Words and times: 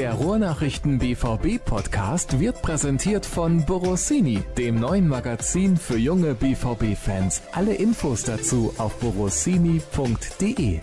Der 0.00 0.14
Ruhrnachrichten 0.14 0.98
BVB 0.98 1.62
Podcast 1.62 2.40
wird 2.40 2.62
präsentiert 2.62 3.26
von 3.26 3.66
Borossini, 3.66 4.42
dem 4.56 4.76
neuen 4.76 5.06
Magazin 5.06 5.76
für 5.76 5.98
junge 5.98 6.34
BVB 6.34 6.96
Fans. 6.96 7.42
Alle 7.52 7.74
Infos 7.74 8.22
dazu 8.22 8.72
auf 8.78 8.96
borossini.de. 9.00 10.80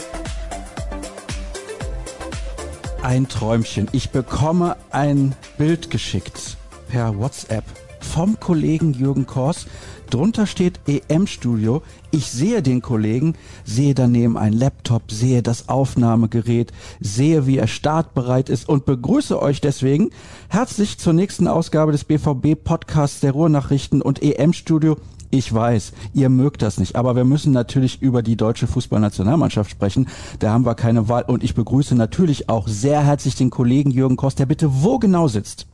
Ein 3.02 3.28
Träumchen. 3.28 3.88
Ich 3.92 4.12
bekomme 4.12 4.76
ein 4.92 5.34
Bild 5.58 5.90
geschickt 5.90 6.56
per 6.88 7.18
WhatsApp 7.18 7.64
vom 8.00 8.40
Kollegen 8.40 8.94
Jürgen 8.94 9.26
Kors. 9.26 9.66
Drunter 10.10 10.48
steht 10.48 10.80
EM-Studio. 10.88 11.82
Ich 12.12 12.32
sehe 12.32 12.62
den 12.62 12.82
Kollegen, 12.82 13.36
sehe 13.66 13.94
daneben 13.94 14.38
ein 14.38 14.54
Laptop, 14.54 15.12
sehe 15.12 15.44
das 15.44 15.70
Aufnahmegerät, 15.70 16.72
sehe, 17.00 17.46
wie 17.48 17.58
er 17.58 17.68
startbereit 17.68 18.50
ist 18.50 18.68
und 18.68 18.86
begrüße 18.86 19.42
euch 19.42 19.62
deswegen 19.62 20.10
herzlich 20.50 20.98
zur 20.98 21.14
nächsten 21.14 21.48
Ausgabe 21.48 21.92
des 21.92 22.06
BVB-Podcasts 22.06 23.20
der 23.20 23.34
Ruhrnachrichten 23.34 24.02
und 24.02 24.24
EM-Studio. 24.24 24.98
Ich 25.30 25.54
weiß, 25.54 25.92
ihr 26.14 26.30
mögt 26.30 26.62
das 26.62 26.80
nicht, 26.80 26.96
aber 26.96 27.16
wir 27.16 27.26
müssen 27.26 27.52
natürlich 27.52 28.02
über 28.02 28.22
die 28.22 28.38
deutsche 28.38 28.68
Fußballnationalmannschaft 28.68 29.70
sprechen. 29.70 30.08
Da 30.40 30.52
haben 30.52 30.66
wir 30.66 30.76
keine 30.76 31.10
Wahl 31.10 31.24
und 31.24 31.44
ich 31.44 31.54
begrüße 31.54 31.96
natürlich 31.96 32.48
auch 32.48 32.68
sehr 32.68 33.04
herzlich 33.04 33.36
den 33.36 33.50
Kollegen 33.50 33.92
Jürgen 33.92 34.16
Kost, 34.16 34.40
der 34.40 34.46
bitte 34.46 34.84
wo 34.84 35.00
genau 35.00 35.28
sitzt. 35.28 35.68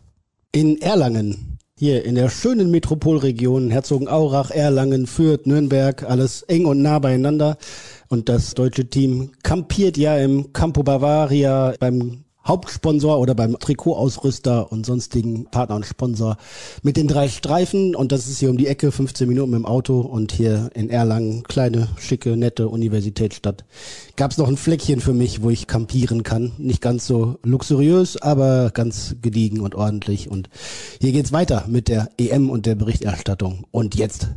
In 0.52 0.81
Erlangen. 0.81 1.52
Hier 1.76 2.05
in 2.05 2.13
der 2.13 2.30
schönen 2.30 2.70
Metropolregion 2.70 3.72
Herzogenaurach, 3.72 4.52
Erlangen, 4.52 5.08
Fürth, 5.08 5.48
Nürnberg, 5.48 6.04
alles 6.04 6.44
eng 6.44 6.68
und 6.68 6.84
nah 6.84 7.00
beieinander. 7.00 7.58
Und 8.09 8.30
das 8.30 8.54
deutsche 8.54 8.86
Team 8.90 9.31
kampiert 9.42 9.97
ja 9.97 10.16
im 10.20 10.53
Campo 10.53 10.84
Bavaria 10.84 11.73
beim 11.80 12.22
Hauptsponsor 12.45 13.19
oder 13.19 13.36
beim 13.36 13.58
Trikotausrüster 13.58 14.72
und 14.72 14.86
sonstigen 14.86 15.45
Partner 15.45 15.77
und 15.77 15.86
Sponsor 15.86 16.38
mit 16.81 16.97
den 16.97 17.08
drei 17.08 17.30
Streifen 17.30 17.95
und 17.95 18.11
das 18.11 18.27
ist 18.27 18.39
hier 18.39 18.50
um 18.50 18.58
die 18.58 18.67
Ecke, 18.67 18.91
15 18.91 19.27
Minuten 19.27 19.52
mit 19.52 19.59
dem 19.59 19.66
Auto 19.66 20.02
und 20.02 20.31
hier 20.31 20.69
in 20.73 20.89
Erlangen, 20.89 21.44
kleine, 21.44 21.88
schicke, 21.97 22.35
nette 22.35 22.67
Universitätsstadt, 22.67 23.63
gab 24.16 24.31
es 24.31 24.38
noch 24.38 24.47
ein 24.47 24.58
Fleckchen 24.58 25.00
für 25.00 25.13
mich, 25.13 25.41
wo 25.41 25.50
ich 25.50 25.67
campieren 25.67 26.23
kann. 26.23 26.52
Nicht 26.58 26.81
ganz 26.81 27.08
so 27.08 27.39
luxuriös, 27.44 28.22
aber 28.22 28.72
ganz 28.72 29.16
gediegen 29.22 29.61
und 29.61 29.75
ordentlich 29.75 30.30
und 30.30 30.50
hier 31.00 31.13
geht's 31.13 31.31
weiter 31.31 31.66
mit 31.67 31.88
der 31.88 32.09
EM 32.17 32.50
und 32.50 32.66
der 32.66 32.75
Berichterstattung 32.75 33.66
und 33.72 33.95
jetzt 33.95 34.30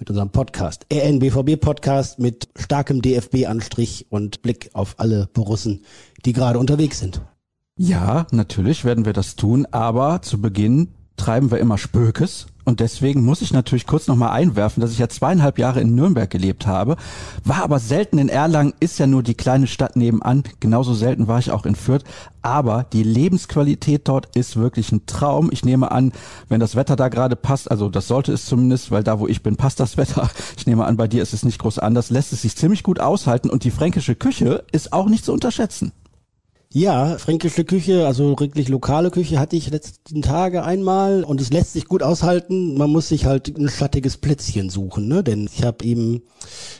mit 0.00 0.08
unserem 0.08 0.30
Podcast. 0.30 0.86
RNBVB 0.92 1.60
Podcast 1.60 2.18
mit 2.18 2.48
starkem 2.56 3.02
DFB-Anstrich 3.02 4.06
und 4.08 4.42
Blick 4.42 4.70
auf 4.72 4.94
alle 4.98 5.28
Borussen, 5.32 5.84
die 6.24 6.32
gerade 6.32 6.58
unterwegs 6.58 6.98
sind. 6.98 7.20
Ja, 7.82 8.26
natürlich 8.30 8.84
werden 8.84 9.06
wir 9.06 9.14
das 9.14 9.36
tun, 9.36 9.66
aber 9.70 10.20
zu 10.20 10.38
Beginn 10.38 10.88
treiben 11.16 11.50
wir 11.50 11.60
immer 11.60 11.78
Spökes. 11.78 12.48
Und 12.66 12.80
deswegen 12.80 13.24
muss 13.24 13.40
ich 13.40 13.54
natürlich 13.54 13.86
kurz 13.86 14.06
nochmal 14.06 14.32
einwerfen, 14.32 14.82
dass 14.82 14.92
ich 14.92 14.98
ja 14.98 15.08
zweieinhalb 15.08 15.58
Jahre 15.58 15.80
in 15.80 15.94
Nürnberg 15.94 16.28
gelebt 16.28 16.66
habe, 16.66 16.96
war 17.42 17.64
aber 17.64 17.78
selten 17.78 18.18
in 18.18 18.28
Erlangen, 18.28 18.74
ist 18.80 18.98
ja 18.98 19.06
nur 19.06 19.22
die 19.22 19.32
kleine 19.32 19.66
Stadt 19.66 19.96
nebenan. 19.96 20.42
Genauso 20.60 20.92
selten 20.92 21.26
war 21.26 21.38
ich 21.38 21.52
auch 21.52 21.64
in 21.64 21.74
Fürth. 21.74 22.04
Aber 22.42 22.84
die 22.92 23.02
Lebensqualität 23.02 24.06
dort 24.08 24.36
ist 24.36 24.56
wirklich 24.56 24.92
ein 24.92 25.06
Traum. 25.06 25.48
Ich 25.50 25.64
nehme 25.64 25.90
an, 25.90 26.12
wenn 26.50 26.60
das 26.60 26.76
Wetter 26.76 26.96
da 26.96 27.08
gerade 27.08 27.34
passt, 27.34 27.70
also 27.70 27.88
das 27.88 28.08
sollte 28.08 28.34
es 28.34 28.44
zumindest, 28.44 28.90
weil 28.90 29.02
da, 29.02 29.20
wo 29.20 29.26
ich 29.26 29.42
bin, 29.42 29.56
passt 29.56 29.80
das 29.80 29.96
Wetter. 29.96 30.28
Ich 30.58 30.66
nehme 30.66 30.84
an, 30.84 30.98
bei 30.98 31.08
dir 31.08 31.22
ist 31.22 31.32
es 31.32 31.46
nicht 31.46 31.58
groß 31.58 31.78
anders, 31.78 32.10
lässt 32.10 32.34
es 32.34 32.42
sich 32.42 32.56
ziemlich 32.56 32.82
gut 32.82 33.00
aushalten 33.00 33.48
und 33.48 33.64
die 33.64 33.70
fränkische 33.70 34.16
Küche 34.16 34.64
ist 34.70 34.92
auch 34.92 35.08
nicht 35.08 35.24
zu 35.24 35.32
unterschätzen. 35.32 35.92
Ja, 36.72 37.18
fränkische 37.18 37.64
Küche, 37.64 38.06
also 38.06 38.38
wirklich 38.38 38.68
lokale 38.68 39.10
Küche 39.10 39.40
hatte 39.40 39.56
ich 39.56 39.72
letzten 39.72 40.22
Tage 40.22 40.62
einmal 40.62 41.24
und 41.24 41.40
es 41.40 41.50
lässt 41.52 41.72
sich 41.72 41.86
gut 41.86 42.00
aushalten. 42.00 42.78
Man 42.78 42.90
muss 42.90 43.08
sich 43.08 43.24
halt 43.26 43.48
ein 43.58 43.68
schattiges 43.68 44.18
Plätzchen 44.18 44.70
suchen, 44.70 45.08
ne? 45.08 45.24
Denn 45.24 45.48
ich 45.52 45.64
habe 45.64 45.84
eben 45.84 46.22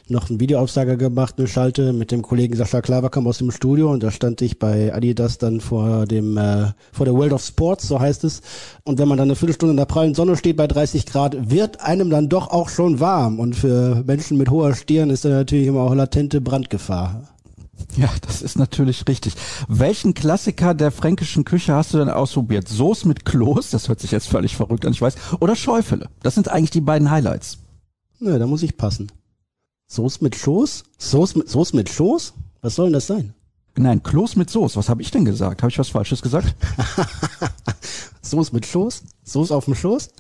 noch 0.07 0.31
einen 0.31 0.39
Videoaufsager 0.39 0.97
gemacht, 0.97 1.35
eine 1.39 1.49
Schalte 1.49 1.93
mit 1.93 2.13
dem 2.13 2.23
Kollegen 2.23 2.55
Sascha 2.55 2.83
Klaverkamp 2.83 3.27
aus 3.27 3.39
dem 3.39 3.51
Studio 3.51 3.91
und 3.91 4.05
da 4.05 4.13
stand 4.13 4.43
ich 4.43 4.61
bei 4.61 4.95
Adidas 4.95 5.39
dann 5.39 5.59
vor 5.61 6.07
dem 6.07 6.37
äh, 6.37 6.67
vor 6.93 7.07
der 7.07 7.17
World 7.17 7.33
of 7.33 7.43
Sports, 7.43 7.89
so 7.89 7.99
heißt 7.99 8.23
es. 8.23 8.43
Und 8.85 9.01
wenn 9.01 9.09
man 9.09 9.19
dann 9.19 9.27
eine 9.27 9.35
Viertelstunde 9.35 9.73
in 9.73 9.77
der 9.77 9.87
prallen 9.87 10.15
Sonne 10.15 10.37
steht 10.37 10.57
bei 10.57 10.69
30 10.69 11.05
Grad, 11.05 11.51
wird 11.51 11.81
einem 11.81 12.11
dann 12.11 12.29
doch 12.29 12.53
auch 12.53 12.69
schon 12.69 13.01
warm 13.01 13.41
und 13.41 13.57
für 13.57 14.05
Menschen 14.07 14.39
mit 14.39 14.51
hoher 14.51 14.73
Stirn 14.77 15.11
ist 15.11 15.25
da 15.25 15.31
natürlich 15.31 15.67
immer 15.67 15.81
auch 15.81 15.95
latente 15.97 16.41
Brandgefahr. 16.41 17.25
Ja, 17.97 18.09
das 18.23 18.43
ist 18.43 18.57
natürlich 18.57 19.07
richtig. 19.09 19.35
Welchen 19.69 20.15
Klassiker 20.15 20.75
der 20.75 20.91
fränkischen 20.91 21.45
Küche 21.45 21.75
hast 21.75 21.93
du 21.93 21.99
denn 21.99 22.09
ausprobiert? 22.09 22.69
Soße 22.69 23.07
mit 23.07 23.25
Kloß, 23.25 23.71
das 23.71 23.89
hört 23.89 24.01
sich 24.01 24.11
jetzt 24.11 24.29
völlig 24.29 24.57
verrückt 24.57 24.87
an, 24.87 24.93
ich 24.93 25.03
weiß, 25.03 25.15
oder 25.41 25.57
Schäufele? 25.57 26.09
Das 26.23 26.35
sind 26.35 26.49
eigentlich 26.49 26.71
die 26.71 26.81
beiden 26.81 27.11
Highlights. 27.11 27.59
Nö, 28.19 28.39
da 28.39 28.47
muss 28.47 28.63
ich 28.63 28.77
passen. 28.77 29.11
Soße 29.87 30.23
mit 30.23 30.37
Schoß? 30.37 30.85
Soße 30.99 31.39
mit, 31.39 31.49
Soße 31.49 31.75
mit 31.75 31.89
Schoß? 31.89 32.35
Was 32.61 32.75
soll 32.77 32.87
denn 32.87 32.93
das 32.95 33.07
sein? 33.07 33.35
Nein, 33.77 34.03
Kloß 34.03 34.37
mit 34.37 34.51
Soße. 34.51 34.77
Was 34.77 34.89
habe 34.89 35.03
ich 35.03 35.11
denn 35.11 35.25
gesagt? 35.25 35.63
Habe 35.63 35.71
ich 35.71 35.79
was 35.79 35.89
Falsches 35.89 36.23
gesagt? 36.23 36.55
Soße 38.23 38.55
mit 38.55 38.67
Schoß? 38.67 39.03
Soße 39.25 39.55
auf 39.55 39.65
dem 39.65 39.75
Schoß? 39.75 40.11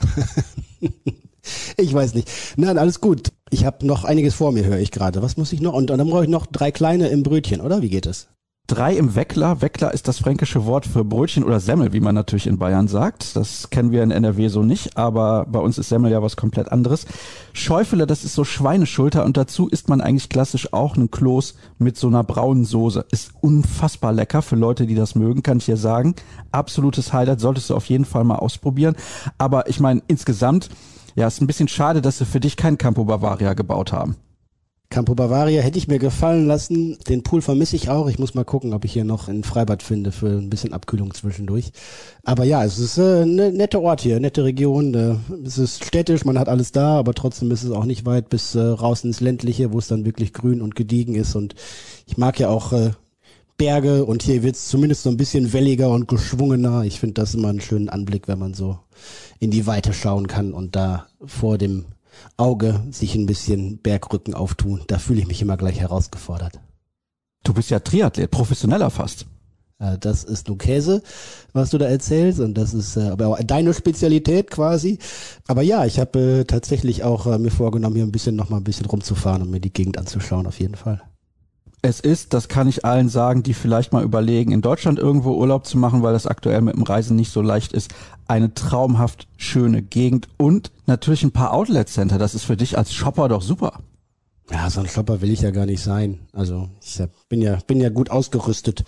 ich 1.76 1.93
weiß 1.93 2.15
nicht. 2.15 2.28
Nein, 2.56 2.78
alles 2.78 3.00
gut. 3.00 3.31
Ich 3.53 3.65
habe 3.65 3.84
noch 3.84 4.05
einiges 4.05 4.34
vor 4.34 4.53
mir, 4.53 4.65
höre 4.65 4.78
ich 4.78 4.93
gerade. 4.93 5.22
Was 5.22 5.37
muss 5.37 5.53
ich 5.53 5.61
noch? 5.61 5.72
Und, 5.72 5.91
und 5.91 5.99
dann 5.99 6.09
brauche 6.09 6.22
ich 6.22 6.31
noch 6.31 6.47
drei 6.47 6.71
kleine 6.71 7.09
im 7.09 7.25
Brötchen, 7.25 7.61
oder? 7.61 7.83
Wie 7.83 7.91
geht 7.91 8.06
es? 8.06 8.28
Drei 8.69 8.94
im 8.94 9.16
Weckler. 9.16 9.61
Weckler 9.62 9.93
ist 9.93 10.06
das 10.06 10.21
fränkische 10.21 10.65
Wort 10.65 10.87
für 10.87 11.05
Brötchen 11.05 11.43
oder 11.43 11.59
Semmel, 11.59 11.93
wie 11.93 11.99
man 11.99 12.15
natürlich 12.15 12.47
in 12.47 12.59
Bayern 12.59 12.87
sagt. 12.87 13.34
Das 13.34 13.69
kennen 13.71 13.91
wir 13.91 14.05
in 14.05 14.12
NRW 14.12 14.47
so 14.47 14.62
nicht, 14.62 14.97
aber 14.97 15.47
bei 15.47 15.59
uns 15.59 15.78
ist 15.78 15.88
Semmel 15.88 16.12
ja 16.12 16.22
was 16.22 16.37
komplett 16.37 16.71
anderes. 16.71 17.06
Schäufele, 17.53 18.06
das 18.06 18.22
ist 18.22 18.37
so 18.37 18.44
Schweineschulter 18.44 19.25
und 19.25 19.37
dazu 19.37 19.67
isst 19.67 19.88
man 19.88 20.00
eigentlich 20.00 20.28
klassisch 20.28 20.72
auch 20.72 20.94
einen 20.94 21.11
Kloß 21.11 21.56
mit 21.78 21.97
so 21.97 22.06
einer 22.06 22.22
braunen 22.22 22.65
Soße. 22.65 23.05
Ist 23.11 23.32
unfassbar 23.41 24.12
lecker 24.12 24.43
für 24.43 24.55
Leute, 24.55 24.87
die 24.87 24.94
das 24.94 25.17
mögen, 25.17 25.43
kann 25.43 25.59
ich 25.59 25.65
dir 25.65 25.77
sagen. 25.77 26.15
Absolutes 26.53 27.12
Highlight, 27.12 27.41
solltest 27.41 27.71
du 27.71 27.75
auf 27.75 27.87
jeden 27.87 28.05
Fall 28.05 28.22
mal 28.22 28.37
ausprobieren. 28.37 28.94
Aber 29.37 29.69
ich 29.69 29.81
meine, 29.81 30.03
insgesamt 30.06 30.71
ja, 31.15 31.26
ist 31.26 31.41
ein 31.41 31.47
bisschen 31.47 31.69
schade, 31.69 32.00
dass 32.03 32.19
sie 32.19 32.26
für 32.26 32.41
dich 32.41 32.56
kein 32.56 32.78
Campo 32.78 33.04
Bavaria 33.04 33.54
gebaut 33.54 33.93
haben. 33.93 34.16
Campo 34.93 35.15
Bavaria 35.15 35.62
hätte 35.62 35.78
ich 35.78 35.87
mir 35.87 36.00
gefallen 36.00 36.48
lassen. 36.48 36.98
Den 37.09 37.22
Pool 37.22 37.43
vermisse 37.43 37.76
ich 37.76 37.91
auch. 37.91 38.09
Ich 38.09 38.19
muss 38.19 38.34
mal 38.34 38.44
gucken, 38.44 38.75
ob 38.75 38.84
ich 38.84 38.93
hier 38.93 39.04
noch 39.04 39.28
ein 39.28 39.44
Freibad 39.44 39.84
finde 39.84 40.10
für 40.10 40.26
ein 40.26 40.50
bisschen 40.50 40.72
Abkühlung 40.72 41.15
zwischendurch. 41.15 41.70
Aber 42.25 42.43
ja, 42.43 42.65
es 42.65 42.81
ist 42.81 42.99
äh, 42.99 43.22
eine 43.22 43.53
nette 43.53 43.81
Ort 43.81 44.00
hier, 44.00 44.19
nette 44.19 44.43
Region. 44.43 44.94
Äh, 44.94 45.15
es 45.47 45.59
ist 45.59 45.84
städtisch, 45.84 46.25
man 46.25 46.41
hat 46.41 46.49
alles 46.49 46.72
da, 46.72 46.99
aber 46.99 47.15
trotzdem 47.15 47.53
ist 47.53 47.62
es 47.62 47.70
auch 47.70 47.84
nicht 47.84 48.04
weit 48.04 48.31
bis 48.31 48.56
äh, 48.56 48.60
raus 48.60 49.04
ins 49.04 49.20
Ländliche, 49.20 49.72
wo 49.72 49.78
es 49.78 49.87
dann 49.87 50.04
wirklich 50.04 50.32
grün 50.32 50.60
und 50.60 50.75
gediegen 50.75 51.15
ist. 51.15 51.37
Und 51.37 51.54
ich 52.06 52.19
mag 52.19 52.41
ja 52.41 52.49
auch 52.49 52.72
Berge 53.60 54.06
und 54.06 54.22
hier 54.22 54.43
wird 54.43 54.56
es 54.56 54.69
zumindest 54.69 55.03
so 55.03 55.10
ein 55.10 55.19
bisschen 55.19 55.53
welliger 55.53 55.91
und 55.91 56.09
geschwungener. 56.09 56.84
Ich 56.84 56.98
finde 56.98 57.21
das 57.21 57.34
immer 57.34 57.50
einen 57.50 57.60
schönen 57.60 57.91
Anblick, 57.91 58.26
wenn 58.26 58.38
man 58.38 58.54
so 58.54 58.78
in 59.38 59.50
die 59.50 59.66
Weite 59.66 59.93
schauen 59.93 60.28
kann 60.28 60.54
und 60.54 60.76
da 60.76 61.09
vor 61.22 61.59
dem 61.59 61.84
Auge 62.38 62.82
sich 62.91 63.15
ein 63.15 63.26
bisschen 63.26 63.76
Bergrücken 63.82 64.32
auftun. 64.32 64.81
Da 64.87 64.99
fühle 64.99 65.20
ich 65.20 65.26
mich 65.26 65.43
immer 65.43 65.59
gleich 65.59 65.78
herausgefordert. 65.78 66.59
Du 67.44 67.53
bist 67.53 67.69
ja 67.69 67.81
Triathlet, 67.81 68.31
professioneller 68.31 68.88
fast. 68.88 69.26
Äh, 69.78 69.99
das 69.99 70.25
ist 70.25 70.49
nur 70.49 70.56
Käse, 70.56 71.03
was 71.53 71.69
du 71.69 71.76
da 71.76 71.84
erzählst 71.84 72.41
und 72.41 72.54
das 72.54 72.72
ist 72.72 72.97
äh, 72.97 73.10
aber 73.10 73.37
deine 73.44 73.75
Spezialität 73.75 74.50
quasi. 74.50 74.99
Aber 75.47 75.60
ja, 75.60 75.84
ich 75.84 75.99
habe 75.99 76.19
äh, 76.19 76.44
tatsächlich 76.47 77.04
auch 77.04 77.26
äh, 77.26 77.38
mir 77.38 77.50
vorgenommen, 77.50 77.97
hier 77.97 78.06
ein 78.06 78.12
bisschen 78.12 78.37
noch 78.37 78.49
mal 78.49 78.56
ein 78.56 78.65
bisschen 78.65 78.87
rumzufahren 78.87 79.43
und 79.43 79.50
mir 79.50 79.61
die 79.61 79.70
Gegend 79.70 79.99
anzuschauen, 79.99 80.46
auf 80.46 80.61
jeden 80.61 80.76
Fall. 80.76 81.02
Es 81.82 81.99
ist, 82.00 82.35
das 82.35 82.49
kann 82.49 82.69
ich 82.69 82.85
allen 82.85 83.09
sagen, 83.09 83.43
die 83.43 83.55
vielleicht 83.55 83.93
mal 83.93 84.05
überlegen, 84.05 84.53
in 84.53 84.61
Deutschland 84.61 84.99
irgendwo 84.99 85.32
Urlaub 85.32 85.67
zu 85.67 85.79
machen, 85.79 86.03
weil 86.03 86.12
das 86.12 86.27
aktuell 86.27 86.61
mit 86.61 86.77
dem 86.77 86.82
Reisen 86.82 87.17
nicht 87.17 87.32
so 87.32 87.41
leicht 87.41 87.73
ist, 87.73 87.91
eine 88.29 88.53
traumhaft 88.53 89.29
schöne 89.38 89.81
Gegend 89.81 90.29
und 90.37 90.73
natürlich 90.87 91.23
ein 91.23 91.32
paar 91.32 91.55
Outlet 91.55 91.88
Center. 91.88 92.19
Das 92.19 92.35
ist 92.35 92.44
für 92.44 92.56
dich 92.56 92.77
als 92.77 92.93
Shopper 92.93 93.29
doch 93.29 93.41
super. 93.41 93.81
Ja, 94.50 94.69
so 94.69 94.81
ein 94.81 94.88
Shopper 94.88 95.23
will 95.23 95.31
ich 95.31 95.41
ja 95.41 95.53
gar 95.53 95.65
nicht 95.65 95.82
sein. 95.82 96.19
Also 96.32 96.69
ich 96.82 97.00
bin 97.29 97.41
ja 97.41 97.59
bin 97.67 97.81
ja 97.81 97.88
gut 97.88 98.11
ausgerüstet, 98.11 98.85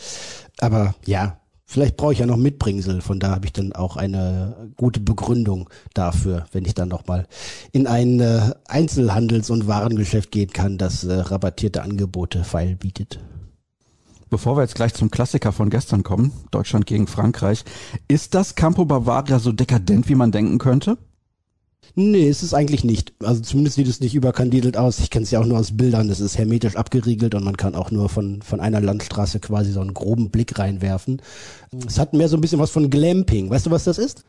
aber 0.58 0.94
ja, 1.06 1.38
Vielleicht 1.64 1.96
brauche 1.96 2.12
ich 2.12 2.18
ja 2.18 2.26
noch 2.26 2.36
Mitbringsel, 2.36 3.00
von 3.00 3.18
da 3.18 3.30
habe 3.30 3.46
ich 3.46 3.52
dann 3.52 3.72
auch 3.72 3.96
eine 3.96 4.72
gute 4.76 5.00
Begründung 5.00 5.70
dafür, 5.94 6.46
wenn 6.52 6.64
ich 6.64 6.74
dann 6.74 6.88
nochmal 6.88 7.26
in 7.72 7.86
ein 7.86 8.20
äh, 8.20 8.52
Einzelhandels- 8.68 9.50
und 9.50 9.66
Warengeschäft 9.66 10.30
gehen 10.30 10.50
kann, 10.50 10.76
das 10.76 11.04
äh, 11.04 11.12
rabattierte 11.14 11.82
Angebote 11.82 12.44
feil 12.44 12.76
bietet. 12.76 13.20
Bevor 14.28 14.56
wir 14.56 14.62
jetzt 14.62 14.74
gleich 14.74 14.94
zum 14.94 15.10
Klassiker 15.10 15.52
von 15.52 15.68
gestern 15.68 16.02
kommen, 16.02 16.32
Deutschland 16.50 16.86
gegen 16.86 17.06
Frankreich, 17.06 17.64
ist 18.08 18.34
das 18.34 18.54
Campo 18.54 18.86
Bavaria 18.86 19.38
so 19.38 19.52
dekadent, 19.52 20.08
wie 20.08 20.14
man 20.14 20.32
denken 20.32 20.58
könnte? 20.58 20.96
Nee, 21.94 22.28
ist 22.28 22.42
es 22.42 22.54
eigentlich 22.54 22.84
nicht. 22.84 23.12
Also 23.22 23.42
zumindest 23.42 23.76
sieht 23.76 23.88
es 23.88 24.00
nicht 24.00 24.14
überkandidelt 24.14 24.76
aus. 24.78 24.98
Ich 24.98 25.10
kenne 25.10 25.24
es 25.24 25.30
ja 25.30 25.40
auch 25.40 25.46
nur 25.46 25.58
aus 25.58 25.76
Bildern. 25.76 26.08
Es 26.08 26.20
ist 26.20 26.38
hermetisch 26.38 26.76
abgeriegelt 26.76 27.34
und 27.34 27.44
man 27.44 27.56
kann 27.56 27.74
auch 27.74 27.90
nur 27.90 28.08
von, 28.08 28.40
von 28.40 28.60
einer 28.60 28.80
Landstraße 28.80 29.40
quasi 29.40 29.72
so 29.72 29.80
einen 29.80 29.92
groben 29.92 30.30
Blick 30.30 30.58
reinwerfen. 30.58 31.20
Es 31.86 31.98
hat 31.98 32.14
mehr 32.14 32.28
so 32.28 32.36
ein 32.36 32.40
bisschen 32.40 32.60
was 32.60 32.70
von 32.70 32.88
Glamping. 32.88 33.50
Weißt 33.50 33.66
du, 33.66 33.70
was 33.70 33.84
das 33.84 33.98
ist? 33.98 34.24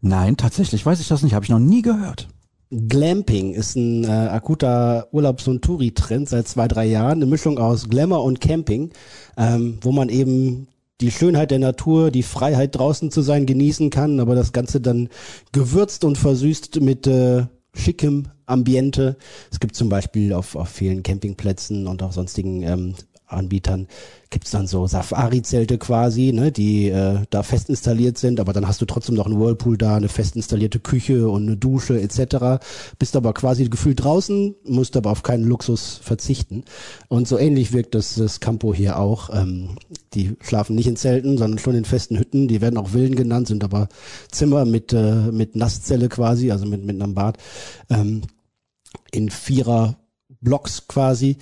Nein, 0.00 0.36
tatsächlich 0.36 0.84
weiß 0.84 1.00
ich 1.00 1.08
das 1.08 1.22
nicht. 1.22 1.34
Habe 1.34 1.44
ich 1.44 1.50
noch 1.50 1.60
nie 1.60 1.82
gehört. 1.82 2.28
Glamping 2.70 3.52
ist 3.52 3.76
ein 3.76 4.04
äh, 4.04 4.08
akuter 4.08 5.08
Urlaubs- 5.12 5.46
und 5.46 5.62
Touri-Trend 5.62 6.28
seit 6.28 6.48
zwei, 6.48 6.66
drei 6.66 6.86
Jahren. 6.86 7.18
Eine 7.18 7.26
Mischung 7.26 7.58
aus 7.58 7.88
Glamour 7.88 8.24
und 8.24 8.40
Camping, 8.40 8.90
ähm, 9.36 9.78
wo 9.82 9.92
man 9.92 10.08
eben 10.08 10.66
die 11.00 11.10
Schönheit 11.10 11.50
der 11.50 11.58
Natur, 11.58 12.10
die 12.10 12.22
Freiheit 12.22 12.76
draußen 12.76 13.10
zu 13.10 13.22
sein 13.22 13.46
genießen 13.46 13.90
kann, 13.90 14.20
aber 14.20 14.34
das 14.34 14.52
Ganze 14.52 14.80
dann 14.80 15.08
gewürzt 15.52 16.04
und 16.04 16.18
versüßt 16.18 16.80
mit 16.80 17.06
äh, 17.06 17.46
schickem 17.74 18.28
Ambiente. 18.46 19.16
Es 19.50 19.60
gibt 19.60 19.74
zum 19.74 19.88
Beispiel 19.88 20.32
auf, 20.32 20.54
auf 20.54 20.68
vielen 20.68 21.02
Campingplätzen 21.02 21.86
und 21.86 22.02
auch 22.02 22.12
sonstigen 22.12 22.62
ähm, 22.62 22.94
Anbietern 23.34 23.88
gibt's 24.30 24.50
dann 24.50 24.66
so 24.66 24.86
Safari-Zelte 24.86 25.78
quasi, 25.78 26.32
ne, 26.32 26.50
die 26.50 26.88
äh, 26.88 27.20
da 27.30 27.44
fest 27.44 27.68
installiert 27.68 28.18
sind, 28.18 28.40
aber 28.40 28.52
dann 28.52 28.66
hast 28.66 28.80
du 28.80 28.84
trotzdem 28.84 29.14
noch 29.14 29.26
einen 29.26 29.38
Whirlpool 29.38 29.78
da, 29.78 29.94
eine 29.94 30.08
fest 30.08 30.34
installierte 30.34 30.80
Küche 30.80 31.28
und 31.28 31.46
eine 31.46 31.56
Dusche 31.56 32.00
etc. 32.00 32.64
Bist 32.98 33.14
aber 33.14 33.32
quasi 33.32 33.68
gefühlt 33.68 34.02
draußen, 34.02 34.56
musst 34.64 34.96
aber 34.96 35.12
auf 35.12 35.22
keinen 35.22 35.44
Luxus 35.44 36.00
verzichten. 36.02 36.64
Und 37.08 37.28
so 37.28 37.38
ähnlich 37.38 37.72
wirkt 37.72 37.94
das, 37.94 38.16
das 38.16 38.40
Campo 38.40 38.74
hier 38.74 38.98
auch. 38.98 39.30
Ähm, 39.32 39.76
die 40.14 40.36
schlafen 40.40 40.74
nicht 40.74 40.88
in 40.88 40.96
Zelten, 40.96 41.38
sondern 41.38 41.58
schon 41.58 41.76
in 41.76 41.84
festen 41.84 42.18
Hütten. 42.18 42.48
Die 42.48 42.60
werden 42.60 42.76
auch 42.76 42.88
Villen 42.88 43.14
genannt, 43.14 43.46
sind 43.46 43.62
aber 43.62 43.88
Zimmer 44.32 44.64
mit, 44.64 44.92
äh, 44.92 45.30
mit 45.30 45.54
Nasszelle 45.54 46.08
quasi, 46.08 46.50
also 46.50 46.66
mit, 46.66 46.84
mit 46.84 47.00
einem 47.00 47.14
Bad. 47.14 47.38
Ähm, 47.88 48.22
in 49.12 49.30
vierer 49.30 49.96
Blocks 50.40 50.88
quasi. 50.88 51.38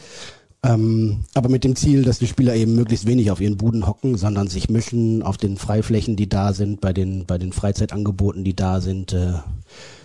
Ähm, 0.64 1.24
aber 1.34 1.48
mit 1.48 1.64
dem 1.64 1.74
Ziel, 1.74 2.04
dass 2.04 2.20
die 2.20 2.28
Spieler 2.28 2.54
eben 2.54 2.74
möglichst 2.74 3.06
wenig 3.06 3.30
auf 3.30 3.40
ihren 3.40 3.56
Buden 3.56 3.86
hocken, 3.86 4.16
sondern 4.16 4.46
sich 4.46 4.70
mischen 4.70 5.22
auf 5.22 5.36
den 5.36 5.56
Freiflächen, 5.56 6.14
die 6.14 6.28
da 6.28 6.52
sind, 6.52 6.80
bei 6.80 6.92
den, 6.92 7.26
bei 7.26 7.36
den 7.36 7.52
Freizeitangeboten, 7.52 8.44
die 8.44 8.54
da 8.54 8.80
sind, 8.80 9.12
äh, 9.12 9.34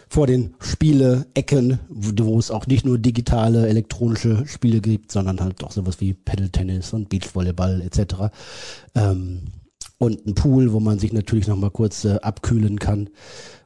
vor 0.09 0.25
den 0.25 0.55
Spiele-Ecken, 0.59 1.79
wo, 1.89 2.39
es 2.39 2.49
auch 2.49 2.65
nicht 2.65 2.85
nur 2.85 2.97
digitale, 2.97 3.67
elektronische 3.67 4.47
Spiele 4.47 4.79
gibt, 4.79 5.11
sondern 5.11 5.41
halt 5.41 5.63
auch 5.63 5.71
sowas 5.71 5.99
wie 5.99 6.13
Pedal-Tennis 6.13 6.93
und 6.93 7.09
Beachvolleyball 7.09 7.81
etc. 7.81 8.31
Ähm, 8.95 9.43
und 9.99 10.25
ein 10.25 10.35
Pool, 10.35 10.73
wo 10.73 10.79
man 10.79 10.99
sich 10.99 11.11
natürlich 11.11 11.47
nochmal 11.47 11.71
kurz 11.71 12.05
äh, 12.05 12.19
abkühlen 12.21 12.79
kann 12.79 13.09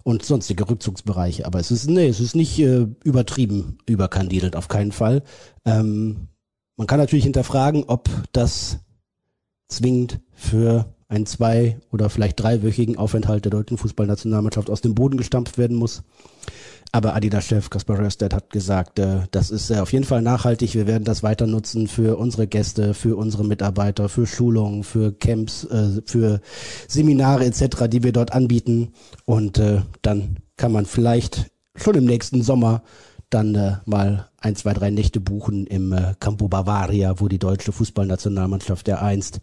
und 0.03 0.25
sonstige 0.25 0.67
Rückzugsbereiche. 0.67 1.45
Aber 1.45 1.59
es 1.59 1.71
ist, 1.71 1.89
nee, 1.89 2.07
es 2.07 2.19
ist 2.19 2.35
nicht 2.35 2.57
äh, 2.59 2.87
übertrieben 3.03 3.77
überkandidelt, 3.85 4.55
auf 4.55 4.67
keinen 4.67 4.91
Fall. 4.91 5.23
Ähm, 5.65 6.27
man 6.81 6.87
kann 6.87 6.97
natürlich 6.97 7.25
hinterfragen, 7.25 7.83
ob 7.85 8.09
das 8.31 8.79
zwingend 9.67 10.19
für 10.33 10.95
einen 11.09 11.27
zwei- 11.27 11.79
oder 11.91 12.09
vielleicht 12.09 12.39
dreiwöchigen 12.39 12.97
Aufenthalt 12.97 13.45
der 13.45 13.51
deutschen 13.51 13.77
Fußballnationalmannschaft 13.77 14.67
aus 14.67 14.81
dem 14.81 14.95
Boden 14.95 15.15
gestampft 15.15 15.59
werden 15.59 15.77
muss. 15.77 16.01
Aber 16.91 17.13
Adidas-Chef 17.13 17.69
Kaspar 17.69 17.99
Röstedt 17.99 18.33
hat 18.33 18.49
gesagt, 18.49 18.97
äh, 18.97 19.27
das 19.29 19.51
ist 19.51 19.69
äh, 19.69 19.77
auf 19.77 19.93
jeden 19.93 20.05
Fall 20.05 20.23
nachhaltig. 20.23 20.73
Wir 20.73 20.87
werden 20.87 21.03
das 21.03 21.21
weiter 21.21 21.45
nutzen 21.45 21.87
für 21.87 22.17
unsere 22.17 22.47
Gäste, 22.47 22.95
für 22.95 23.15
unsere 23.15 23.45
Mitarbeiter, 23.45 24.09
für 24.09 24.25
Schulungen, 24.25 24.83
für 24.83 25.11
Camps, 25.11 25.65
äh, 25.65 26.01
für 26.07 26.41
Seminare 26.87 27.45
etc., 27.45 27.89
die 27.91 28.01
wir 28.01 28.11
dort 28.11 28.33
anbieten. 28.33 28.93
Und 29.25 29.61
dann 30.01 30.37
kann 30.57 30.71
man 30.71 30.87
vielleicht 30.87 31.51
schon 31.75 31.93
im 31.93 32.05
nächsten 32.05 32.41
Sommer 32.41 32.81
dann 33.33 33.55
äh, 33.55 33.77
mal 33.85 34.29
ein, 34.37 34.55
zwei, 34.55 34.73
drei 34.73 34.89
Nächte 34.89 35.19
buchen 35.19 35.65
im 35.67 35.93
äh, 35.93 36.15
Campo 36.19 36.47
Bavaria, 36.47 37.19
wo 37.19 37.27
die 37.27 37.39
deutsche 37.39 37.71
Fußballnationalmannschaft 37.71 38.87
der 38.87 39.01
einst 39.01 39.39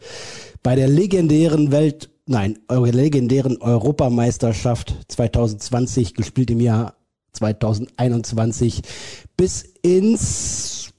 bei 0.62 0.74
der 0.76 0.88
legendären 0.88 1.70
Welt, 1.70 2.10
nein, 2.26 2.58
legendären 2.68 3.60
Europameisterschaft 3.60 4.94
2020 5.08 6.14
gespielt 6.14 6.50
im 6.50 6.60
Jahr 6.60 6.94
2021 7.32 8.82
bis 9.36 9.62
ins 9.82 10.92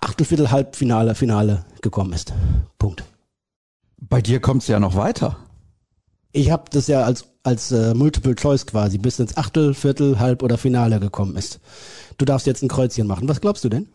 Achtelviertel 0.00 0.50
Halbfinale 0.50 1.14
Finale 1.14 1.64
gekommen 1.80 2.12
ist. 2.12 2.32
Punkt. 2.78 3.04
Bei 3.96 4.20
dir 4.20 4.40
kommt's 4.40 4.68
ja 4.68 4.78
noch 4.78 4.96
weiter. 4.96 5.38
Ich 6.32 6.50
habe 6.50 6.64
das 6.70 6.86
ja 6.86 7.02
als 7.02 7.31
als 7.42 7.72
äh, 7.72 7.94
Multiple 7.94 8.34
Choice 8.34 8.66
quasi 8.66 8.98
bis 8.98 9.18
ins 9.18 9.36
Achtel, 9.36 9.74
Viertel, 9.74 10.18
Halb 10.18 10.42
oder 10.42 10.58
Finale 10.58 11.00
gekommen 11.00 11.36
ist. 11.36 11.60
Du 12.18 12.24
darfst 12.24 12.46
jetzt 12.46 12.62
ein 12.62 12.68
Kreuzchen 12.68 13.06
machen. 13.06 13.28
Was 13.28 13.40
glaubst 13.40 13.64
du 13.64 13.68
denn? 13.68 13.88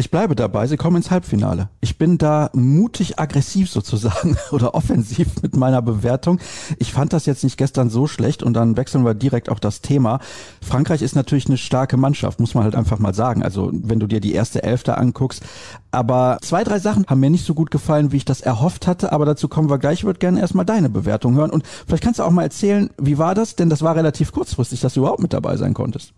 Ich 0.00 0.12
bleibe 0.12 0.36
dabei, 0.36 0.68
sie 0.68 0.76
kommen 0.76 0.98
ins 0.98 1.10
Halbfinale. 1.10 1.70
Ich 1.80 1.98
bin 1.98 2.18
da 2.18 2.50
mutig 2.52 3.18
aggressiv 3.18 3.68
sozusagen 3.68 4.36
oder 4.52 4.76
offensiv 4.76 5.42
mit 5.42 5.56
meiner 5.56 5.82
Bewertung. 5.82 6.38
Ich 6.78 6.92
fand 6.92 7.12
das 7.12 7.26
jetzt 7.26 7.42
nicht 7.42 7.56
gestern 7.56 7.90
so 7.90 8.06
schlecht 8.06 8.44
und 8.44 8.54
dann 8.54 8.76
wechseln 8.76 9.04
wir 9.04 9.14
direkt 9.14 9.48
auch 9.48 9.58
das 9.58 9.80
Thema. 9.80 10.20
Frankreich 10.62 11.02
ist 11.02 11.16
natürlich 11.16 11.48
eine 11.48 11.58
starke 11.58 11.96
Mannschaft, 11.96 12.38
muss 12.38 12.54
man 12.54 12.62
halt 12.62 12.76
einfach 12.76 13.00
mal 13.00 13.12
sagen. 13.12 13.42
Also 13.42 13.72
wenn 13.72 13.98
du 13.98 14.06
dir 14.06 14.20
die 14.20 14.34
erste 14.34 14.62
Elfte 14.62 14.96
anguckst. 14.96 15.42
Aber 15.90 16.38
zwei, 16.42 16.62
drei 16.62 16.78
Sachen 16.78 17.04
haben 17.08 17.18
mir 17.18 17.30
nicht 17.30 17.44
so 17.44 17.54
gut 17.54 17.72
gefallen, 17.72 18.12
wie 18.12 18.18
ich 18.18 18.24
das 18.24 18.40
erhofft 18.40 18.86
hatte. 18.86 19.10
Aber 19.10 19.26
dazu 19.26 19.48
kommen 19.48 19.68
wir 19.68 19.78
gleich. 19.78 19.98
Ich 19.98 20.04
würde 20.04 20.20
gerne 20.20 20.38
erstmal 20.38 20.64
deine 20.64 20.90
Bewertung 20.90 21.34
hören. 21.34 21.50
Und 21.50 21.66
vielleicht 21.88 22.04
kannst 22.04 22.20
du 22.20 22.22
auch 22.22 22.30
mal 22.30 22.44
erzählen, 22.44 22.90
wie 22.98 23.18
war 23.18 23.34
das? 23.34 23.56
Denn 23.56 23.68
das 23.68 23.82
war 23.82 23.96
relativ 23.96 24.30
kurzfristig, 24.30 24.80
dass 24.80 24.94
du 24.94 25.00
überhaupt 25.00 25.22
mit 25.22 25.32
dabei 25.32 25.56
sein 25.56 25.74
konntest. 25.74 26.12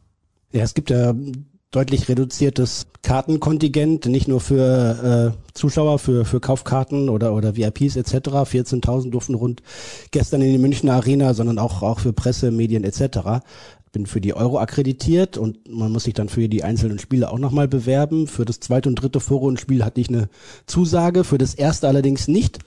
Ja, 0.52 0.64
es 0.64 0.74
gibt 0.74 0.90
ja 0.90 1.14
deutlich 1.70 2.08
reduziertes 2.08 2.86
Kartenkontingent, 3.02 4.06
nicht 4.06 4.26
nur 4.26 4.40
für 4.40 5.34
äh, 5.36 5.52
Zuschauer, 5.54 6.00
für, 6.00 6.24
für 6.24 6.40
Kaufkarten 6.40 7.08
oder, 7.08 7.32
oder 7.32 7.56
VIPs 7.56 7.96
etc. 7.96 8.12
14.000 8.12 9.10
durften 9.10 9.34
rund 9.34 9.62
gestern 10.10 10.42
in 10.42 10.52
die 10.52 10.58
Münchner 10.58 10.94
Arena, 10.94 11.32
sondern 11.32 11.58
auch, 11.58 11.82
auch 11.82 12.00
für 12.00 12.12
Presse, 12.12 12.50
Medien 12.50 12.82
etc 12.82 13.40
bin 13.92 14.06
für 14.06 14.20
die 14.20 14.34
Euro 14.34 14.58
akkreditiert 14.58 15.36
und 15.36 15.68
man 15.68 15.90
muss 15.90 16.04
sich 16.04 16.14
dann 16.14 16.28
für 16.28 16.48
die 16.48 16.62
einzelnen 16.62 16.98
Spiele 16.98 17.30
auch 17.30 17.38
nochmal 17.38 17.66
bewerben. 17.66 18.26
Für 18.26 18.44
das 18.44 18.60
zweite 18.60 18.88
und 18.88 18.96
dritte 18.96 19.20
Vorrundenspiel 19.20 19.84
hatte 19.84 20.00
ich 20.00 20.08
eine 20.08 20.28
Zusage, 20.66 21.24
für 21.24 21.38
das 21.38 21.54
erste 21.54 21.88
allerdings 21.88 22.28
nicht. 22.28 22.58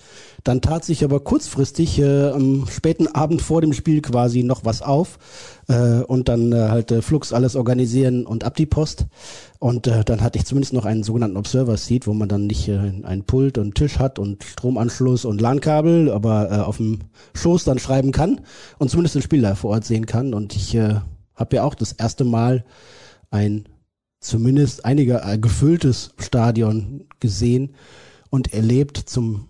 Dann 0.43 0.59
tat 0.59 0.83
sich 0.83 1.03
aber 1.05 1.21
kurzfristig 1.21 1.99
äh, 1.99 2.29
am 2.29 2.67
späten 2.67 3.07
Abend 3.07 3.41
vor 3.41 3.61
dem 3.61 3.71
Spiel 3.71 4.01
quasi 4.01 4.43
noch 4.43 4.65
was 4.65 4.81
auf 4.81 5.17
äh, 5.69 6.01
und 6.01 6.27
dann 6.27 6.51
äh, 6.51 6.67
halt 6.69 6.91
äh, 6.91 7.01
Flux 7.01 7.31
alles 7.31 7.55
organisieren 7.55 8.25
und 8.25 8.43
ab 8.43 8.55
die 8.55 8.65
Post. 8.65 9.05
Und 9.59 9.87
äh, 9.87 10.03
dann 10.03 10.21
hatte 10.21 10.37
ich 10.37 10.45
zumindest 10.45 10.73
noch 10.73 10.83
einen 10.85 11.03
sogenannten 11.03 11.37
Observer 11.37 11.77
Seat, 11.77 12.07
wo 12.07 12.13
man 12.13 12.27
dann 12.27 12.47
nicht 12.47 12.67
äh, 12.67 12.77
einen 13.03 13.23
Pult 13.23 13.57
und 13.57 13.75
Tisch 13.75 13.99
hat 13.99 14.19
und 14.19 14.43
Stromanschluss 14.43 15.23
und 15.23 15.39
LAN-Kabel, 15.39 16.11
aber 16.11 16.51
äh, 16.51 16.55
auf 16.55 16.77
dem 16.77 16.99
Schoß 17.33 17.63
dann 17.63 17.79
schreiben 17.79 18.11
kann 18.11 18.41
und 18.79 18.89
zumindest 18.89 19.15
den 19.15 19.21
Spieler 19.21 19.55
vor 19.55 19.71
Ort 19.71 19.85
sehen 19.85 20.05
kann. 20.05 20.33
Und 20.33 20.55
ich 20.57 20.75
äh, 20.75 20.95
habe 21.35 21.55
ja 21.55 21.63
auch 21.63 21.75
das 21.75 21.93
erste 21.93 22.25
Mal 22.25 22.65
ein 23.31 23.69
zumindest 24.19 24.83
einiger 24.83 25.25
äh, 25.25 25.37
gefülltes 25.37 26.13
Stadion 26.17 27.05
gesehen 27.21 27.75
und 28.29 28.53
erlebt. 28.53 28.97
Zum 28.97 29.47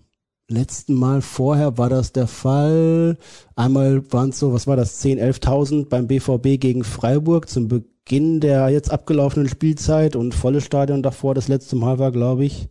letzten 0.48 0.94
Mal 0.94 1.22
vorher 1.22 1.78
war 1.78 1.88
das 1.88 2.12
der 2.12 2.26
Fall. 2.26 3.18
Einmal 3.56 4.12
waren 4.12 4.30
es 4.30 4.38
so, 4.38 4.52
was 4.52 4.66
war 4.66 4.76
das, 4.76 4.98
10, 4.98 5.18
11.000 5.18 5.88
beim 5.88 6.06
BVB 6.06 6.60
gegen 6.60 6.84
Freiburg 6.84 7.48
zum 7.48 7.68
Beginn 7.68 8.40
der 8.40 8.68
jetzt 8.68 8.90
abgelaufenen 8.90 9.48
Spielzeit 9.48 10.16
und 10.16 10.34
volles 10.34 10.64
Stadion 10.64 11.02
davor. 11.02 11.34
Das 11.34 11.48
letzte 11.48 11.76
Mal 11.76 11.98
war, 11.98 12.12
glaube 12.12 12.44
ich, 12.44 12.68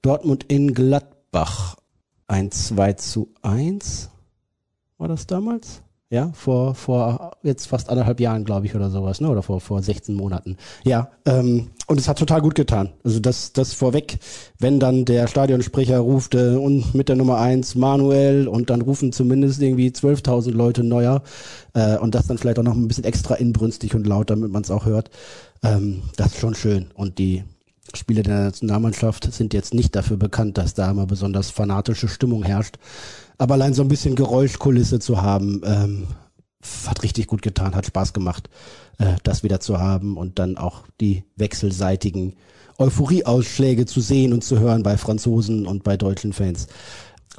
Dortmund 0.00 0.44
in 0.48 0.74
Gladbach. 0.74 1.76
Ein 2.28 2.50
2 2.50 2.92
zu 2.94 3.34
1 3.42 4.10
war 4.98 5.08
das 5.08 5.26
damals? 5.26 5.82
Ja, 6.12 6.30
vor, 6.34 6.74
vor 6.74 7.38
jetzt 7.42 7.68
fast 7.68 7.88
anderthalb 7.88 8.20
Jahren, 8.20 8.44
glaube 8.44 8.66
ich, 8.66 8.74
oder 8.74 8.90
sowas, 8.90 9.22
ne? 9.22 9.30
Oder 9.30 9.42
vor, 9.42 9.62
vor 9.62 9.82
16 9.82 10.14
Monaten. 10.14 10.58
Ja, 10.84 11.08
ähm, 11.24 11.70
und 11.86 11.98
es 11.98 12.06
hat 12.06 12.18
total 12.18 12.42
gut 12.42 12.54
getan. 12.54 12.90
Also 13.02 13.18
das, 13.18 13.54
das 13.54 13.72
vorweg, 13.72 14.18
wenn 14.58 14.78
dann 14.78 15.06
der 15.06 15.26
Stadionsprecher 15.26 16.00
ruft 16.00 16.34
äh, 16.34 16.56
und 16.56 16.94
mit 16.94 17.08
der 17.08 17.16
Nummer 17.16 17.38
eins 17.38 17.76
Manuel 17.76 18.46
und 18.46 18.68
dann 18.68 18.82
rufen 18.82 19.10
zumindest 19.12 19.62
irgendwie 19.62 19.88
12.000 19.88 20.50
Leute 20.50 20.84
neuer 20.84 21.22
äh, 21.72 21.96
und 21.96 22.14
das 22.14 22.26
dann 22.26 22.36
vielleicht 22.36 22.58
auch 22.58 22.62
noch 22.62 22.76
ein 22.76 22.88
bisschen 22.88 23.04
extra 23.04 23.36
inbrünstig 23.36 23.94
und 23.94 24.06
laut, 24.06 24.28
damit 24.28 24.52
man 24.52 24.64
es 24.64 24.70
auch 24.70 24.84
hört. 24.84 25.08
Ähm, 25.62 26.02
das 26.16 26.34
ist 26.34 26.40
schon 26.40 26.54
schön. 26.54 26.90
Und 26.92 27.16
die 27.16 27.42
Spiele 27.94 28.22
der 28.22 28.38
Nationalmannschaft 28.44 29.32
sind 29.32 29.54
jetzt 29.54 29.72
nicht 29.72 29.96
dafür 29.96 30.18
bekannt, 30.18 30.58
dass 30.58 30.74
da 30.74 30.90
immer 30.90 31.06
besonders 31.06 31.50
fanatische 31.50 32.08
Stimmung 32.08 32.42
herrscht. 32.42 32.76
Aber 33.42 33.54
allein 33.54 33.74
so 33.74 33.82
ein 33.82 33.88
bisschen 33.88 34.14
Geräuschkulisse 34.14 35.00
zu 35.00 35.20
haben, 35.20 35.62
ähm, 35.64 36.06
hat 36.86 37.02
richtig 37.02 37.26
gut 37.26 37.42
getan, 37.42 37.74
hat 37.74 37.86
Spaß 37.86 38.12
gemacht, 38.12 38.48
äh, 38.98 39.16
das 39.24 39.42
wieder 39.42 39.58
zu 39.58 39.80
haben 39.80 40.16
und 40.16 40.38
dann 40.38 40.56
auch 40.56 40.84
die 41.00 41.24
wechselseitigen 41.34 42.36
Euphorieausschläge 42.78 43.84
zu 43.84 44.00
sehen 44.00 44.32
und 44.32 44.44
zu 44.44 44.60
hören 44.60 44.84
bei 44.84 44.96
Franzosen 44.96 45.66
und 45.66 45.82
bei 45.82 45.96
deutschen 45.96 46.32
Fans. 46.32 46.68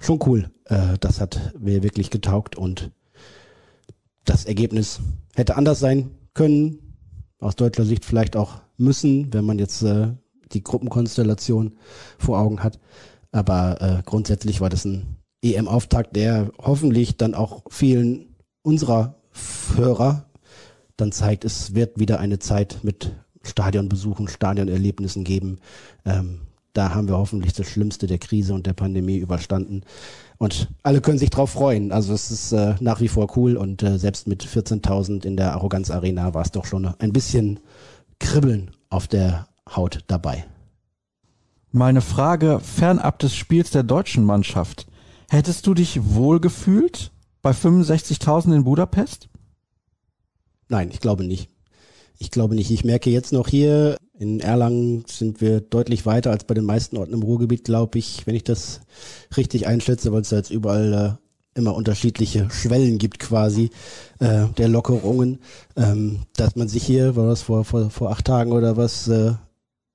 Schon 0.01 0.19
cool. 0.25 0.51
Äh, 0.65 0.97
das 0.99 1.21
hat 1.21 1.53
mir 1.57 1.83
wirklich 1.83 2.09
getaugt 2.09 2.57
und 2.57 2.91
das 4.25 4.43
Ergebnis 4.43 4.99
hätte 5.35 5.55
anders 5.55 5.79
sein 5.79 6.11
können, 6.33 6.97
aus 7.39 7.55
deutscher 7.55 7.85
Sicht 7.85 8.03
vielleicht 8.03 8.35
auch 8.35 8.55
müssen, 8.75 9.33
wenn 9.33 9.45
man 9.45 9.57
jetzt 9.57 9.81
äh, 9.83 10.09
die 10.51 10.65
Gruppenkonstellation 10.65 11.77
vor 12.17 12.39
Augen 12.39 12.61
hat. 12.61 12.77
Aber 13.31 13.81
äh, 13.81 14.03
grundsätzlich 14.03 14.59
war 14.59 14.69
das 14.69 14.83
ein 14.83 15.22
EM-Auftakt, 15.43 16.15
der 16.15 16.51
hoffentlich 16.57 17.17
dann 17.17 17.35
auch 17.35 17.63
vielen 17.69 18.35
unserer 18.61 19.15
Hörer 19.75 20.25
dann 20.97 21.11
zeigt, 21.11 21.43
es 21.43 21.75
wird 21.75 21.99
wieder 21.99 22.19
eine 22.19 22.39
Zeit 22.39 22.79
mit 22.83 23.11
Stadionbesuchen, 23.43 24.27
Stadionerlebnissen 24.27 25.23
geben. 25.23 25.59
Ähm, 26.05 26.41
da 26.73 26.95
haben 26.95 27.07
wir 27.07 27.17
hoffentlich 27.17 27.53
das 27.53 27.67
Schlimmste 27.67 28.07
der 28.07 28.17
Krise 28.17 28.53
und 28.53 28.65
der 28.65 28.73
Pandemie 28.73 29.17
überstanden. 29.17 29.83
Und 30.37 30.69
alle 30.81 31.01
können 31.01 31.19
sich 31.19 31.29
drauf 31.29 31.51
freuen. 31.51 31.91
Also 31.91 32.13
es 32.13 32.31
ist 32.31 32.51
äh, 32.51 32.75
nach 32.79 32.99
wie 32.99 33.07
vor 33.07 33.37
cool 33.37 33.57
und 33.57 33.83
äh, 33.83 33.97
selbst 33.99 34.27
mit 34.27 34.43
14.000 34.43 35.25
in 35.25 35.37
der 35.37 35.53
Arroganz 35.53 35.91
Arena 35.91 36.33
war 36.33 36.41
es 36.41 36.51
doch 36.51 36.65
schon 36.65 36.85
ein 36.85 37.13
bisschen 37.13 37.59
Kribbeln 38.19 38.71
auf 38.89 39.07
der 39.07 39.47
Haut 39.75 39.99
dabei. 40.07 40.45
Meine 41.71 42.01
Frage 42.01 42.59
fernab 42.59 43.19
des 43.19 43.35
Spiels 43.35 43.71
der 43.71 43.83
deutschen 43.83 44.23
Mannschaft. 44.23 44.87
Hättest 45.33 45.65
du 45.65 45.73
dich 45.73 46.13
wohl 46.13 46.39
gefühlt 46.39 47.11
bei 47.41 47.53
65.000 47.53 48.53
in 48.55 48.63
Budapest? 48.65 49.29
Nein, 50.69 50.91
ich 50.93 50.99
glaube 50.99 51.23
nicht. 51.23 51.49
Ich 52.19 52.29
glaube 52.29 52.53
nicht. 52.53 52.69
Ich 52.69 52.85
merke 52.85 53.09
jetzt 53.09 53.33
noch 53.33 53.47
hier, 53.47 53.97
in 54.19 54.41
Erlangen 54.41 55.05
sind 55.07 55.41
wir 55.41 55.59
deutlich 55.59 56.05
weiter 56.05 56.29
als 56.29 56.43
bei 56.43 56.53
den 56.53 56.65
meisten 56.65 56.97
Orten 56.97 57.13
im 57.13 57.23
Ruhrgebiet, 57.23 57.63
glaube 57.63 57.97
ich, 57.97 58.27
wenn 58.27 58.35
ich 58.35 58.43
das 58.43 58.81
richtig 59.35 59.65
einschätze, 59.65 60.11
weil 60.11 60.21
es 60.21 60.29
da 60.29 60.35
jetzt 60.35 60.51
überall 60.51 60.93
äh, 60.93 61.59
immer 61.59 61.73
unterschiedliche 61.73 62.47
Schwellen 62.51 62.99
gibt 62.99 63.17
quasi 63.17 63.71
äh, 64.19 64.45
der 64.55 64.67
Lockerungen, 64.67 65.39
ähm, 65.75 66.19
dass 66.35 66.55
man 66.55 66.67
sich 66.67 66.83
hier, 66.83 67.15
war 67.15 67.25
das 67.25 67.41
vor, 67.41 67.65
vor, 67.65 67.89
vor 67.89 68.11
acht 68.11 68.25
Tagen 68.25 68.51
oder 68.51 68.77
was, 68.77 69.07
äh, 69.07 69.33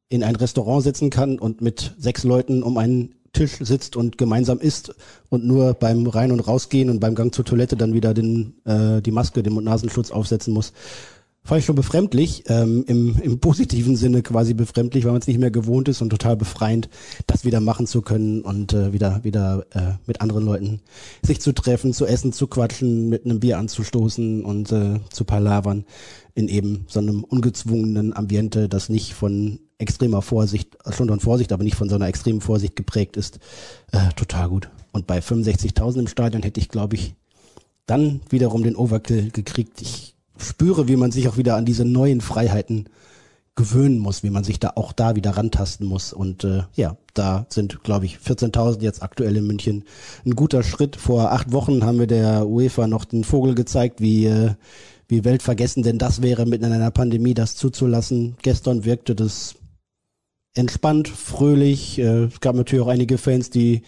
in 0.09 0.25
ein 0.25 0.37
Restaurant 0.37 0.83
setzen 0.83 1.11
kann 1.11 1.38
und 1.38 1.61
mit 1.61 1.95
sechs 1.99 2.25
Leuten 2.25 2.62
um 2.62 2.78
einen 2.78 3.14
Tisch 3.38 3.57
sitzt 3.61 3.95
und 3.95 4.18
gemeinsam 4.18 4.59
isst 4.59 4.95
und 5.28 5.45
nur 5.45 5.75
beim 5.75 6.07
Rein- 6.09 6.33
und 6.33 6.40
Rausgehen 6.40 6.90
und 6.90 6.99
beim 6.99 7.14
Gang 7.14 7.33
zur 7.33 7.45
Toilette 7.45 7.76
dann 7.76 7.95
wieder 7.95 8.12
den, 8.12 8.54
äh, 8.64 9.00
die 9.00 9.12
Maske, 9.12 9.45
den 9.45 9.52
Mund-Nasenschutz 9.52 10.11
aufsetzen 10.11 10.52
muss 10.52 10.73
fand 11.49 11.61
ich 11.61 11.64
schon 11.64 11.76
befremdlich, 11.76 12.45
ähm, 12.49 12.85
im, 12.87 13.17
im 13.23 13.38
positiven 13.40 13.97
Sinne 13.97 14.23
quasi 14.23 14.52
befremdlich, 14.52 15.05
weil 15.05 15.12
man 15.12 15.23
es 15.23 15.26
nicht 15.26 15.40
mehr 15.40 15.50
gewohnt 15.50 15.88
ist 15.88 16.02
und 16.02 16.11
total 16.11 16.37
befreiend, 16.37 16.90
das 17.26 17.47
wieder 17.47 17.61
machen 17.61 17.87
zu 17.87 18.02
können 18.02 18.43
und 18.43 18.75
äh, 18.75 18.93
wieder 18.93 19.25
wieder 19.25 19.64
äh, 19.71 19.95
mit 20.07 20.21
anderen 20.21 20.45
Leuten 20.45 20.81
sich 21.23 21.40
zu 21.40 21.52
treffen, 21.52 21.95
zu 21.95 22.05
essen, 22.05 22.35
zu 22.35 22.49
quatschen, 22.49 23.09
mit 23.09 23.25
einem 23.25 23.40
Bier 23.40 23.57
anzustoßen 23.57 24.45
und 24.45 24.71
äh, 24.73 25.00
zu 25.09 25.25
palavern 25.25 25.87
in 26.35 26.49
eben 26.49 26.85
so 26.87 27.00
einem 27.00 27.25
ungezwungenen 27.25 28.14
Ambiente, 28.14 28.69
das 28.69 28.90
nicht 28.90 29.14
von 29.14 29.59
extremer 29.78 30.21
Vorsicht, 30.21 30.76
schon 30.90 31.09
von 31.09 31.21
Vorsicht, 31.21 31.50
aber 31.52 31.64
nicht 31.64 31.76
von 31.76 31.88
so 31.88 31.95
einer 31.95 32.09
extremen 32.09 32.43
Vorsicht 32.43 32.76
geprägt 32.76 33.17
ist, 33.17 33.38
äh, 33.93 34.11
total 34.17 34.50
gut. 34.50 34.71
Und 34.93 35.07
bei 35.07 35.21
65.000 35.21 36.00
im 36.00 36.07
Stadion 36.09 36.43
hätte 36.43 36.61
ich, 36.61 36.69
glaube 36.69 36.97
ich, 36.97 37.14
dann 37.87 38.21
wiederum 38.28 38.62
den 38.62 38.76
Overkill 38.76 39.31
gekriegt. 39.31 39.81
Ich 39.81 40.14
spüre, 40.38 40.88
wie 40.88 40.97
man 40.97 41.11
sich 41.11 41.28
auch 41.28 41.37
wieder 41.37 41.57
an 41.57 41.64
diese 41.64 41.85
neuen 41.85 42.21
Freiheiten 42.21 42.88
gewöhnen 43.54 43.99
muss, 43.99 44.23
wie 44.23 44.30
man 44.30 44.45
sich 44.45 44.61
da 44.61 44.73
auch 44.76 44.92
da 44.92 45.16
wieder 45.16 45.33
rantasten 45.33 45.87
muss. 45.87 46.12
Und 46.12 46.45
äh, 46.45 46.62
ja, 46.75 46.97
da 47.12 47.47
sind, 47.49 47.83
glaube 47.83 48.07
ich, 48.07 48.18
14.000 48.18 48.80
jetzt 48.83 49.02
aktuell 49.02 49.37
in 49.37 49.47
München 49.47 49.85
ein 50.25 50.37
guter 50.37 50.62
Schritt. 50.62 50.97
Vor 50.97 51.33
acht 51.33 51.52
Wochen 51.52 51.85
haben 51.85 51.99
wir 51.99 52.07
der 52.07 52.47
UEFA 52.47 52.87
noch 52.87 53.04
den 53.04 53.25
Vogel 53.25 53.54
gezeigt, 53.54 54.00
wie 54.00 54.26
äh, 54.26 54.54
wie 55.09 55.25
weltvergessen 55.25 55.83
denn 55.83 55.99
das 55.99 56.23
wäre, 56.23 56.47
mitten 56.47 56.66
in 56.66 56.73
einer 56.73 56.90
Pandemie 56.90 57.35
das 57.35 57.57
zuzulassen. 57.57 58.37
Gestern 58.42 58.85
wirkte 58.85 59.14
das 59.14 59.54
entspannt, 60.54 61.09
fröhlich. 61.09 61.99
Äh, 61.99 62.25
es 62.25 62.40
gab 62.40 62.54
natürlich 62.54 62.85
auch 62.85 62.90
einige 62.90 63.18
Fans, 63.18 63.50
die 63.50 63.83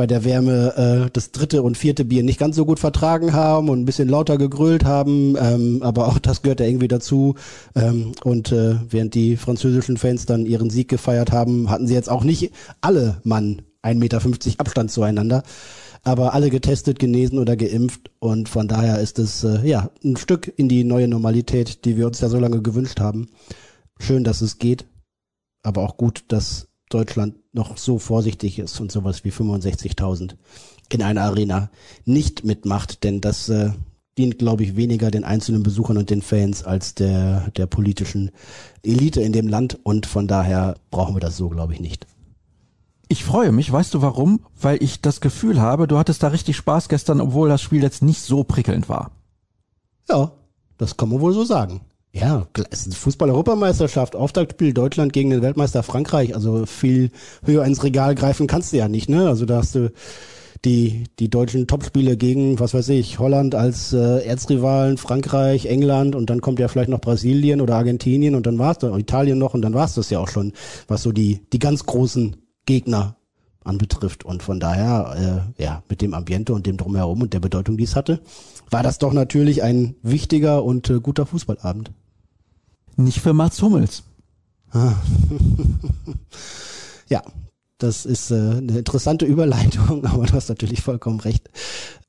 bei 0.00 0.06
der 0.06 0.24
Wärme 0.24 1.04
äh, 1.08 1.10
das 1.12 1.30
dritte 1.30 1.62
und 1.62 1.76
vierte 1.76 2.06
Bier 2.06 2.22
nicht 2.22 2.40
ganz 2.40 2.56
so 2.56 2.64
gut 2.64 2.78
vertragen 2.78 3.34
haben 3.34 3.68
und 3.68 3.80
ein 3.80 3.84
bisschen 3.84 4.08
lauter 4.08 4.38
gegrölt 4.38 4.86
haben, 4.86 5.36
ähm, 5.38 5.82
aber 5.82 6.08
auch 6.08 6.18
das 6.18 6.40
gehört 6.40 6.60
ja 6.60 6.64
irgendwie 6.64 6.88
dazu. 6.88 7.34
Ähm, 7.74 8.12
und 8.24 8.50
äh, 8.50 8.76
während 8.88 9.14
die 9.14 9.36
französischen 9.36 9.98
Fans 9.98 10.24
dann 10.24 10.46
ihren 10.46 10.70
Sieg 10.70 10.88
gefeiert 10.88 11.32
haben, 11.32 11.68
hatten 11.68 11.86
sie 11.86 11.92
jetzt 11.92 12.08
auch 12.08 12.24
nicht 12.24 12.50
alle 12.80 13.20
Mann 13.24 13.60
1,50 13.82 13.94
Meter 13.96 14.20
Abstand 14.56 14.90
zueinander, 14.90 15.42
aber 16.02 16.32
alle 16.32 16.48
getestet, 16.48 16.98
genesen 16.98 17.38
oder 17.38 17.54
geimpft 17.54 18.10
und 18.20 18.48
von 18.48 18.68
daher 18.68 19.00
ist 19.00 19.18
es 19.18 19.44
äh, 19.44 19.68
ja 19.68 19.90
ein 20.02 20.16
Stück 20.16 20.50
in 20.56 20.70
die 20.70 20.82
neue 20.82 21.08
Normalität, 21.08 21.84
die 21.84 21.98
wir 21.98 22.06
uns 22.06 22.22
ja 22.22 22.30
so 22.30 22.38
lange 22.38 22.62
gewünscht 22.62 23.00
haben. 23.00 23.28
Schön, 23.98 24.24
dass 24.24 24.40
es 24.40 24.56
geht, 24.56 24.86
aber 25.62 25.82
auch 25.82 25.98
gut, 25.98 26.24
dass 26.28 26.68
Deutschland 26.88 27.34
noch 27.52 27.76
so 27.76 27.98
vorsichtig 27.98 28.58
ist 28.58 28.80
und 28.80 28.92
sowas 28.92 29.24
wie 29.24 29.30
65.000 29.30 30.34
in 30.88 31.02
einer 31.02 31.22
Arena 31.22 31.70
nicht 32.04 32.44
mitmacht, 32.44 33.04
denn 33.04 33.20
das 33.20 33.48
äh, 33.48 33.70
dient, 34.18 34.38
glaube 34.38 34.64
ich, 34.64 34.76
weniger 34.76 35.10
den 35.10 35.24
einzelnen 35.24 35.62
Besuchern 35.62 35.96
und 35.96 36.10
den 36.10 36.22
Fans 36.22 36.64
als 36.64 36.94
der, 36.94 37.50
der 37.56 37.66
politischen 37.66 38.30
Elite 38.82 39.20
in 39.22 39.32
dem 39.32 39.48
Land 39.48 39.78
und 39.82 40.06
von 40.06 40.26
daher 40.26 40.76
brauchen 40.90 41.14
wir 41.14 41.20
das 41.20 41.36
so, 41.36 41.48
glaube 41.48 41.74
ich, 41.74 41.80
nicht. 41.80 42.06
Ich 43.08 43.24
freue 43.24 43.50
mich, 43.50 43.70
weißt 43.72 43.94
du 43.94 44.02
warum? 44.02 44.40
Weil 44.60 44.82
ich 44.82 45.00
das 45.00 45.20
Gefühl 45.20 45.60
habe, 45.60 45.88
du 45.88 45.98
hattest 45.98 46.22
da 46.22 46.28
richtig 46.28 46.56
Spaß 46.56 46.88
gestern, 46.88 47.20
obwohl 47.20 47.48
das 47.48 47.62
Spiel 47.62 47.82
jetzt 47.82 48.02
nicht 48.02 48.20
so 48.20 48.44
prickelnd 48.44 48.88
war. 48.88 49.10
Ja, 50.08 50.32
das 50.78 50.96
kann 50.96 51.08
man 51.08 51.20
wohl 51.20 51.32
so 51.32 51.44
sagen. 51.44 51.80
Ja, 52.12 52.48
Fußball-Europameisterschaft, 52.74 54.16
Auftaktspiel 54.16 54.74
Deutschland 54.74 55.12
gegen 55.12 55.30
den 55.30 55.42
Weltmeister 55.42 55.84
Frankreich. 55.84 56.34
Also 56.34 56.66
viel 56.66 57.10
höher 57.44 57.64
ins 57.64 57.84
Regal 57.84 58.16
greifen 58.16 58.48
kannst 58.48 58.72
du 58.72 58.78
ja 58.78 58.88
nicht, 58.88 59.08
ne? 59.08 59.28
Also 59.28 59.46
da 59.46 59.58
hast 59.58 59.76
du 59.76 59.92
die, 60.64 61.04
die 61.18 61.30
deutschen 61.30 61.66
Topspiele 61.66 62.16
gegen, 62.16 62.58
was 62.58 62.74
weiß 62.74 62.88
ich, 62.90 63.18
Holland 63.18 63.54
als 63.54 63.92
äh, 63.92 64.24
Erzrivalen, 64.24 64.98
Frankreich, 64.98 65.66
England 65.66 66.14
und 66.14 66.28
dann 66.28 66.40
kommt 66.40 66.58
ja 66.58 66.68
vielleicht 66.68 66.90
noch 66.90 67.00
Brasilien 67.00 67.60
oder 67.60 67.76
Argentinien 67.76 68.34
und 68.34 68.46
dann 68.46 68.58
war's 68.58 68.78
dann 68.78 68.98
Italien 68.98 69.38
noch 69.38 69.54
und 69.54 69.62
dann 69.62 69.72
war's 69.72 69.94
das 69.94 70.10
ja 70.10 70.18
auch 70.18 70.28
schon, 70.28 70.52
was 70.88 71.02
so 71.02 71.12
die, 71.12 71.46
die 71.52 71.58
ganz 71.58 71.86
großen 71.86 72.36
Gegner 72.66 73.16
anbetrifft. 73.64 74.24
Und 74.24 74.42
von 74.42 74.60
daher, 74.60 75.46
äh, 75.58 75.62
ja, 75.62 75.82
mit 75.88 76.02
dem 76.02 76.14
Ambiente 76.14 76.52
und 76.52 76.66
dem 76.66 76.76
Drumherum 76.76 77.22
und 77.22 77.32
der 77.32 77.40
Bedeutung, 77.40 77.76
die 77.76 77.84
es 77.84 77.96
hatte, 77.96 78.20
war 78.70 78.82
das 78.82 78.98
doch 78.98 79.12
natürlich 79.12 79.62
ein 79.62 79.96
wichtiger 80.02 80.64
und 80.64 80.90
äh, 80.90 81.00
guter 81.00 81.26
Fußballabend. 81.26 81.92
Nicht 83.04 83.20
für 83.20 83.32
Mats 83.32 83.60
Hummels. 83.62 84.02
Ja, 87.08 87.24
das 87.78 88.06
ist 88.06 88.30
äh, 88.30 88.34
eine 88.36 88.78
interessante 88.78 89.26
Überleitung, 89.26 90.04
aber 90.06 90.26
du 90.26 90.32
hast 90.32 90.48
natürlich 90.48 90.80
vollkommen 90.80 91.18
recht. 91.18 91.50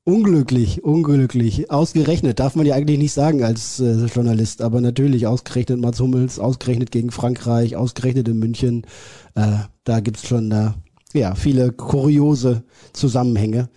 Unglücklich, 0.04 0.84
unglücklich, 0.84 1.72
ausgerechnet, 1.72 2.38
darf 2.38 2.54
man 2.54 2.66
ja 2.66 2.76
eigentlich 2.76 2.98
nicht 2.98 3.12
sagen 3.12 3.42
als 3.42 3.80
äh, 3.80 4.06
Journalist, 4.06 4.62
aber 4.62 4.80
natürlich 4.80 5.26
ausgerechnet 5.26 5.80
Mats 5.80 5.98
Hummels, 5.98 6.38
ausgerechnet 6.38 6.92
gegen 6.92 7.10
Frankreich, 7.10 7.74
ausgerechnet 7.74 8.28
in 8.28 8.38
München. 8.38 8.86
Äh, 9.34 9.58
da 9.82 9.98
gibt's 9.98 10.28
schon 10.28 10.52
äh, 10.52 10.70
ja, 11.14 11.34
viele 11.34 11.72
kuriose 11.72 12.62
Zusammenhänge. 12.92 13.68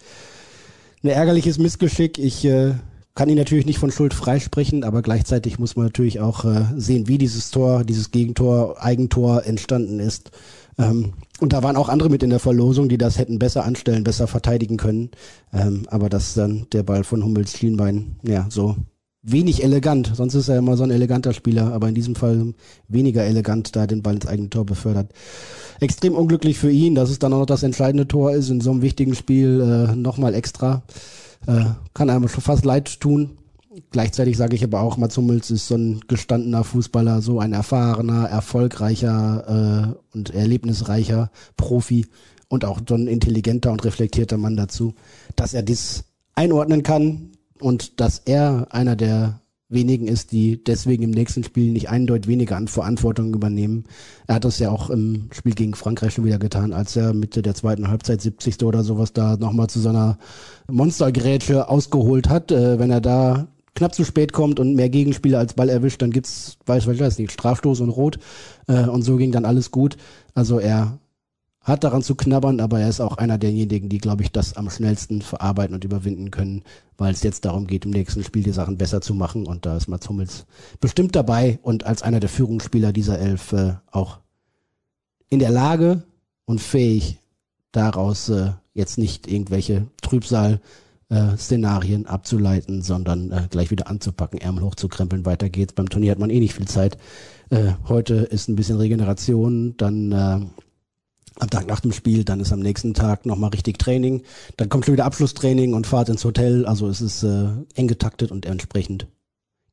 Ein 1.04 1.10
ärgerliches 1.10 1.58
Missgeschick. 1.58 2.20
Ich 2.20 2.46
äh, 2.46 2.76
kann 3.16 3.30
ihn 3.30 3.38
natürlich 3.38 3.66
nicht 3.66 3.80
von 3.80 3.92
Schuld 3.92 4.14
freisprechen, 4.14 4.84
aber 4.84 5.02
gleichzeitig 5.02 5.58
muss 5.58 5.78
man 5.78 5.86
natürlich 5.86 6.20
auch 6.20 6.44
äh, 6.44 6.66
sehen, 6.76 7.08
wie 7.08 7.18
dieses 7.18 7.50
Tor, 7.50 7.86
dieses 7.86 8.12
Gegentor, 8.12 8.84
Eigentor 8.84 9.46
entstanden 9.46 10.00
ist. 10.00 10.32
Ähm, 10.78 11.14
und 11.40 11.54
da 11.54 11.64
waren 11.64 11.78
auch 11.78 11.88
andere 11.88 12.10
mit 12.10 12.24
in 12.24 12.30
der 12.30 12.40
Verlosung, 12.40 12.90
die 12.90 12.98
das 12.98 13.18
hätten 13.18 13.40
besser 13.40 13.64
anstellen, 13.64 14.04
besser 14.04 14.28
verteidigen 14.28 14.76
können. 14.76 15.12
Ähm, 15.54 15.84
aber 15.90 16.10
dass 16.10 16.34
dann 16.34 16.68
der 16.74 16.84
Ball 16.84 17.06
von 17.06 17.24
Hummels 17.24 17.58
Schienbein, 17.58 18.18
ja, 18.22 18.48
so 18.50 18.76
wenig 19.26 19.64
elegant. 19.64 20.12
Sonst 20.16 20.36
ist 20.36 20.50
er 20.50 20.58
immer 20.58 20.78
so 20.78 20.84
ein 20.84 20.92
eleganter 20.92 21.34
Spieler, 21.34 21.74
aber 21.74 21.90
in 21.90 21.96
diesem 21.96 22.16
Fall 22.16 22.54
weniger 22.88 23.24
elegant, 23.24 23.76
da 23.76 23.88
den 23.88 24.04
Ball 24.04 24.16
ins 24.16 24.28
eigene 24.28 24.50
Tor 24.50 24.66
befördert. 24.66 25.12
Extrem 25.80 26.14
unglücklich 26.14 26.58
für 26.58 26.72
ihn, 26.72 26.96
dass 26.96 27.10
es 27.10 27.20
dann 27.20 27.34
auch 27.34 27.40
noch 27.40 27.46
das 27.46 27.64
entscheidende 27.64 28.08
Tor 28.08 28.32
ist 28.32 28.50
in 28.50 28.62
so 28.62 28.72
einem 28.72 28.82
wichtigen 28.82 29.16
Spiel 29.16 29.62
äh, 29.62 29.96
nochmal 29.96 30.36
extra. 30.36 30.84
Äh, 31.48 31.66
kann 31.94 32.10
einem 32.10 32.28
schon 32.28 32.44
fast 32.44 32.66
leid 32.66 33.00
tun. 33.02 33.38
Gleichzeitig 33.92 34.38
sage 34.38 34.56
ich 34.56 34.64
aber 34.64 34.80
auch, 34.80 34.96
Mats 34.96 35.18
Hummels 35.18 35.52
ist 35.52 35.68
so 35.68 35.76
ein 35.76 36.00
gestandener 36.08 36.64
Fußballer, 36.64 37.22
so 37.22 37.40
ein 37.40 37.52
erfahrener, 37.52 38.26
erfolgreicher 38.26 39.96
äh, 40.14 40.18
und 40.18 40.30
erlebnisreicher 40.30 41.30
Profi 41.58 42.06
und 42.48 42.64
auch 42.64 42.80
so 42.88 42.96
ein 42.96 43.08
intelligenter 43.08 43.72
und 43.72 43.84
reflektierter 43.84 44.38
Mann 44.38 44.56
dazu, 44.56 44.94
dass 45.36 45.54
er 45.54 45.64
dies 45.64 46.06
einordnen 46.36 46.84
kann, 46.84 47.32
und 47.60 48.00
dass 48.00 48.20
er 48.20 48.68
einer 48.72 48.96
der 48.96 49.42
wenigen 49.68 50.08
ist, 50.08 50.32
die 50.32 50.64
deswegen 50.64 51.04
im 51.04 51.12
nächsten 51.12 51.44
Spiel 51.44 51.72
nicht 51.72 51.90
eindeutig 51.90 52.28
weniger 52.28 52.56
an 52.56 52.68
Verantwortung 52.68 53.34
übernehmen. 53.34 53.86
Er 54.28 54.36
hat 54.36 54.46
das 54.46 54.60
ja 54.60 54.70
auch 54.70 54.90
im 54.90 55.30
Spiel 55.32 55.56
gegen 55.56 55.74
Frankreich 55.74 56.14
schon 56.14 56.26
wieder 56.26 56.38
getan, 56.38 56.72
als 56.72 56.96
er 56.96 57.14
Mitte 57.14 57.42
der 57.42 57.56
zweiten 57.56 57.88
Halbzeit 57.88 58.22
70. 58.22 58.64
oder 58.64 58.84
sowas 58.84 59.14
da 59.14 59.38
nochmal 59.38 59.68
zu 59.68 59.80
seiner 59.80 60.18
Monstergrätsche 60.70 61.68
ausgeholt 61.68 62.30
hat. 62.30 62.52
Äh, 62.52 62.78
wenn 62.78 62.92
er 62.92 63.02
da 63.02 63.48
knapp 63.74 63.96
zu 63.96 64.06
spät 64.06 64.34
kommt 64.34 64.60
und 64.60 64.76
mehr 64.76 64.90
Gegenspieler 64.90 65.40
als 65.40 65.56
Ball 65.56 65.70
erwischt, 65.70 66.02
dann 66.02 66.12
gibt's, 66.12 66.58
weiß, 66.66 66.88
weiß, 66.88 67.00
weiß 67.00 67.18
nicht, 67.18 67.32
Strafstoß 67.32 67.82
und 67.82 67.90
Rot. 67.90 68.20
Äh, 68.68 68.88
und 68.88 69.02
so 69.02 69.18
ging 69.18 69.32
dann 69.32 69.46
alles 69.46 69.72
gut. 69.72 69.98
Also 70.36 70.60
er 70.60 71.00
hat 71.66 71.84
daran 71.84 72.04
zu 72.04 72.14
knabbern, 72.14 72.60
aber 72.60 72.80
er 72.80 72.88
ist 72.88 73.02
auch 73.02 73.18
einer 73.18 73.40
derjenigen, 73.40 73.90
die, 73.90 73.98
glaube 73.98 74.22
ich, 74.22 74.32
das 74.32 74.56
am 74.56 74.70
schnellsten 74.70 75.24
verarbeiten 75.24 75.74
und 75.74 75.84
überwinden 75.84 76.30
können, 76.30 76.62
weil 76.96 77.12
es 77.12 77.24
jetzt 77.24 77.44
darum 77.44 77.66
geht, 77.66 77.86
im 77.86 77.92
nächsten 77.92 78.24
Spiel 78.24 78.44
die 78.44 78.52
Sachen 78.52 78.78
besser 78.78 79.02
zu 79.02 79.16
machen. 79.16 79.48
Und 79.48 79.66
da 79.66 79.76
ist 79.76 79.88
Mats 79.88 80.08
Hummels 80.08 80.46
bestimmt 80.80 81.16
dabei 81.16 81.60
und 81.64 81.84
als 81.84 82.04
einer 82.04 82.20
der 82.20 82.30
Führungsspieler 82.30 82.94
dieser 82.94 83.18
Elf 83.18 83.52
äh, 83.52 83.74
auch 83.92 84.20
in 85.30 85.40
der 85.40 85.50
Lage 85.50 86.04
und 86.46 86.62
fähig, 86.62 87.18
daraus 87.72 88.30
äh, 88.30 88.52
jetzt 88.76 89.00
nicht 89.00 89.28
irgendwelche 89.28 89.88
Trübsal 90.04 90.62
äh, 91.10 91.36
abzuleiten, 92.06 92.84
sondern 92.84 93.32
äh, 93.32 93.48
gleich 93.50 93.72
wieder 93.72 93.88
anzupacken, 93.88 94.40
Ärmel 94.40 94.64
hochzukrempeln, 94.64 95.26
weiter 95.26 95.50
geht's. 95.50 95.74
Beim 95.74 95.90
Turnier 95.90 96.12
hat 96.12 96.20
man 96.20 96.30
eh 96.30 96.40
nicht 96.40 96.54
viel 96.54 96.68
Zeit. 96.68 96.98
Äh, 97.50 97.74
heute 97.88 98.16
ist 98.16 98.50
ein 98.50 98.56
bisschen 98.56 98.78
Regeneration, 98.78 99.76
dann 99.78 100.12
äh, 100.12 100.40
am 101.40 101.50
Tag 101.50 101.68
nach 101.68 101.80
dem 101.80 101.92
Spiel, 101.92 102.24
dann 102.24 102.40
ist 102.40 102.54
am 102.54 102.60
nächsten 102.60 102.94
Tag 102.94 103.26
nochmal 103.26 103.50
richtig 103.52 103.78
Training, 103.78 104.24
dann 104.58 104.70
kommt 104.70 104.86
schon 104.86 104.94
wieder 104.94 105.06
Abschlusstraining 105.06 105.74
und 105.74 105.88
Fahrt 105.88 106.10
ins 106.10 106.24
Hotel, 106.24 106.66
also 106.66 106.88
es 106.88 107.02
ist 107.02 107.24
äh, 107.24 107.48
eng 107.76 107.88
getaktet 107.88 108.32
und 108.32 108.46
entsprechend 108.46 109.08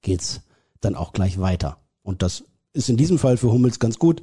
geht's 0.02 0.40
dann 0.80 0.96
auch 0.96 1.12
gleich 1.12 1.38
weiter. 1.38 1.78
Und 2.02 2.22
das 2.22 2.44
ist 2.72 2.88
in 2.88 2.96
diesem 2.96 3.18
Fall 3.18 3.36
für 3.36 3.52
Hummels 3.52 3.78
ganz 3.78 3.98
gut 3.98 4.22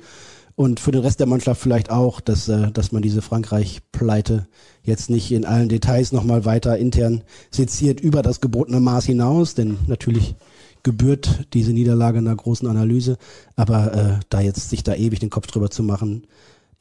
und 0.56 0.82
für 0.82 0.92
den 0.92 1.02
Rest 1.02 1.22
der 1.22 1.28
Mannschaft 1.28 1.62
vielleicht 1.62 1.90
auch, 1.90 2.20
dass, 2.20 2.50
äh, 2.50 2.72
dass 2.72 2.92
man 2.92 3.02
diese 3.02 3.22
Frankreich-Pleite 3.22 4.48
jetzt 4.84 5.10
nicht 5.10 5.32
in 5.32 5.46
allen 5.46 5.70
Details 5.70 6.12
nochmal 6.12 6.44
weiter 6.44 6.78
intern 6.78 7.24
seziert 7.50 8.02
über 8.02 8.22
das 8.22 8.42
gebotene 8.42 8.82
Maß 8.82 9.06
hinaus, 9.06 9.56
denn 9.56 9.78
natürlich 9.88 10.36
gebührt 10.84 11.48
diese 11.54 11.72
Niederlage 11.72 12.18
einer 12.18 12.36
großen 12.36 12.68
Analyse, 12.68 13.18
aber 13.56 13.94
äh, 13.94 14.20
da 14.30 14.42
jetzt 14.42 14.70
sich 14.70 14.84
da 14.84 14.96
ewig 14.96 15.20
den 15.20 15.30
Kopf 15.30 15.48
drüber 15.48 15.70
zu 15.70 15.84
machen, 15.84 16.24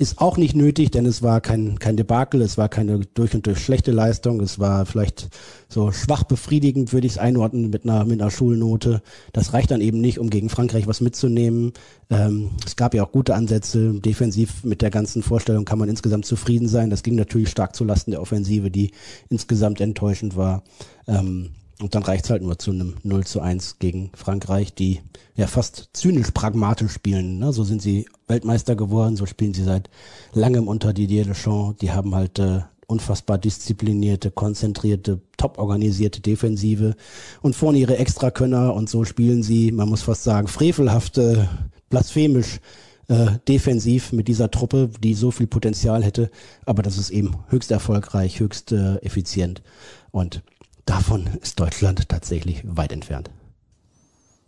ist 0.00 0.21
auch 0.21 0.37
nicht 0.37 0.55
nötig, 0.55 0.93
denn 0.93 1.07
es 1.07 1.23
war 1.23 1.40
kein, 1.40 1.81
kein 1.81 1.97
Debakel, 1.97 2.40
es 2.40 2.57
war 2.57 2.69
keine 2.69 3.00
durch 3.00 3.35
und 3.35 3.47
durch 3.47 3.59
schlechte 3.59 3.90
Leistung, 3.90 4.40
es 4.40 4.61
war 4.61 4.87
vielleicht 4.87 5.28
so 5.69 5.90
schwach 5.90 6.23
befriedigend, 6.23 6.93
würde 6.93 7.09
ich 7.09 7.14
es 7.14 7.19
einordnen, 7.19 7.71
mit 7.71 7.83
einer, 7.83 8.05
mit 8.05 8.23
einer 8.23 8.31
Schulnote. 8.31 9.02
Das 9.33 9.52
reicht 9.55 9.73
dann 9.73 9.81
eben 9.81 10.00
nicht, 10.00 10.21
um 10.21 10.31
gegen 10.31 10.50
Frankreich 10.50 10.87
was 10.87 11.00
mitzunehmen. 11.00 11.73
Ähm, 12.11 12.50
es 12.64 12.76
gab 12.76 12.95
ja 12.95 13.05
auch 13.05 13.11
gute 13.11 13.35
Ansätze. 13.35 13.95
Defensiv 13.95 14.62
mit 14.62 14.83
der 14.83 14.90
ganzen 14.90 15.25
Vorstellung 15.25 15.64
kann 15.64 15.81
man 15.81 15.88
insgesamt 15.88 16.26
zufrieden 16.26 16.69
sein. 16.69 16.90
Das 16.90 17.02
ging 17.02 17.17
natürlich 17.17 17.49
stark 17.49 17.75
zulasten 17.75 18.12
der 18.12 18.23
Offensive, 18.23 18.71
die 18.71 18.93
insgesamt 19.28 19.81
enttäuschend 19.81 20.37
war. 20.37 20.62
Ähm, 21.09 21.50
und 21.80 21.94
dann 21.94 22.02
reicht's 22.02 22.30
halt 22.30 22.42
nur 22.42 22.58
zu 22.58 22.73
einem 22.73 22.97
0 23.02 23.25
zu 23.25 23.40
1 23.40 23.78
gegen 23.78 24.11
Frankreich, 24.14 24.75
die 24.75 25.00
ja 25.37 25.47
fast 25.47 25.90
zynisch 25.92 26.32
pragmatisch 26.32 26.92
spielen. 26.92 27.38
Ne? 27.38 27.52
So 27.52 27.62
sind 27.64 27.80
sie 27.80 28.06
Weltmeister 28.26 28.75
geworden, 28.75 29.16
so 29.16 29.26
spielen 29.26 29.54
sie 29.54 29.64
seit 29.64 29.88
langem 30.32 30.66
unter 30.66 30.92
Didier 30.92 31.25
Deschamps. 31.25 31.78
Die 31.78 31.92
haben 31.92 32.14
halt 32.14 32.38
äh, 32.40 32.62
unfassbar 32.88 33.38
disziplinierte, 33.38 34.30
konzentrierte, 34.30 35.20
top 35.37 35.58
organisierte 35.58 36.20
Defensive 36.20 36.97
und 37.42 37.54
vorne 37.54 37.78
ihre 37.78 37.99
Extrakönner 37.99 38.75
und 38.75 38.90
so 38.90 39.04
spielen 39.04 39.42
sie, 39.42 39.70
man 39.70 39.88
muss 39.88 40.02
fast 40.02 40.25
sagen, 40.25 40.49
frevelhafte, 40.49 41.49
blasphemisch 41.90 42.61
äh, 43.08 43.38
defensiv 43.47 44.12
mit 44.12 44.26
dieser 44.26 44.50
Truppe, 44.50 44.90
die 45.02 45.14
so 45.14 45.30
viel 45.30 45.47
Potenzial 45.47 46.02
hätte. 46.02 46.30
Aber 46.64 46.82
das 46.82 46.99
ist 46.99 47.11
eben 47.11 47.37
höchst 47.49 47.70
erfolgreich, 47.70 48.40
höchst 48.40 48.73
äh, 48.73 48.97
effizient 48.97 49.62
und 50.11 50.42
Davon 50.88 51.26
ist 51.42 51.61
Deutschland 51.61 52.09
tatsächlich 52.09 52.62
weit 52.64 52.92
entfernt. 52.92 53.28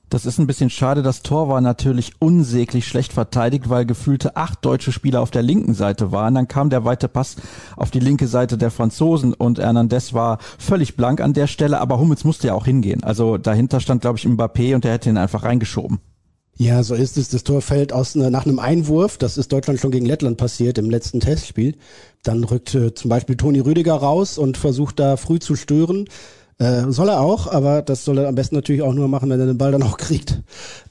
Das 0.08 0.24
ist 0.24 0.38
ein 0.38 0.46
bisschen 0.46 0.70
schade. 0.70 1.02
Das 1.02 1.20
Tor 1.20 1.50
war 1.50 1.60
natürlich 1.60 2.14
unsäglich 2.18 2.88
schlecht 2.88 3.12
verteidigt, 3.12 3.68
weil 3.68 3.84
gefühlte 3.84 4.36
acht 4.36 4.64
deutsche 4.64 4.90
Spieler 4.90 5.20
auf 5.20 5.30
der 5.30 5.42
linken 5.42 5.74
Seite 5.74 6.12
waren. 6.12 6.34
Dann 6.34 6.48
kam 6.48 6.70
der 6.70 6.86
weite 6.86 7.08
Pass 7.08 7.36
auf 7.76 7.90
die 7.90 8.00
linke 8.00 8.26
Seite 8.26 8.56
der 8.56 8.70
Franzosen 8.70 9.34
und 9.34 9.58
Hernandez 9.58 10.14
war 10.14 10.38
völlig 10.58 10.96
blank 10.96 11.20
an 11.20 11.34
der 11.34 11.46
Stelle, 11.46 11.78
aber 11.78 11.98
Hummels 11.98 12.24
musste 12.24 12.46
ja 12.46 12.54
auch 12.54 12.64
hingehen. 12.64 13.04
Also 13.04 13.36
dahinter 13.36 13.78
stand, 13.78 14.00
glaube 14.00 14.18
ich, 14.18 14.24
Mbappé 14.24 14.74
und 14.74 14.84
der 14.84 14.92
hätte 14.92 15.10
ihn 15.10 15.18
einfach 15.18 15.42
reingeschoben. 15.42 16.00
Ja, 16.60 16.82
so 16.82 16.94
ist 16.94 17.16
es. 17.16 17.30
Das 17.30 17.42
Tor 17.42 17.62
fällt 17.62 17.90
aus 17.90 18.14
nach 18.14 18.44
einem 18.44 18.58
Einwurf. 18.58 19.16
Das 19.16 19.38
ist 19.38 19.50
Deutschland 19.50 19.80
schon 19.80 19.92
gegen 19.92 20.04
Lettland 20.04 20.36
passiert 20.36 20.76
im 20.76 20.90
letzten 20.90 21.18
Testspiel. 21.18 21.74
Dann 22.22 22.44
rückt 22.44 22.74
äh, 22.74 22.92
zum 22.92 23.08
Beispiel 23.08 23.38
Toni 23.38 23.60
Rüdiger 23.60 23.94
raus 23.94 24.36
und 24.36 24.58
versucht 24.58 25.00
da 25.00 25.16
früh 25.16 25.38
zu 25.38 25.56
stören. 25.56 26.06
Äh, 26.58 26.90
soll 26.90 27.08
er 27.08 27.22
auch, 27.22 27.46
aber 27.46 27.80
das 27.80 28.04
soll 28.04 28.18
er 28.18 28.28
am 28.28 28.34
besten 28.34 28.56
natürlich 28.56 28.82
auch 28.82 28.92
nur 28.92 29.08
machen, 29.08 29.30
wenn 29.30 29.40
er 29.40 29.46
den 29.46 29.56
Ball 29.56 29.72
dann 29.72 29.82
auch 29.82 29.96
kriegt. 29.96 30.42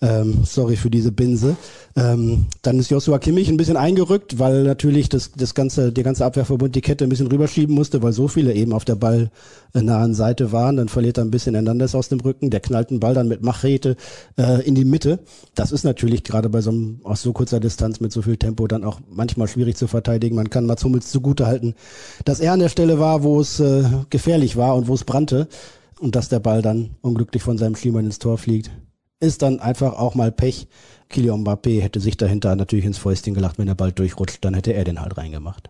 Ähm, 0.02 0.40
sorry 0.44 0.76
für 0.76 0.90
diese 0.90 1.12
Binse. 1.12 1.56
Ähm, 2.00 2.46
dann 2.62 2.80
ist 2.80 2.90
Joshua 2.90 3.20
Kimmich 3.20 3.50
ein 3.50 3.58
bisschen 3.58 3.76
eingerückt, 3.76 4.40
weil 4.40 4.64
natürlich 4.64 5.10
das, 5.10 5.32
das 5.36 5.54
ganze, 5.54 5.92
der 5.92 6.04
ganze 6.04 6.26
Abwehrverbund 6.26 6.74
die 6.76 6.82
Kette 6.82 7.04
ein 7.04 7.10
bisschen 7.10 7.28
rüberschieben 7.28 7.76
musste, 7.76 8.02
weil 8.02 8.14
so 8.14 8.28
viele 8.30 8.54
eben 8.54 8.72
auf 8.72 8.86
der 8.86 8.96
ballnahen 8.96 10.14
Seite 10.14 10.52
waren. 10.54 10.78
Dann 10.78 10.88
verliert 10.88 11.18
er 11.18 11.26
ein 11.26 11.32
bisschen 11.32 11.56
Hernandez 11.56 11.96
aus 11.96 12.08
dem 12.08 12.22
Rücken. 12.22 12.52
Der 12.52 12.62
knallt 12.62 12.92
den 12.92 13.02
Ball 13.02 13.14
dann 13.14 13.28
mit 13.28 13.44
Machete 13.44 13.98
äh, 14.38 14.66
in 14.66 14.76
die 14.76 14.86
Mitte. 14.86 15.20
Das 15.56 15.72
ist 15.74 15.84
natürlich 15.84 16.24
gerade 16.24 16.48
bei 16.48 16.62
so 16.62 16.70
einem 16.70 17.02
aus 17.04 17.22
so 17.22 17.34
kurzer 17.34 17.60
Distanz 17.60 18.00
mit 18.00 18.14
so 18.14 18.22
viel 18.22 18.38
Tempo 18.38 18.68
dann 18.68 18.86
auch 18.86 19.02
manchmal 19.10 19.50
schwierig 19.50 19.76
zu 19.76 19.88
verteidigen. 19.88 20.36
Man 20.36 20.50
kann 20.50 20.66
Mats 20.66 20.86
Hummels 20.86 21.12
zugute 21.12 21.48
halten, 21.48 21.76
dass 22.24 22.40
er 22.40 22.54
an 22.54 22.60
der 22.60 22.70
Stelle 22.70 23.00
war, 23.00 23.24
wo 23.24 23.42
es 23.42 23.60
äh, 23.60 23.84
gefährlich 24.10 24.56
war 24.56 24.76
und 24.76 24.88
wo 24.88 24.94
es 24.94 25.04
brannte 25.04 25.48
und 26.00 26.16
dass 26.16 26.30
der 26.30 26.40
Ball 26.40 26.62
dann 26.62 26.92
unglücklich 27.02 27.44
von 27.44 27.58
seinem 27.58 27.76
Schienbein 27.76 28.06
ins 28.06 28.20
Tor 28.20 28.38
fliegt. 28.38 28.72
Ist 29.20 29.42
dann 29.42 29.60
einfach 29.60 29.94
auch 29.94 30.16
mal 30.16 30.32
Pech. 30.32 30.68
Kylian 31.10 31.44
Mbappé 31.44 31.82
hätte 31.82 32.00
sich 32.00 32.18
dahinter 32.18 32.56
natürlich 32.56 32.86
ins 32.86 32.98
Fäustchen 32.98 33.34
gelacht, 33.34 33.58
wenn 33.58 33.66
der 33.66 33.76
Ball 33.76 33.92
durchrutscht, 33.92 34.46
dann 34.46 34.54
hätte 34.54 34.74
er 34.74 34.84
den 34.84 35.02
halt 35.02 35.18
reingemacht. 35.18 35.70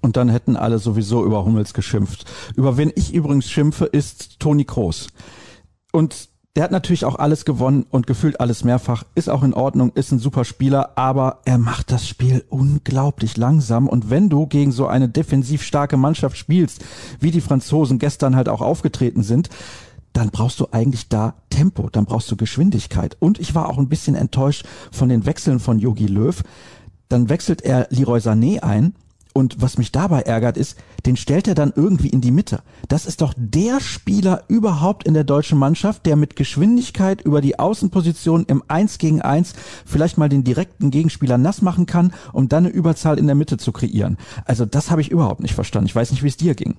Und 0.00 0.16
dann 0.16 0.28
hätten 0.28 0.56
alle 0.56 0.78
sowieso 0.78 1.24
über 1.24 1.44
Hummels 1.44 1.72
geschimpft. 1.72 2.24
Über 2.56 2.76
wen 2.76 2.92
ich 2.94 3.14
übrigens 3.14 3.50
schimpfe, 3.50 3.86
ist 3.86 4.40
Toni 4.40 4.64
Kroos. 4.64 5.08
Und 5.92 6.28
der 6.56 6.62
hat 6.62 6.70
natürlich 6.70 7.04
auch 7.04 7.16
alles 7.16 7.44
gewonnen 7.44 7.84
und 7.90 8.06
gefühlt 8.06 8.38
alles 8.38 8.62
mehrfach, 8.62 9.02
ist 9.16 9.28
auch 9.28 9.42
in 9.42 9.54
Ordnung, 9.54 9.90
ist 9.94 10.12
ein 10.12 10.20
super 10.20 10.44
Spieler, 10.44 10.96
aber 10.96 11.40
er 11.46 11.58
macht 11.58 11.90
das 11.90 12.06
Spiel 12.06 12.44
unglaublich 12.48 13.36
langsam. 13.36 13.88
Und 13.88 14.08
wenn 14.08 14.28
du 14.28 14.46
gegen 14.46 14.70
so 14.70 14.86
eine 14.86 15.08
defensiv 15.08 15.62
starke 15.62 15.96
Mannschaft 15.96 16.36
spielst, 16.36 16.84
wie 17.18 17.32
die 17.32 17.40
Franzosen 17.40 17.98
gestern 17.98 18.36
halt 18.36 18.48
auch 18.48 18.60
aufgetreten 18.60 19.24
sind, 19.24 19.48
dann 20.14 20.30
brauchst 20.30 20.58
du 20.60 20.68
eigentlich 20.70 21.10
da 21.10 21.34
Tempo, 21.50 21.90
dann 21.90 22.06
brauchst 22.06 22.30
du 22.30 22.36
Geschwindigkeit. 22.36 23.18
Und 23.20 23.38
ich 23.38 23.54
war 23.54 23.68
auch 23.68 23.76
ein 23.76 23.90
bisschen 23.90 24.14
enttäuscht 24.14 24.64
von 24.90 25.10
den 25.10 25.26
Wechseln 25.26 25.60
von 25.60 25.78
Yogi 25.78 26.06
Löw. 26.06 26.42
Dann 27.10 27.28
wechselt 27.28 27.60
er 27.60 27.88
Leroy 27.90 28.20
Sané 28.20 28.60
ein, 28.60 28.94
und 29.36 29.60
was 29.60 29.78
mich 29.78 29.90
dabei 29.90 30.20
ärgert 30.22 30.56
ist, 30.56 30.78
den 31.06 31.16
stellt 31.16 31.48
er 31.48 31.56
dann 31.56 31.72
irgendwie 31.74 32.08
in 32.08 32.20
die 32.20 32.30
Mitte. 32.30 32.62
Das 32.88 33.04
ist 33.04 33.20
doch 33.20 33.34
der 33.36 33.80
Spieler 33.80 34.44
überhaupt 34.46 35.06
in 35.06 35.12
der 35.12 35.24
deutschen 35.24 35.58
Mannschaft, 35.58 36.06
der 36.06 36.14
mit 36.14 36.36
Geschwindigkeit 36.36 37.20
über 37.20 37.40
die 37.40 37.58
Außenposition 37.58 38.44
im 38.46 38.62
1 38.68 38.98
gegen 38.98 39.20
1 39.20 39.54
vielleicht 39.84 40.18
mal 40.18 40.28
den 40.28 40.44
direkten 40.44 40.92
Gegenspieler 40.92 41.36
nass 41.36 41.62
machen 41.62 41.86
kann, 41.86 42.14
um 42.32 42.48
dann 42.48 42.64
eine 42.64 42.72
Überzahl 42.72 43.18
in 43.18 43.26
der 43.26 43.34
Mitte 43.34 43.58
zu 43.58 43.72
kreieren. 43.72 44.18
Also 44.44 44.64
das 44.64 44.92
habe 44.92 45.00
ich 45.00 45.10
überhaupt 45.10 45.40
nicht 45.40 45.54
verstanden. 45.54 45.88
Ich 45.88 45.96
weiß 45.96 46.12
nicht, 46.12 46.22
wie 46.22 46.28
es 46.28 46.36
dir 46.36 46.54
ging. 46.54 46.76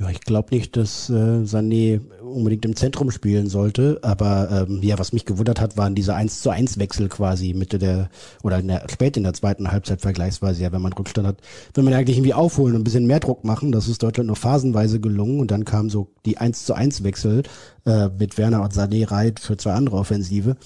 Ja, 0.00 0.10
ich 0.10 0.20
glaube 0.20 0.54
nicht, 0.54 0.76
dass 0.76 1.10
äh, 1.10 1.42
Sané 1.42 2.00
unbedingt 2.20 2.64
im 2.64 2.76
Zentrum 2.76 3.10
spielen 3.10 3.48
sollte, 3.48 3.98
aber 4.02 4.66
ähm, 4.68 4.80
ja, 4.80 4.96
was 4.96 5.12
mich 5.12 5.24
gewundert 5.24 5.60
hat, 5.60 5.76
waren 5.76 5.96
diese 5.96 6.14
1 6.14 6.40
zu 6.40 6.50
1 6.50 6.78
Wechsel 6.78 7.08
quasi 7.08 7.52
Mitte 7.52 7.80
der 7.80 8.08
oder 8.44 8.60
in 8.60 8.68
der, 8.68 8.88
spät 8.88 9.16
in 9.16 9.24
der 9.24 9.32
zweiten 9.34 9.72
Halbzeit 9.72 10.00
vergleichsweise, 10.00 10.62
ja, 10.62 10.70
wenn 10.70 10.82
man 10.82 10.92
Rückstand 10.92 11.26
hat, 11.26 11.40
wenn 11.74 11.84
man 11.84 11.94
eigentlich 11.94 12.16
irgendwie 12.16 12.34
aufholen 12.34 12.76
und 12.76 12.82
ein 12.82 12.84
bisschen 12.84 13.08
mehr 13.08 13.18
Druck 13.18 13.42
machen, 13.42 13.72
das 13.72 13.88
ist 13.88 14.00
Deutschland 14.00 14.28
nur 14.28 14.36
phasenweise 14.36 15.00
gelungen 15.00 15.40
und 15.40 15.50
dann 15.50 15.64
kam 15.64 15.90
so 15.90 16.12
die 16.24 16.38
1 16.38 16.64
zu 16.64 16.74
1 16.74 17.02
Wechsel 17.02 17.42
äh, 17.84 18.08
mit 18.08 18.38
Werner 18.38 18.62
und 18.62 18.72
Sané 18.72 19.10
reit 19.10 19.40
für 19.40 19.56
zwei 19.56 19.72
andere 19.72 19.96
Offensive. 19.96 20.56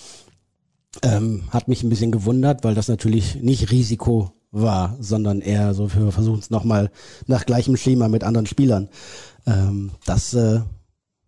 Ähm, 1.00 1.44
hat 1.48 1.68
mich 1.68 1.82
ein 1.82 1.88
bisschen 1.88 2.12
gewundert, 2.12 2.64
weil 2.64 2.74
das 2.74 2.88
natürlich 2.88 3.36
nicht 3.36 3.70
Risiko 3.70 4.32
war, 4.52 4.96
sondern 5.00 5.40
eher 5.40 5.74
so, 5.74 5.92
wir 5.92 6.12
versuchen 6.12 6.38
es 6.38 6.50
nochmal 6.50 6.90
nach 7.26 7.46
gleichem 7.46 7.76
Schema 7.76 8.08
mit 8.08 8.22
anderen 8.22 8.46
Spielern. 8.46 8.88
Ähm, 9.46 9.90
das 10.04 10.34
äh, 10.34 10.60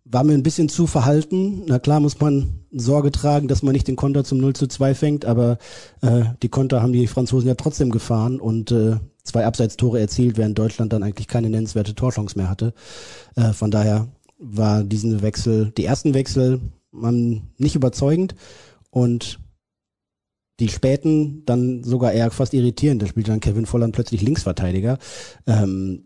war 0.05 0.23
mir 0.23 0.33
ein 0.33 0.43
bisschen 0.43 0.69
zu 0.69 0.85
verhalten. 0.85 1.63
Na 1.65 1.79
klar 1.79 1.99
muss 1.99 2.19
man 2.19 2.65
Sorge 2.71 3.11
tragen, 3.11 3.47
dass 3.47 3.63
man 3.63 3.73
nicht 3.73 3.87
den 3.87 3.95
Konter 3.95 4.23
zum 4.23 4.37
0 4.37 4.53
zu 4.53 4.67
2 4.67 4.93
fängt, 4.93 5.25
aber 5.25 5.57
äh, 6.01 6.25
die 6.43 6.49
Konter 6.49 6.81
haben 6.81 6.93
die 6.93 7.07
Franzosen 7.07 7.47
ja 7.47 7.55
trotzdem 7.55 7.89
gefahren 7.89 8.39
und 8.39 8.71
äh, 8.71 8.97
zwei 9.23 9.45
Abseitstore 9.45 9.99
erzielt, 9.99 10.37
während 10.37 10.57
Deutschland 10.57 10.93
dann 10.93 11.01
eigentlich 11.01 11.27
keine 11.27 11.49
nennenswerte 11.49 11.95
Torchance 11.95 12.37
mehr 12.37 12.49
hatte. 12.49 12.73
Äh, 13.35 13.53
von 13.53 13.71
daher 13.71 14.07
war 14.37 14.83
diesen 14.83 15.23
Wechsel, 15.23 15.71
die 15.75 15.85
ersten 15.85 16.13
Wechsel, 16.13 16.61
man 16.91 17.49
nicht 17.57 17.75
überzeugend 17.75 18.35
und 18.91 19.39
die 20.59 20.69
späten 20.69 21.43
dann 21.45 21.83
sogar 21.83 22.13
eher 22.13 22.31
fast 22.31 22.53
irritierend. 22.53 23.01
Da 23.01 23.07
spielt 23.07 23.27
dann 23.27 23.39
Kevin 23.39 23.65
Volland 23.65 23.93
plötzlich 23.93 24.21
Linksverteidiger. 24.21 24.97
Ähm, 25.47 26.05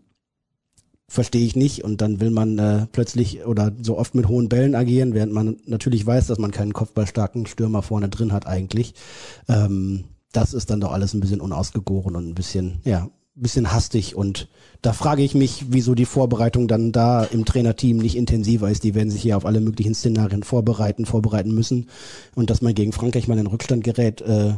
verstehe 1.08 1.44
ich 1.44 1.56
nicht. 1.56 1.84
Und 1.84 2.00
dann 2.00 2.20
will 2.20 2.30
man 2.30 2.58
äh, 2.58 2.86
plötzlich 2.90 3.44
oder 3.44 3.72
so 3.80 3.98
oft 3.98 4.14
mit 4.14 4.28
hohen 4.28 4.48
Bällen 4.48 4.74
agieren, 4.74 5.14
während 5.14 5.32
man 5.32 5.56
natürlich 5.66 6.06
weiß, 6.06 6.28
dass 6.28 6.38
man 6.38 6.52
keinen 6.52 6.72
kopfballstarken 6.72 7.46
Stürmer 7.46 7.82
vorne 7.82 8.08
drin 8.08 8.32
hat 8.32 8.46
eigentlich. 8.46 8.94
Ähm, 9.48 10.04
das 10.32 10.54
ist 10.54 10.70
dann 10.70 10.80
doch 10.80 10.92
alles 10.92 11.14
ein 11.14 11.20
bisschen 11.20 11.40
unausgegoren 11.40 12.14
und 12.14 12.28
ein 12.28 12.34
bisschen, 12.34 12.80
ja, 12.84 13.08
bisschen 13.42 13.72
hastig. 13.72 14.14
Und 14.14 14.48
da 14.82 14.92
frage 14.92 15.22
ich 15.22 15.34
mich, 15.34 15.66
wieso 15.68 15.94
die 15.94 16.04
Vorbereitung 16.04 16.68
dann 16.68 16.92
da 16.92 17.24
im 17.24 17.44
Trainerteam 17.44 17.98
nicht 17.98 18.16
intensiver 18.16 18.70
ist. 18.70 18.84
Die 18.84 18.94
werden 18.94 19.10
sich 19.10 19.22
hier 19.22 19.36
auf 19.36 19.46
alle 19.46 19.60
möglichen 19.60 19.94
Szenarien 19.94 20.42
vorbereiten, 20.42 21.06
vorbereiten 21.06 21.52
müssen. 21.52 21.88
Und 22.34 22.50
dass 22.50 22.62
man 22.62 22.74
gegen 22.74 22.92
Frankreich 22.92 23.28
mal 23.28 23.38
in 23.38 23.46
Rückstand 23.46 23.84
gerät, 23.84 24.20
äh, 24.20 24.54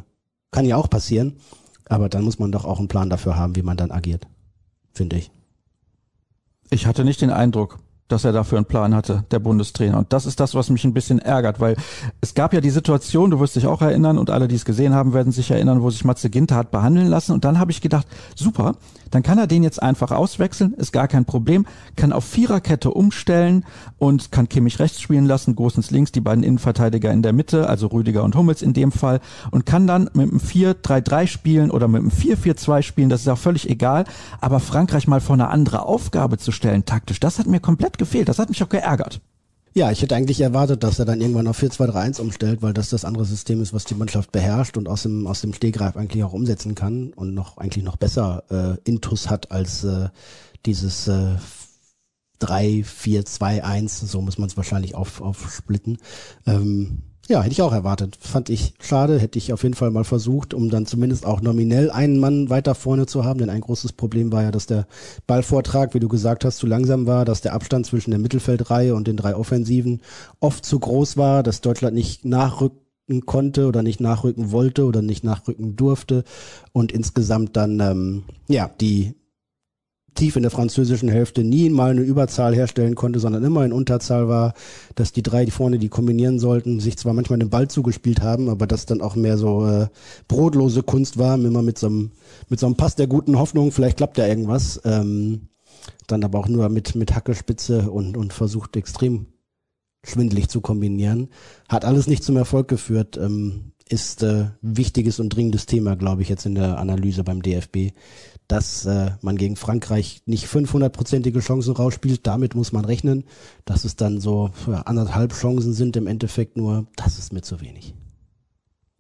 kann 0.51 0.65
ja 0.65 0.77
auch 0.77 0.91
passieren. 0.91 1.37
Aber 1.87 2.09
dann 2.09 2.25
muss 2.25 2.39
man 2.39 2.53
doch 2.53 2.65
auch 2.65 2.79
einen 2.79 2.89
Plan 2.89 3.11
dafür 3.11 3.37
haben, 3.37 3.57
wie 3.57 3.63
man 3.63 3.77
dann 3.77 3.91
agiert. 3.91 4.27
Finde 4.93 5.17
ich. 5.17 5.31
Ich 6.71 6.87
hatte 6.87 7.05
nicht 7.05 7.21
den 7.21 7.31
Eindruck, 7.31 7.79
dass 8.13 8.25
er 8.25 8.33
dafür 8.33 8.59
einen 8.59 8.67
Plan 8.67 8.95
hatte, 8.95 9.25
der 9.31 9.39
Bundestrainer. 9.39 9.99
Und 9.99 10.13
das 10.13 10.27
ist 10.27 10.39
das, 10.39 10.55
was 10.55 10.71
mich 10.71 10.85
ein 10.85 10.95
bisschen 10.95 11.19
ärgert, 11.19 11.61
weil 11.61 11.77
es 12.21 12.35
gab 12.35 12.53
ja 12.55 12.61
die 12.61 12.71
Situation, 12.71 13.31
du 13.31 13.41
wirst 13.41 13.57
dich 13.57 13.67
auch 13.67 13.83
erinnern 13.83 14.19
und 14.19 14.31
alle, 14.31 14.49
die 14.49 14.55
es 14.55 14.65
gesehen 14.65 14.95
haben, 14.95 15.15
werden 15.15 15.33
sich 15.33 15.51
erinnern, 15.51 15.83
wo 15.83 15.91
sich 15.91 16.05
Matze 16.05 16.31
Ginter 16.31 16.57
hat 16.57 16.71
behandeln 16.71 17.09
lassen. 17.09 17.33
Und 17.33 17.45
dann 17.45 17.59
habe 17.59 17.71
ich 17.71 17.81
gedacht, 17.81 18.07
super, 18.37 18.77
dann 19.13 19.23
kann 19.23 19.39
er 19.39 19.47
den 19.47 19.63
jetzt 19.63 19.83
einfach 19.83 20.11
auswechseln, 20.11 20.75
ist 20.75 20.93
gar 20.93 21.07
kein 21.07 21.25
Problem, 21.25 21.67
kann 21.97 22.13
auf 22.13 22.25
Viererkette 22.25 22.91
umstellen 22.91 23.65
und 23.99 24.33
kann 24.33 24.49
Kimmich 24.49 24.79
rechts 24.79 25.01
spielen 25.01 25.27
lassen, 25.27 25.55
Gosens 25.55 25.91
links, 25.91 26.13
die 26.13 26.21
beiden 26.21 26.43
Innenverteidiger 26.43 27.13
in 27.13 27.23
der 27.23 27.33
Mitte, 27.33 27.69
also 27.69 27.89
Rüdiger 27.89 28.25
und 28.25 28.35
Hummels 28.35 28.63
in 28.63 28.73
dem 28.73 28.91
Fall 28.91 29.21
und 29.51 29.67
kann 29.67 29.87
dann 29.87 30.11
mit 30.15 30.31
einem 30.31 30.39
4-3-3 30.39 31.27
spielen 31.27 31.71
oder 31.71 31.89
mit 31.89 32.01
einem 32.01 32.11
4-4-2 32.11 32.83
spielen, 32.83 33.11
das 33.11 33.21
ist 33.21 33.29
auch 33.29 33.39
völlig 33.39 33.69
egal, 33.69 34.05
aber 34.41 34.61
Frankreich 34.61 35.07
mal 35.07 35.21
vor 35.21 35.35
eine 35.35 35.49
andere 35.49 35.85
Aufgabe 35.85 36.39
zu 36.39 36.51
stellen, 36.51 36.87
taktisch, 36.87 37.21
das 37.21 37.39
hat 37.39 37.47
mir 37.47 37.61
komplett 37.61 37.99
gefehlt, 38.03 38.29
das 38.29 38.39
hat 38.39 38.49
mich 38.49 38.63
auch 38.63 38.69
geärgert. 38.69 39.21
Ja, 39.75 39.91
ich 39.91 40.03
hätte 40.03 40.15
eigentlich 40.15 40.41
erwartet, 40.41 40.83
dass 40.83 40.99
er 40.99 41.07
dann 41.07 41.23
irgendwann 41.23 41.47
auf 41.47 41.63
4-2-3-1 41.63 42.21
umstellt, 42.21 42.61
weil 42.61 42.75
das 42.75 42.91
das 42.91 43.07
andere 43.07 43.25
System 43.25 43.63
ist, 43.63 43.73
was 43.73 43.85
die 43.85 43.95
Mannschaft 43.95 44.31
beherrscht 44.31 44.77
und 44.77 44.87
aus 44.87 45.05
dem, 45.05 45.27
aus 45.27 45.41
dem 45.41 45.55
Stehgreif 45.55 45.97
eigentlich 45.97 46.25
auch 46.25 46.35
umsetzen 46.35 46.75
kann 46.75 47.15
und 47.15 47.33
noch 47.33 47.57
eigentlich 47.57 47.85
noch 47.85 47.97
besser 47.97 48.45
äh, 48.51 48.77
Intus 48.89 49.31
hat 49.31 49.51
als 49.51 49.83
äh, 49.85 50.11
dieses 50.67 51.09
äh, 51.09 51.37
3-4-2-1, 52.43 54.07
so 54.07 54.21
muss 54.21 54.37
man 54.37 54.49
es 54.49 54.57
wahrscheinlich 54.59 54.95
auf, 54.95 55.23
aufsplitten. 55.23 55.99
Ähm, 56.47 57.03
ja, 57.29 57.41
hätte 57.43 57.53
ich 57.53 57.63
auch 57.63 57.73
erwartet. 57.73 58.19
Fand 58.21 58.51
ich 58.51 58.75
schade, 58.81 59.19
hätte 59.19 59.39
ich 59.39 59.53
auf 59.53 59.63
jeden 59.63 59.75
Fall 59.75 59.91
mal 59.91 60.05
versucht, 60.05 60.55
um 60.55 60.71
dann 60.71 60.87
zumindest 60.87 61.25
auch 61.25 61.41
nominell 61.41 61.91
einen 61.91 62.19
Mann 62.19 62.51
weiter 62.51 62.75
vorne 62.75 63.07
zu 63.07 63.25
haben. 63.25 63.39
Denn 63.39 63.51
ein 63.51 63.61
großes 63.61 63.93
Problem 63.93 64.33
war 64.33 64.43
ja, 64.43 64.51
dass 64.51 64.67
der 64.67 64.87
Ballvortrag, 65.27 65.95
wie 65.95 66.01
du 66.01 66.09
gesagt 66.09 66.45
hast, 66.45 66.59
zu 66.59 66.67
langsam 66.67 67.07
war, 67.07 67.25
dass 67.25 67.41
der 67.41 67.55
Abstand 67.55 67.87
zwischen 67.87 68.11
der 68.11 68.19
Mittelfeldreihe 68.19 68.95
und 68.95 69.07
den 69.07 69.17
drei 69.17 69.37
Offensiven 69.37 70.01
oft 70.41 70.65
zu 70.65 70.81
groß 70.81 71.17
war, 71.17 71.45
dass 71.45 71.61
Deutschland 71.61 71.95
nicht 71.95 72.25
nachrücken 72.25 73.25
konnte 73.25 73.67
oder 73.67 73.85
nicht 73.85 74.01
nachrücken 74.01 74.51
wollte 74.51 74.85
oder 74.85 75.01
nicht 75.01 75.23
nachrücken 75.23 75.77
durfte 75.77 76.25
und 76.73 76.91
insgesamt 76.91 77.57
dann 77.57 77.79
ähm, 77.79 78.23
ja 78.49 78.69
die 78.81 79.15
tief 80.15 80.37
in 80.37 80.43
der 80.43 80.51
französischen 80.51 81.09
Hälfte 81.09 81.45
nie 81.45 81.71
mal 81.71 81.91
eine 81.91 82.03
Überzahl 82.03 82.55
herstellen 82.55 82.95
konnte, 82.95 83.19
sondern 83.19 83.45
immer 83.45 83.65
in 83.65 83.73
Unterzahl 83.73 84.29
war, 84.29 84.55
dass 84.95 85.13
die 85.13 85.23
drei, 85.23 85.45
die 85.45 85.51
vorne 85.51 85.79
die 85.79 85.89
kombinieren 85.89 86.39
sollten, 86.39 86.81
sich 86.81 86.97
zwar 86.99 87.15
manchmal 87.15 87.39
den 87.39 87.51
Ball 87.51 87.69
zugespielt 87.69 88.21
haben, 88.21 88.49
aber 88.49 88.67
das 88.67 88.87
dann 88.87 89.01
auch 89.01 89.17
mehr 89.17 89.39
so 89.39 89.67
äh, 89.67 89.89
brotlose 90.29 90.83
Kunst 90.83 91.19
war, 91.19 91.35
immer 91.35 91.63
mit 91.63 91.79
so 91.79 91.87
einem 91.87 92.11
mit 92.49 92.61
so 92.61 92.67
einem 92.67 92.77
Pass 92.77 92.97
der 92.97 93.07
guten 93.07 93.39
Hoffnung, 93.39 93.73
vielleicht 93.73 93.97
klappt 93.97 94.19
ja 94.19 94.27
irgendwas, 94.27 94.81
ähm, 94.85 95.49
dann 96.07 96.25
aber 96.25 96.39
auch 96.39 96.49
nur 96.49 96.69
mit 96.69 96.95
mit 96.95 97.15
Hackespitze 97.15 97.91
und 97.91 98.17
und 98.17 98.33
versucht 98.33 98.77
extrem 98.77 99.27
schwindelig 100.05 100.49
zu 100.49 100.61
kombinieren, 100.61 101.29
hat 101.69 101.85
alles 101.85 102.07
nicht 102.07 102.25
zum 102.25 102.37
Erfolg 102.37 102.69
geführt. 102.69 103.17
Ähm, 103.17 103.73
ist 103.93 104.23
äh, 104.23 104.47
wichtiges 104.63 105.21
und 105.21 105.29
dringendes 105.29 105.67
Thema, 105.67 105.97
glaube 105.97 106.23
ich, 106.23 106.29
jetzt 106.29 106.47
in 106.47 106.55
der 106.55 106.79
Analyse 106.79 107.25
beim 107.25 107.43
DFB 107.43 107.93
dass 108.49 108.85
äh, 108.85 109.13
man 109.23 109.37
gegen 109.37 109.57
Frankreich 109.57 110.23
nicht 110.27 110.47
500-prozentige 110.47 111.41
Chancen 111.41 111.75
rausspielt. 111.75 112.27
Damit 112.27 112.55
muss 112.55 112.73
man 112.73 112.85
rechnen. 112.85 113.25
Dass 113.65 113.85
es 113.85 113.97
dann 113.97 114.21
so 114.21 114.51
ja, 114.67 114.83
anderthalb 114.83 115.33
Chancen 115.33 115.73
sind 115.73 115.97
im 115.97 116.07
Endeffekt 116.07 116.57
nur, 116.57 116.87
das 116.97 117.19
ist 117.19 117.33
mir 117.33 117.43
zu 117.43 117.61
wenig. 117.61 117.95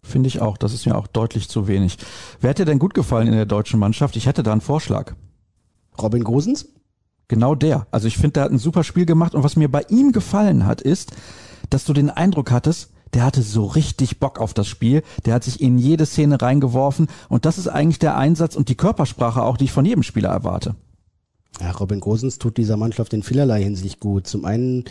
Finde 0.02 0.28
ich 0.28 0.40
auch. 0.40 0.56
Das 0.56 0.72
ist 0.72 0.86
mir 0.86 0.96
auch 0.96 1.06
deutlich 1.06 1.48
zu 1.48 1.68
wenig. 1.68 1.98
Wer 2.40 2.50
hat 2.50 2.58
dir 2.58 2.64
denn 2.64 2.78
gut 2.78 2.94
gefallen 2.94 3.28
in 3.28 3.34
der 3.34 3.46
deutschen 3.46 3.78
Mannschaft? 3.78 4.16
Ich 4.16 4.26
hätte 4.26 4.42
da 4.42 4.52
einen 4.52 4.60
Vorschlag. 4.60 5.14
Robin 6.00 6.24
Gosens? 6.24 6.68
Genau 7.28 7.54
der. 7.54 7.86
Also 7.90 8.08
ich 8.08 8.16
finde, 8.16 8.32
der 8.32 8.44
hat 8.44 8.52
ein 8.52 8.58
super 8.58 8.84
Spiel 8.84 9.06
gemacht 9.06 9.34
und 9.34 9.42
was 9.42 9.56
mir 9.56 9.70
bei 9.70 9.82
ihm 9.88 10.12
gefallen 10.12 10.66
hat, 10.66 10.80
ist, 10.80 11.12
dass 11.70 11.84
du 11.84 11.92
den 11.92 12.10
Eindruck 12.10 12.50
hattest, 12.50 12.90
der 13.14 13.24
hatte 13.24 13.42
so 13.42 13.66
richtig 13.66 14.18
Bock 14.18 14.40
auf 14.40 14.54
das 14.54 14.66
Spiel. 14.66 15.02
Der 15.26 15.34
hat 15.34 15.44
sich 15.44 15.60
in 15.60 15.78
jede 15.78 16.06
Szene 16.06 16.40
reingeworfen. 16.40 17.08
Und 17.28 17.44
das 17.44 17.58
ist 17.58 17.68
eigentlich 17.68 17.98
der 17.98 18.16
Einsatz 18.16 18.56
und 18.56 18.68
die 18.68 18.76
Körpersprache 18.76 19.42
auch, 19.42 19.56
die 19.56 19.64
ich 19.64 19.72
von 19.72 19.84
jedem 19.84 20.02
Spieler 20.02 20.30
erwarte. 20.30 20.74
Ja, 21.60 21.70
Robin 21.72 22.00
Gosens 22.00 22.38
tut 22.38 22.56
dieser 22.56 22.76
Mannschaft 22.76 23.12
in 23.12 23.22
vielerlei 23.22 23.62
Hinsicht 23.62 24.00
gut. 24.00 24.26
Zum 24.26 24.46
einen, 24.46 24.84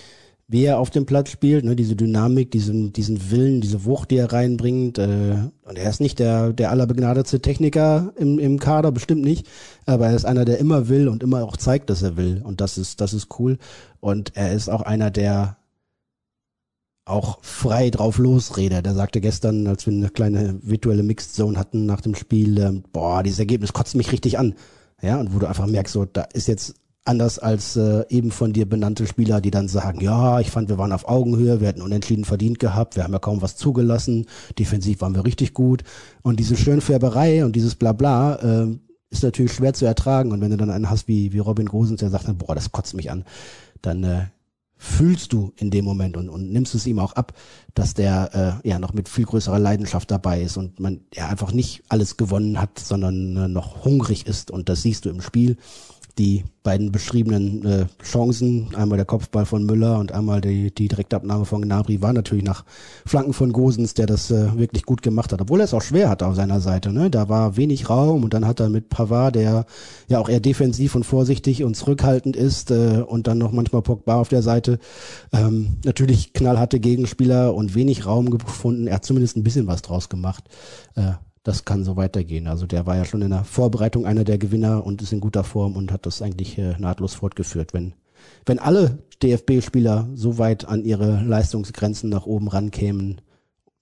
wie 0.47 0.65
er 0.65 0.77
auf 0.77 0.91
dem 0.91 1.07
Platz 1.07 1.31
spielt, 1.31 1.65
ne, 1.65 1.75
diese 1.75 1.95
Dynamik, 1.95 2.51
diesen, 2.51 2.93
diesen 2.93 3.31
Willen, 3.31 3.61
diese 3.61 3.85
Wucht, 3.85 4.11
die 4.11 4.17
er 4.17 4.31
reinbringt. 4.31 4.99
Äh, 4.99 5.37
und 5.63 5.77
er 5.77 5.89
ist 5.89 5.99
nicht 6.01 6.19
der, 6.19 6.53
der 6.53 6.69
allerbegnadete 6.69 7.41
Techniker 7.41 8.13
im, 8.17 8.37
im 8.37 8.59
Kader, 8.59 8.91
bestimmt 8.91 9.23
nicht. 9.23 9.47
Aber 9.87 10.07
er 10.07 10.15
ist 10.15 10.25
einer, 10.25 10.45
der 10.45 10.59
immer 10.59 10.87
will 10.87 11.07
und 11.07 11.23
immer 11.23 11.43
auch 11.43 11.57
zeigt, 11.57 11.89
dass 11.89 12.03
er 12.03 12.17
will. 12.17 12.41
Und 12.43 12.61
das 12.61 12.77
ist, 12.77 13.01
das 13.01 13.13
ist 13.13 13.39
cool. 13.39 13.57
Und 13.99 14.35
er 14.35 14.53
ist 14.53 14.69
auch 14.69 14.83
einer, 14.83 15.09
der 15.09 15.57
auch 17.11 17.39
frei 17.41 17.89
drauf 17.89 18.17
losrede. 18.17 18.81
Der 18.81 18.93
sagte 18.93 19.21
gestern, 19.21 19.67
als 19.67 19.85
wir 19.85 19.93
eine 19.93 20.09
kleine 20.09 20.59
virtuelle 20.61 21.03
Mixed 21.03 21.35
Zone 21.35 21.57
hatten 21.57 21.85
nach 21.85 22.01
dem 22.01 22.15
Spiel, 22.15 22.57
äh, 22.57 22.81
boah, 22.91 23.23
dieses 23.23 23.39
Ergebnis 23.39 23.73
kotzt 23.73 23.95
mich 23.95 24.11
richtig 24.11 24.39
an. 24.39 24.55
Ja, 25.01 25.19
und 25.19 25.33
wo 25.33 25.39
du 25.39 25.47
einfach 25.47 25.65
merkst, 25.65 25.93
so, 25.93 26.05
da 26.05 26.21
ist 26.33 26.47
jetzt 26.47 26.75
anders 27.05 27.39
als 27.39 27.75
äh, 27.75 28.05
eben 28.09 28.31
von 28.31 28.53
dir 28.53 28.67
benannte 28.67 29.07
Spieler, 29.07 29.41
die 29.41 29.51
dann 29.51 29.67
sagen, 29.67 30.01
ja, 30.01 30.39
ich 30.39 30.51
fand, 30.51 30.69
wir 30.69 30.77
waren 30.77 30.91
auf 30.91 31.07
Augenhöhe, 31.07 31.59
wir 31.59 31.67
hätten 31.67 31.81
unentschieden 31.81 32.25
verdient 32.25 32.59
gehabt, 32.59 32.95
wir 32.95 33.03
haben 33.03 33.13
ja 33.13 33.19
kaum 33.19 33.41
was 33.41 33.55
zugelassen, 33.57 34.27
defensiv 34.59 35.01
waren 35.01 35.15
wir 35.15 35.25
richtig 35.25 35.53
gut. 35.53 35.83
Und 36.21 36.39
diese 36.39 36.55
Schönfärberei 36.55 37.43
und 37.43 37.55
dieses 37.55 37.75
Blabla 37.75 38.35
äh, 38.35 38.77
ist 39.09 39.23
natürlich 39.23 39.53
schwer 39.53 39.73
zu 39.73 39.85
ertragen. 39.85 40.31
Und 40.31 40.41
wenn 40.41 40.51
du 40.51 40.57
dann 40.57 40.69
einen 40.69 40.89
hast 40.89 41.07
wie, 41.07 41.33
wie 41.33 41.39
Robin 41.39 41.65
Gosens, 41.65 41.99
der 41.99 42.11
sagt 42.11 42.27
dann, 42.27 42.37
boah, 42.37 42.53
das 42.53 42.71
kotzt 42.71 42.93
mich 42.93 43.09
an, 43.09 43.25
dann 43.81 44.03
äh, 44.03 44.25
fühlst 44.83 45.31
du 45.31 45.53
in 45.57 45.69
dem 45.69 45.85
Moment 45.85 46.17
und, 46.17 46.27
und 46.27 46.51
nimmst 46.51 46.73
es 46.73 46.87
ihm 46.87 46.97
auch 46.97 47.13
ab, 47.13 47.33
dass 47.75 47.93
der 47.93 48.61
äh, 48.63 48.67
ja 48.67 48.79
noch 48.79 48.93
mit 48.93 49.09
viel 49.09 49.25
größerer 49.25 49.59
Leidenschaft 49.59 50.09
dabei 50.09 50.41
ist 50.41 50.57
und 50.57 50.79
man 50.79 51.01
ja 51.13 51.27
einfach 51.27 51.51
nicht 51.51 51.83
alles 51.87 52.17
gewonnen 52.17 52.59
hat, 52.59 52.79
sondern 52.79 53.37
äh, 53.37 53.47
noch 53.47 53.85
hungrig 53.85 54.25
ist 54.25 54.49
und 54.49 54.69
das 54.69 54.81
siehst 54.81 55.05
du 55.05 55.09
im 55.09 55.21
Spiel 55.21 55.57
die 56.21 56.43
beiden 56.61 56.91
beschriebenen 56.91 57.65
äh, 57.65 57.85
Chancen, 58.03 58.75
einmal 58.75 58.97
der 58.97 59.07
Kopfball 59.07 59.47
von 59.47 59.65
Müller 59.65 59.97
und 59.97 60.11
einmal 60.11 60.39
die, 60.39 60.69
die 60.69 60.87
Direktabnahme 60.87 61.45
von 61.45 61.63
Gnabry, 61.63 62.03
war 62.03 62.13
natürlich 62.13 62.43
nach 62.43 62.63
Flanken 63.07 63.33
von 63.33 63.51
Gosens, 63.51 63.95
der 63.95 64.05
das 64.05 64.29
äh, 64.29 64.55
wirklich 64.55 64.83
gut 64.83 65.01
gemacht 65.01 65.33
hat, 65.33 65.41
obwohl 65.41 65.59
er 65.61 65.63
es 65.63 65.73
auch 65.73 65.81
schwer 65.81 66.09
hatte 66.09 66.27
auf 66.27 66.35
seiner 66.35 66.61
Seite. 66.61 66.93
Ne? 66.93 67.09
Da 67.09 67.27
war 67.27 67.57
wenig 67.57 67.89
Raum 67.89 68.23
und 68.23 68.35
dann 68.35 68.45
hat 68.45 68.59
er 68.59 68.69
mit 68.69 68.89
Pavard, 68.89 69.33
der 69.33 69.65
ja 70.09 70.19
auch 70.19 70.29
eher 70.29 70.39
defensiv 70.39 70.93
und 70.93 71.05
vorsichtig 71.05 71.63
und 71.63 71.75
zurückhaltend 71.75 72.35
ist 72.35 72.69
äh, 72.69 73.03
und 73.03 73.25
dann 73.25 73.39
noch 73.39 73.51
manchmal 73.51 73.81
Pogba 73.81 74.17
auf 74.17 74.29
der 74.29 74.43
Seite, 74.43 74.77
ähm, 75.33 75.77
natürlich 75.83 76.33
knallharte 76.33 76.79
Gegenspieler 76.79 77.55
und 77.55 77.73
wenig 77.73 78.05
Raum 78.05 78.29
gefunden. 78.29 78.85
Er 78.85 78.95
hat 78.95 79.05
zumindest 79.05 79.37
ein 79.37 79.43
bisschen 79.43 79.65
was 79.65 79.81
draus 79.81 80.07
gemacht. 80.07 80.43
Äh, 80.95 81.13
das 81.43 81.65
kann 81.65 81.83
so 81.83 81.95
weitergehen. 81.95 82.47
Also 82.47 82.67
der 82.67 82.85
war 82.85 82.95
ja 82.95 83.05
schon 83.05 83.21
in 83.21 83.31
der 83.31 83.43
Vorbereitung 83.43 84.05
einer 84.05 84.23
der 84.23 84.37
Gewinner 84.37 84.85
und 84.85 85.01
ist 85.01 85.11
in 85.11 85.19
guter 85.19 85.43
Form 85.43 85.75
und 85.75 85.91
hat 85.91 86.05
das 86.05 86.21
eigentlich 86.21 86.57
äh, 86.57 86.75
nahtlos 86.77 87.15
fortgeführt. 87.15 87.73
Wenn, 87.73 87.93
wenn 88.45 88.59
alle 88.59 88.99
DFB-Spieler 89.23 90.09
so 90.13 90.37
weit 90.37 90.65
an 90.65 90.83
ihre 90.83 91.23
Leistungsgrenzen 91.23 92.09
nach 92.09 92.25
oben 92.25 92.47
rankämen, 92.47 93.21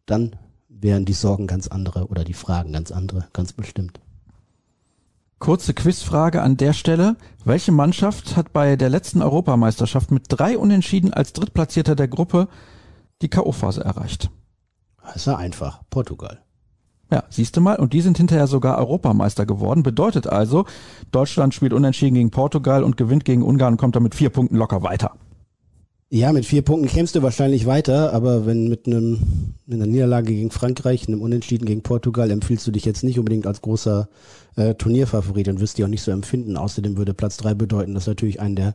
dann 0.06 0.36
wären 0.70 1.06
die 1.06 1.14
Sorgen 1.14 1.48
ganz 1.48 1.68
andere 1.68 2.08
oder 2.08 2.24
die 2.24 2.34
Fragen 2.34 2.72
ganz 2.72 2.92
andere, 2.92 3.28
ganz 3.34 3.52
bestimmt. 3.52 4.00
Kurze 5.40 5.74
Quizfrage 5.74 6.42
an 6.42 6.58
der 6.58 6.74
Stelle. 6.74 7.16
Welche 7.46 7.72
Mannschaft 7.72 8.36
hat 8.36 8.52
bei 8.52 8.76
der 8.76 8.90
letzten 8.90 9.22
Europameisterschaft 9.22 10.12
mit 10.12 10.26
drei 10.28 10.58
Unentschieden 10.58 11.14
als 11.14 11.34
Drittplatzierter 11.34 11.96
der 11.96 12.10
Gruppe 12.10 12.50
die 13.22 13.30
K.O.-Phase 13.30 13.82
erreicht? 13.82 14.30
Das 15.02 15.18
ist 15.18 15.28
ja 15.28 15.38
einfach. 15.38 15.82
Portugal. 15.90 16.42
Ja, 17.12 17.24
siehst 17.30 17.58
du 17.58 17.62
mal, 17.62 17.78
und 17.78 17.94
die 17.94 18.02
sind 18.02 18.18
hinterher 18.18 18.46
sogar 18.46 18.78
Europameister 18.78 19.46
geworden. 19.46 19.82
Bedeutet 19.82 20.28
also, 20.28 20.66
Deutschland 21.12 21.56
spielt 21.56 21.74
unentschieden 21.74 22.14
gegen 22.16 22.30
Portugal 22.30 22.84
und 22.84 22.98
gewinnt 22.98 23.26
gegen 23.26 23.42
Ungarn 23.42 23.74
und 23.74 23.78
kommt 23.78 23.96
damit 23.96 24.14
vier 24.14 24.30
Punkten 24.30 24.56
locker 24.56 24.84
weiter. 24.84 25.14
Ja, 26.12 26.34
mit 26.34 26.44
vier 26.44 26.64
Punkten 26.64 26.88
kämst 26.88 27.14
du 27.16 27.22
wahrscheinlich 27.22 27.68
weiter, 27.68 28.14
aber 28.14 28.48
wenn 28.48 28.68
mit 28.68 28.88
einem 28.88 29.54
mit 29.68 29.76
einer 29.76 29.86
Niederlage 29.86 30.34
gegen 30.34 30.50
Frankreich, 30.50 31.08
einem 31.08 31.22
Unentschieden 31.22 31.66
gegen 31.66 31.84
Portugal, 31.84 32.32
empfiehlst 32.32 32.66
du 32.66 32.72
dich 32.72 32.84
jetzt 32.84 33.04
nicht 33.04 33.20
unbedingt 33.20 33.46
als 33.46 33.62
großer 33.62 34.10
äh, 34.56 34.74
Turnierfavorit 34.74 35.50
und 35.50 35.60
wirst 35.60 35.78
die 35.78 35.84
auch 35.84 35.90
nicht 35.90 36.02
so 36.02 36.10
empfinden. 36.10 36.58
Außerdem 36.58 36.98
würde 36.98 37.14
Platz 37.14 37.38
drei 37.38 37.54
bedeuten, 37.54 37.94
dass 37.94 38.08
natürlich 38.08 38.40
einen 38.40 38.56
der, 38.56 38.74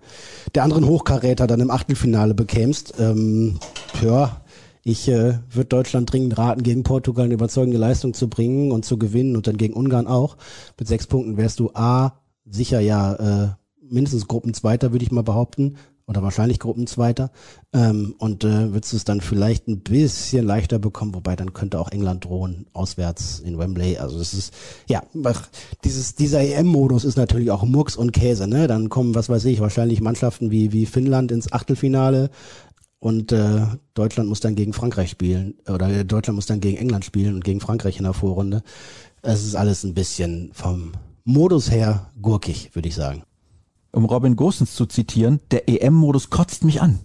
der 0.55 0.63
anderen 0.63 0.87
Hochkaräter 0.87 1.49
dann 1.49 1.59
im 1.59 1.73
Achtelfinale 1.73 2.35
bekämst. 2.35 2.95
Ähm, 3.01 3.59
ja, 4.01 4.44
ich 4.85 5.09
äh, 5.09 5.39
würde 5.51 5.69
Deutschland 5.69 6.13
dringend 6.13 6.37
raten, 6.37 6.63
gegen 6.63 6.83
Portugal 6.83 7.25
eine 7.25 7.35
überzeugende 7.35 7.79
Leistung 7.79 8.13
zu 8.15 8.29
bringen 8.29 8.71
und 8.71 8.85
zu 8.85 8.99
gewinnen 8.99 9.35
und 9.35 9.47
dann 9.47 9.57
gegen 9.57 9.75
Ungarn 9.75 10.07
auch. 10.07 10.37
Mit 10.79 10.87
sechs 10.87 11.07
Punkten 11.07 11.39
wärst 11.39 11.59
du 11.59 11.71
A, 11.75 12.21
sicher 12.45 12.81
ja 12.81 13.15
äh, 13.15 13.49
mindestens 13.81 14.29
Gruppenzweiter, 14.29 14.93
würde 14.93 15.05
ich 15.05 15.11
mal 15.11 15.23
behaupten 15.23 15.77
oder 16.07 16.23
wahrscheinlich 16.23 16.59
Gruppenzweiter 16.59 17.31
ähm, 17.73 18.15
und 18.19 18.45
äh, 18.45 18.73
würdest 18.73 18.93
du 18.93 18.97
es 18.99 19.05
dann 19.05 19.23
vielleicht 19.23 19.69
ein 19.69 19.81
bisschen 19.81 20.45
leichter 20.45 20.79
bekommen, 20.79 21.15
wobei 21.15 21.35
dann 21.35 21.55
könnte 21.55 21.81
auch 21.81 21.91
England 21.91 22.27
drohen, 22.27 22.67
auswärts 22.75 23.41
in 23.41 23.59
Wembley. 23.59 23.97
Also 23.97 24.21
es 24.21 24.35
ist, 24.35 24.53
ja, 24.87 25.03
dieses, 25.83 26.15
dieser 26.15 26.43
EM-Modus 26.43 27.05
ist 27.05 27.17
natürlich 27.17 27.51
auch 27.51 27.65
Murks 27.65 27.97
und 27.97 28.13
Käse, 28.13 28.47
ne? 28.47 28.67
Dann 28.67 28.91
kommen, 28.91 29.15
was 29.15 29.31
weiß 29.31 29.47
ich, 29.47 29.61
wahrscheinlich 29.61 30.03
Mannschaften 30.03 30.51
wie, 30.51 30.73
wie 30.73 30.85
Finnland 30.85 31.33
ins 31.33 31.53
Achtelfinale 31.53 32.31
und 33.05 33.33
äh, 33.33 33.67
Deutschland 33.93 34.29
muss 34.29 34.41
dann 34.41 34.55
gegen 34.55 34.73
Frankreich 34.73 35.11
spielen 35.11 35.55
oder 35.69 36.05
Deutschland 36.05 36.37
muss 36.37 36.47
dann 36.47 36.61
gegen 36.61 36.79
England 36.79 37.05
spielen 37.05 37.35
und 37.35 37.45
gegen 37.45 37.61
Frankreich 37.61 37.99
in 37.99 38.05
der 38.05 38.15
Vorrunde. 38.15 38.63
Es 39.21 39.45
ist 39.45 39.55
alles 39.55 39.85
ein 39.85 39.95
bisschen 39.95 40.51
vom 40.55 40.93
Modus 41.25 41.71
her 41.71 42.11
gurkig, 42.21 42.71
würde 42.75 42.89
ich 42.89 42.95
sagen 42.95 43.23
um 43.95 44.05
Robin 44.07 44.37
Gosens 44.37 44.75
zu 44.75 44.87
zitieren, 44.87 45.41
der 45.51 45.69
EM-Modus 45.69 46.31
kotzt 46.31 46.65
mich 46.65 46.83
an. 46.83 46.99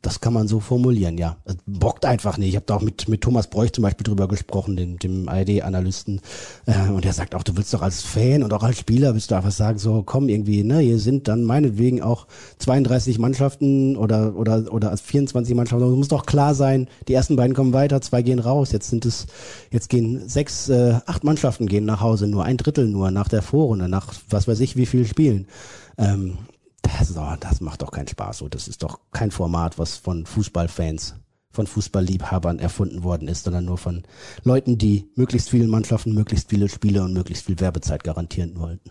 Das 0.00 0.20
kann 0.20 0.32
man 0.32 0.46
so 0.46 0.60
formulieren, 0.60 1.18
ja. 1.18 1.38
Es 1.44 1.56
bockt 1.66 2.04
einfach 2.04 2.38
nicht. 2.38 2.50
Ich 2.50 2.54
habe 2.54 2.66
da 2.66 2.76
auch 2.76 2.82
mit, 2.82 3.08
mit 3.08 3.20
Thomas 3.20 3.50
Bräuch 3.50 3.72
zum 3.72 3.82
Beispiel 3.82 4.04
drüber 4.04 4.28
gesprochen, 4.28 4.76
dem, 4.76 4.96
dem 4.98 5.28
ARD-Analysten. 5.28 6.20
Äh, 6.66 6.90
und 6.90 7.04
er 7.04 7.12
sagt 7.12 7.34
auch, 7.34 7.42
du 7.42 7.56
willst 7.56 7.74
doch 7.74 7.82
als 7.82 8.02
Fan 8.02 8.44
und 8.44 8.52
auch 8.52 8.62
als 8.62 8.78
Spieler 8.78 9.14
willst 9.14 9.32
du 9.32 9.34
einfach 9.34 9.50
sagen, 9.50 9.78
so 9.78 10.04
komm 10.06 10.28
irgendwie, 10.28 10.62
ne, 10.62 10.78
hier 10.78 11.00
sind 11.00 11.26
dann 11.26 11.42
meinetwegen 11.42 12.00
auch 12.00 12.28
32 12.58 13.18
Mannschaften 13.18 13.96
oder 13.96 14.36
oder 14.36 14.72
oder 14.72 14.96
24 14.96 15.56
Mannschaften. 15.56 15.90
Es 15.90 15.96
muss 15.96 16.08
doch 16.08 16.26
klar 16.26 16.54
sein, 16.54 16.86
die 17.08 17.14
ersten 17.14 17.34
beiden 17.34 17.56
kommen 17.56 17.72
weiter, 17.72 18.00
zwei 18.00 18.22
gehen 18.22 18.38
raus. 18.38 18.70
Jetzt 18.70 18.90
sind 18.90 19.04
es, 19.04 19.26
jetzt 19.72 19.88
gehen 19.88 20.28
sechs, 20.28 20.68
äh, 20.68 21.00
acht 21.06 21.24
Mannschaften 21.24 21.66
gehen 21.66 21.86
nach 21.86 22.00
Hause, 22.00 22.28
nur 22.28 22.44
ein 22.44 22.56
Drittel 22.56 22.86
nur 22.86 23.10
nach 23.10 23.28
der 23.28 23.42
Vorrunde, 23.42 23.88
nach 23.88 24.14
was 24.30 24.46
weiß 24.46 24.60
ich 24.60 24.76
wie 24.76 24.86
viel 24.86 25.06
Spielen. 25.06 25.48
Ähm, 25.96 26.38
das, 26.82 27.16
oh, 27.16 27.34
das 27.40 27.60
macht 27.60 27.82
doch 27.82 27.90
keinen 27.90 28.08
Spaß. 28.08 28.38
So, 28.38 28.48
das 28.48 28.68
ist 28.68 28.82
doch 28.82 29.00
kein 29.12 29.30
Format, 29.30 29.78
was 29.78 29.96
von 29.96 30.26
Fußballfans, 30.26 31.16
von 31.50 31.66
Fußballliebhabern 31.66 32.58
erfunden 32.58 33.02
worden 33.02 33.28
ist, 33.28 33.44
sondern 33.44 33.64
nur 33.64 33.78
von 33.78 34.04
Leuten, 34.44 34.78
die 34.78 35.10
möglichst 35.14 35.50
vielen 35.50 35.70
Mannschaften, 35.70 36.14
möglichst 36.14 36.50
viele 36.50 36.68
Spiele 36.68 37.02
und 37.02 37.12
möglichst 37.12 37.46
viel 37.46 37.60
Werbezeit 37.60 38.04
garantieren 38.04 38.58
wollten. 38.58 38.90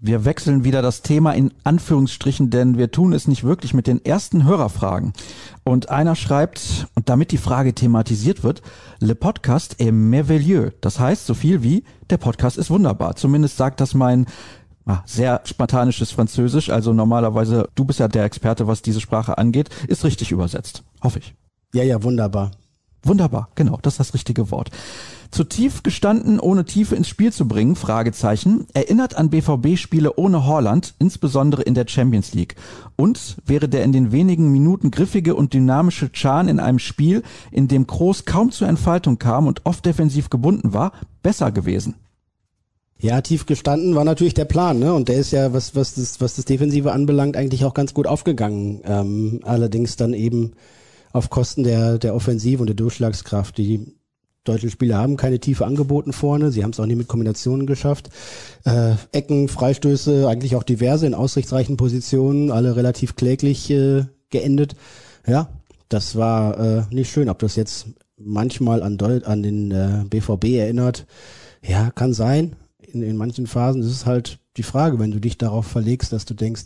Wir 0.00 0.24
wechseln 0.24 0.62
wieder 0.62 0.80
das 0.80 1.02
Thema 1.02 1.32
in 1.32 1.52
Anführungsstrichen, 1.64 2.50
denn 2.50 2.78
wir 2.78 2.92
tun 2.92 3.12
es 3.12 3.26
nicht 3.26 3.42
wirklich 3.42 3.74
mit 3.74 3.88
den 3.88 4.04
ersten 4.04 4.44
Hörerfragen. 4.44 5.12
Und 5.64 5.88
einer 5.88 6.14
schreibt, 6.14 6.86
und 6.94 7.08
damit 7.08 7.32
die 7.32 7.36
Frage 7.36 7.74
thematisiert 7.74 8.44
wird, 8.44 8.62
Le 9.00 9.16
Podcast 9.16 9.80
est 9.80 9.90
merveilleux. 9.90 10.72
Das 10.82 11.00
heißt 11.00 11.26
so 11.26 11.34
viel 11.34 11.64
wie, 11.64 11.82
der 12.10 12.18
Podcast 12.18 12.58
ist 12.58 12.70
wunderbar. 12.70 13.16
Zumindest 13.16 13.56
sagt 13.56 13.80
das 13.80 13.94
mein 13.94 14.26
ah, 14.88 15.02
sehr 15.06 15.42
spartanisches 15.44 16.10
Französisch, 16.10 16.70
also 16.70 16.92
normalerweise, 16.92 17.68
du 17.74 17.84
bist 17.84 18.00
ja 18.00 18.08
der 18.08 18.24
Experte, 18.24 18.66
was 18.66 18.82
diese 18.82 19.00
Sprache 19.00 19.38
angeht, 19.38 19.68
ist 19.86 20.04
richtig 20.04 20.32
übersetzt. 20.32 20.82
Hoffe 21.02 21.20
ich. 21.20 21.34
Ja, 21.72 21.84
ja, 21.84 22.02
wunderbar. 22.02 22.50
Wunderbar, 23.04 23.48
genau, 23.54 23.78
das 23.80 23.94
ist 23.94 24.00
das 24.00 24.14
richtige 24.14 24.50
Wort. 24.50 24.70
Zu 25.30 25.44
tief 25.44 25.82
gestanden, 25.82 26.40
ohne 26.40 26.64
Tiefe 26.64 26.96
ins 26.96 27.06
Spiel 27.06 27.32
zu 27.32 27.46
bringen, 27.46 27.76
Fragezeichen, 27.76 28.66
erinnert 28.72 29.14
an 29.14 29.30
BVB-Spiele 29.30 30.16
ohne 30.16 30.46
Holland, 30.46 30.94
insbesondere 30.98 31.62
in 31.62 31.74
der 31.74 31.86
Champions 31.86 32.34
League. 32.34 32.56
Und 32.96 33.36
wäre 33.46 33.68
der 33.68 33.84
in 33.84 33.92
den 33.92 34.10
wenigen 34.10 34.50
Minuten 34.50 34.90
griffige 34.90 35.36
und 35.36 35.52
dynamische 35.52 36.10
Chan 36.10 36.48
in 36.48 36.58
einem 36.58 36.78
Spiel, 36.78 37.22
in 37.52 37.68
dem 37.68 37.86
Kroos 37.86 38.24
kaum 38.24 38.50
zur 38.50 38.68
Entfaltung 38.68 39.18
kam 39.18 39.46
und 39.46 39.64
oft 39.64 39.84
defensiv 39.84 40.28
gebunden 40.28 40.72
war, 40.72 40.92
besser 41.22 41.52
gewesen? 41.52 41.94
Ja, 43.00 43.20
tief 43.20 43.46
gestanden 43.46 43.94
war 43.94 44.04
natürlich 44.04 44.34
der 44.34 44.44
Plan, 44.44 44.80
ne? 44.80 44.92
Und 44.92 45.08
der 45.08 45.18
ist 45.18 45.30
ja, 45.30 45.52
was, 45.52 45.76
was 45.76 45.94
das, 45.94 46.20
was 46.20 46.34
das 46.34 46.44
Defensive 46.46 46.90
anbelangt, 46.90 47.36
eigentlich 47.36 47.64
auch 47.64 47.74
ganz 47.74 47.94
gut 47.94 48.08
aufgegangen. 48.08 48.80
Ähm, 48.84 49.40
allerdings 49.44 49.94
dann 49.96 50.14
eben 50.14 50.52
auf 51.12 51.30
Kosten 51.30 51.62
der, 51.62 51.98
der 51.98 52.14
Offensive 52.16 52.60
und 52.60 52.66
der 52.66 52.74
Durchschlagskraft. 52.74 53.56
Die 53.56 53.94
deutschen 54.42 54.70
Spieler 54.70 54.98
haben 54.98 55.16
keine 55.16 55.38
Tiefe 55.38 55.64
angeboten 55.64 56.12
vorne. 56.12 56.50
Sie 56.50 56.64
haben 56.64 56.70
es 56.72 56.80
auch 56.80 56.86
nie 56.86 56.96
mit 56.96 57.06
Kombinationen 57.06 57.66
geschafft. 57.66 58.10
Äh, 58.64 58.94
Ecken, 59.12 59.46
Freistöße, 59.46 60.28
eigentlich 60.28 60.56
auch 60.56 60.64
diverse 60.64 61.06
in 61.06 61.14
ausrichtsreichen 61.14 61.76
Positionen, 61.76 62.50
alle 62.50 62.74
relativ 62.74 63.14
kläglich 63.14 63.70
äh, 63.70 64.06
geendet. 64.30 64.74
Ja, 65.24 65.48
das 65.88 66.16
war 66.16 66.58
äh, 66.58 66.82
nicht 66.90 67.12
schön. 67.12 67.28
Ob 67.28 67.38
das 67.38 67.54
jetzt 67.54 67.86
manchmal 68.16 68.82
an, 68.82 68.98
Deu 68.98 69.20
an 69.24 69.44
den 69.44 69.70
äh, 69.70 70.04
BVB 70.10 70.44
erinnert, 70.56 71.06
ja, 71.62 71.90
kann 71.92 72.12
sein 72.12 72.56
in, 72.92 73.02
in 73.02 73.16
manchen 73.16 73.46
Phasen 73.46 73.82
ist 73.82 73.90
es 73.90 74.06
halt 74.06 74.38
die 74.56 74.62
Frage, 74.62 74.98
wenn 74.98 75.10
du 75.10 75.20
dich 75.20 75.38
darauf 75.38 75.66
verlegst, 75.66 76.12
dass 76.12 76.24
du 76.24 76.34
denkst, 76.34 76.64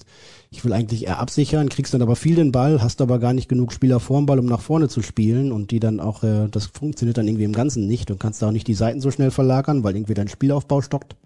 ich 0.51 0.65
will 0.65 0.73
eigentlich 0.73 1.07
eher 1.07 1.19
absichern, 1.19 1.69
kriegst 1.69 1.93
dann 1.93 2.03
aber 2.03 2.17
viel 2.17 2.37
den 2.37 2.53
Ball, 2.53 2.83
hast 2.83 3.01
aber 3.01 3.19
gar 3.19 3.33
nicht 3.33 3.49
genug 3.49 3.73
Spieler 3.73 4.01
vorm 4.01 4.27
Ball, 4.27 4.39
um 4.39 4.47
nach 4.47 4.61
vorne 4.61 4.89
zu 4.89 5.03
spielen 5.03 5.53
und 5.53 5.71
die 5.71 5.81
dann 5.81 6.01
auch, 6.01 6.23
äh, 6.23 6.49
das 6.49 6.67
funktioniert 6.67 7.19
dann 7.19 7.29
irgendwie 7.29 7.45
im 7.45 7.53
Ganzen 7.53 7.87
nicht 7.87 8.11
und 8.11 8.19
kannst 8.19 8.41
da 8.41 8.49
auch 8.49 8.53
nicht 8.53 8.67
die 8.67 8.75
Seiten 8.75 9.01
so 9.01 9.11
schnell 9.11 9.31
verlagern, 9.31 9.85
weil 9.85 9.97
irgendwie 9.97 10.15
dein 10.15 10.29
Spielaufbau 10.29 10.81
stockt. 10.81 11.17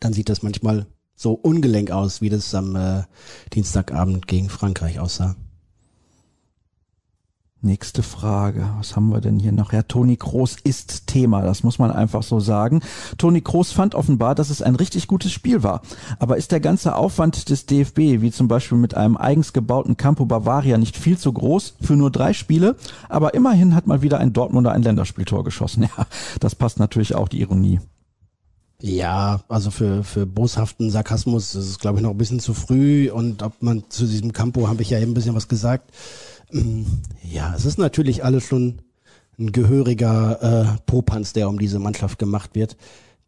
Dann 0.00 0.12
sieht 0.12 0.28
das 0.28 0.42
manchmal 0.42 0.86
so 1.16 1.32
ungelenk 1.32 1.90
aus, 1.90 2.20
wie 2.20 2.28
das 2.28 2.54
am 2.54 2.76
äh, 2.76 3.02
Dienstagabend 3.52 4.28
gegen 4.28 4.48
Frankreich 4.48 5.00
aussah. 5.00 5.34
Nächste 7.60 8.04
Frage. 8.04 8.70
Was 8.78 8.94
haben 8.94 9.08
wir 9.08 9.20
denn 9.20 9.40
hier 9.40 9.50
noch? 9.50 9.72
Ja, 9.72 9.82
Toni 9.82 10.16
Kroos 10.16 10.58
ist 10.62 11.08
Thema. 11.08 11.42
Das 11.42 11.64
muss 11.64 11.80
man 11.80 11.90
einfach 11.90 12.22
so 12.22 12.38
sagen. 12.38 12.82
Toni 13.16 13.40
Kroos 13.40 13.72
fand 13.72 13.96
offenbar, 13.96 14.36
dass 14.36 14.50
es 14.50 14.62
ein 14.62 14.76
richtig 14.76 15.08
gutes 15.08 15.32
Spiel 15.32 15.64
war. 15.64 15.82
Aber 16.20 16.36
ist 16.36 16.52
der 16.52 16.60
ganze 16.60 16.94
Aufwand 16.94 17.48
des 17.48 17.66
DFB, 17.66 18.22
wie 18.22 18.30
zum 18.30 18.46
Beispiel 18.46 18.78
mit 18.78 18.94
einem 18.94 19.16
eigens 19.16 19.52
gebauten 19.52 19.96
Campo 19.96 20.24
Bavaria, 20.24 20.78
nicht 20.78 20.96
viel 20.96 21.18
zu 21.18 21.32
groß 21.32 21.74
für 21.80 21.96
nur 21.96 22.12
drei 22.12 22.32
Spiele? 22.32 22.76
Aber 23.08 23.34
immerhin 23.34 23.74
hat 23.74 23.88
mal 23.88 24.02
wieder 24.02 24.18
ein 24.18 24.32
Dortmunder 24.32 24.70
ein 24.70 24.82
Länderspieltor 24.82 25.42
geschossen. 25.42 25.88
Ja, 25.98 26.06
das 26.38 26.54
passt 26.54 26.78
natürlich 26.78 27.14
auch 27.14 27.28
die 27.28 27.40
Ironie. 27.40 27.80
Ja, 28.80 29.40
also 29.48 29.70
für, 29.70 30.04
für 30.04 30.26
boshaften 30.26 30.90
Sarkasmus 30.90 31.54
ist 31.56 31.68
es, 31.68 31.78
glaube 31.78 31.98
ich, 31.98 32.02
noch 32.04 32.10
ein 32.10 32.18
bisschen 32.18 32.38
zu 32.38 32.54
früh. 32.54 33.10
Und 33.10 33.42
ob 33.42 33.60
man 33.60 33.84
zu 33.88 34.06
diesem 34.06 34.32
Campo, 34.32 34.68
habe 34.68 34.82
ich 34.82 34.90
ja 34.90 34.98
eben 34.98 35.10
ein 35.10 35.14
bisschen 35.14 35.34
was 35.34 35.48
gesagt, 35.48 35.90
ja, 37.22 37.54
es 37.54 37.64
ist 37.64 37.78
natürlich 37.78 38.24
alles 38.24 38.44
schon 38.44 38.82
ein 39.38 39.52
gehöriger 39.52 40.42
äh, 40.42 40.80
Popanz, 40.86 41.32
der 41.32 41.48
um 41.48 41.58
diese 41.58 41.78
Mannschaft 41.78 42.18
gemacht 42.18 42.54
wird, 42.54 42.76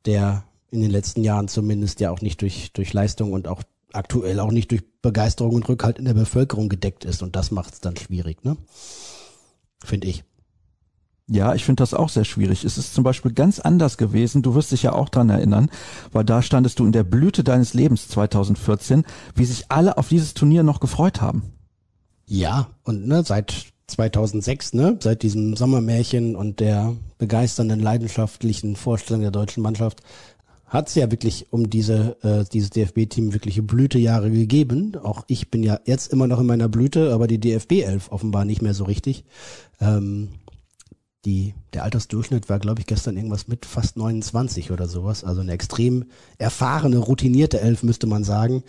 der 0.06 0.44
in 0.70 0.80
den 0.80 0.90
letzten 0.90 1.22
Jahren 1.22 1.48
zumindest 1.48 2.00
ja 2.00 2.10
auch 2.10 2.20
nicht 2.20 2.42
durch, 2.42 2.72
durch 2.72 2.92
Leistung 2.92 3.32
und 3.32 3.48
auch 3.48 3.62
aktuell 3.92 4.40
auch 4.40 4.52
nicht 4.52 4.70
durch 4.70 4.82
Begeisterung 5.02 5.54
und 5.54 5.68
Rückhalt 5.68 5.98
in 5.98 6.04
der 6.04 6.14
Bevölkerung 6.14 6.68
gedeckt 6.68 7.04
ist. 7.04 7.22
Und 7.22 7.36
das 7.36 7.50
macht 7.50 7.74
es 7.74 7.80
dann 7.80 7.96
schwierig, 7.96 8.44
ne? 8.44 8.56
Finde 9.82 10.08
ich. 10.08 10.24
Ja, 11.26 11.54
ich 11.54 11.64
finde 11.64 11.82
das 11.82 11.94
auch 11.94 12.08
sehr 12.08 12.24
schwierig. 12.24 12.64
Es 12.64 12.76
ist 12.76 12.92
zum 12.92 13.04
Beispiel 13.04 13.32
ganz 13.32 13.60
anders 13.60 13.96
gewesen. 13.96 14.42
Du 14.42 14.54
wirst 14.56 14.72
dich 14.72 14.82
ja 14.82 14.92
auch 14.92 15.08
dran 15.08 15.30
erinnern, 15.30 15.70
weil 16.12 16.24
da 16.24 16.42
standest 16.42 16.80
du 16.80 16.84
in 16.84 16.92
der 16.92 17.04
Blüte 17.04 17.44
deines 17.44 17.72
Lebens 17.72 18.08
2014, 18.08 19.04
wie 19.36 19.44
sich 19.44 19.70
alle 19.70 19.96
auf 19.96 20.08
dieses 20.08 20.34
Turnier 20.34 20.64
noch 20.64 20.80
gefreut 20.80 21.20
haben. 21.20 21.52
Ja, 22.32 22.68
und 22.84 23.08
ne, 23.08 23.24
seit 23.24 23.52
2006, 23.88 24.74
ne, 24.74 24.96
seit 25.00 25.24
diesem 25.24 25.56
Sommermärchen 25.56 26.36
und 26.36 26.60
der 26.60 26.94
begeisternden, 27.18 27.80
leidenschaftlichen 27.80 28.76
Vorstellung 28.76 29.22
der 29.22 29.32
deutschen 29.32 29.64
Mannschaft, 29.64 30.00
hat 30.64 30.88
es 30.88 30.94
ja 30.94 31.10
wirklich 31.10 31.48
um 31.50 31.68
diese 31.68 32.16
äh, 32.22 32.44
dieses 32.52 32.70
DFB-Team 32.70 33.32
wirkliche 33.32 33.62
Blütejahre 33.62 34.30
gegeben. 34.30 34.96
Auch 35.02 35.24
ich 35.26 35.50
bin 35.50 35.64
ja 35.64 35.80
jetzt 35.86 36.12
immer 36.12 36.28
noch 36.28 36.38
in 36.38 36.46
meiner 36.46 36.68
Blüte, 36.68 37.12
aber 37.12 37.26
die 37.26 37.40
DFB 37.40 37.82
11 37.82 38.12
offenbar 38.12 38.44
nicht 38.44 38.62
mehr 38.62 38.74
so 38.74 38.84
richtig. 38.84 39.24
Ähm, 39.80 40.28
die, 41.24 41.54
der 41.74 41.82
Altersdurchschnitt 41.82 42.48
war, 42.48 42.60
glaube 42.60 42.80
ich, 42.80 42.86
gestern 42.86 43.16
irgendwas 43.16 43.48
mit 43.48 43.66
fast 43.66 43.96
29 43.96 44.70
oder 44.70 44.86
sowas. 44.86 45.24
Also 45.24 45.40
eine 45.40 45.50
extrem 45.50 46.04
erfahrene, 46.38 46.98
routinierte 46.98 47.60
Elf, 47.60 47.82
müsste 47.82 48.06
man 48.06 48.22
sagen. 48.22 48.62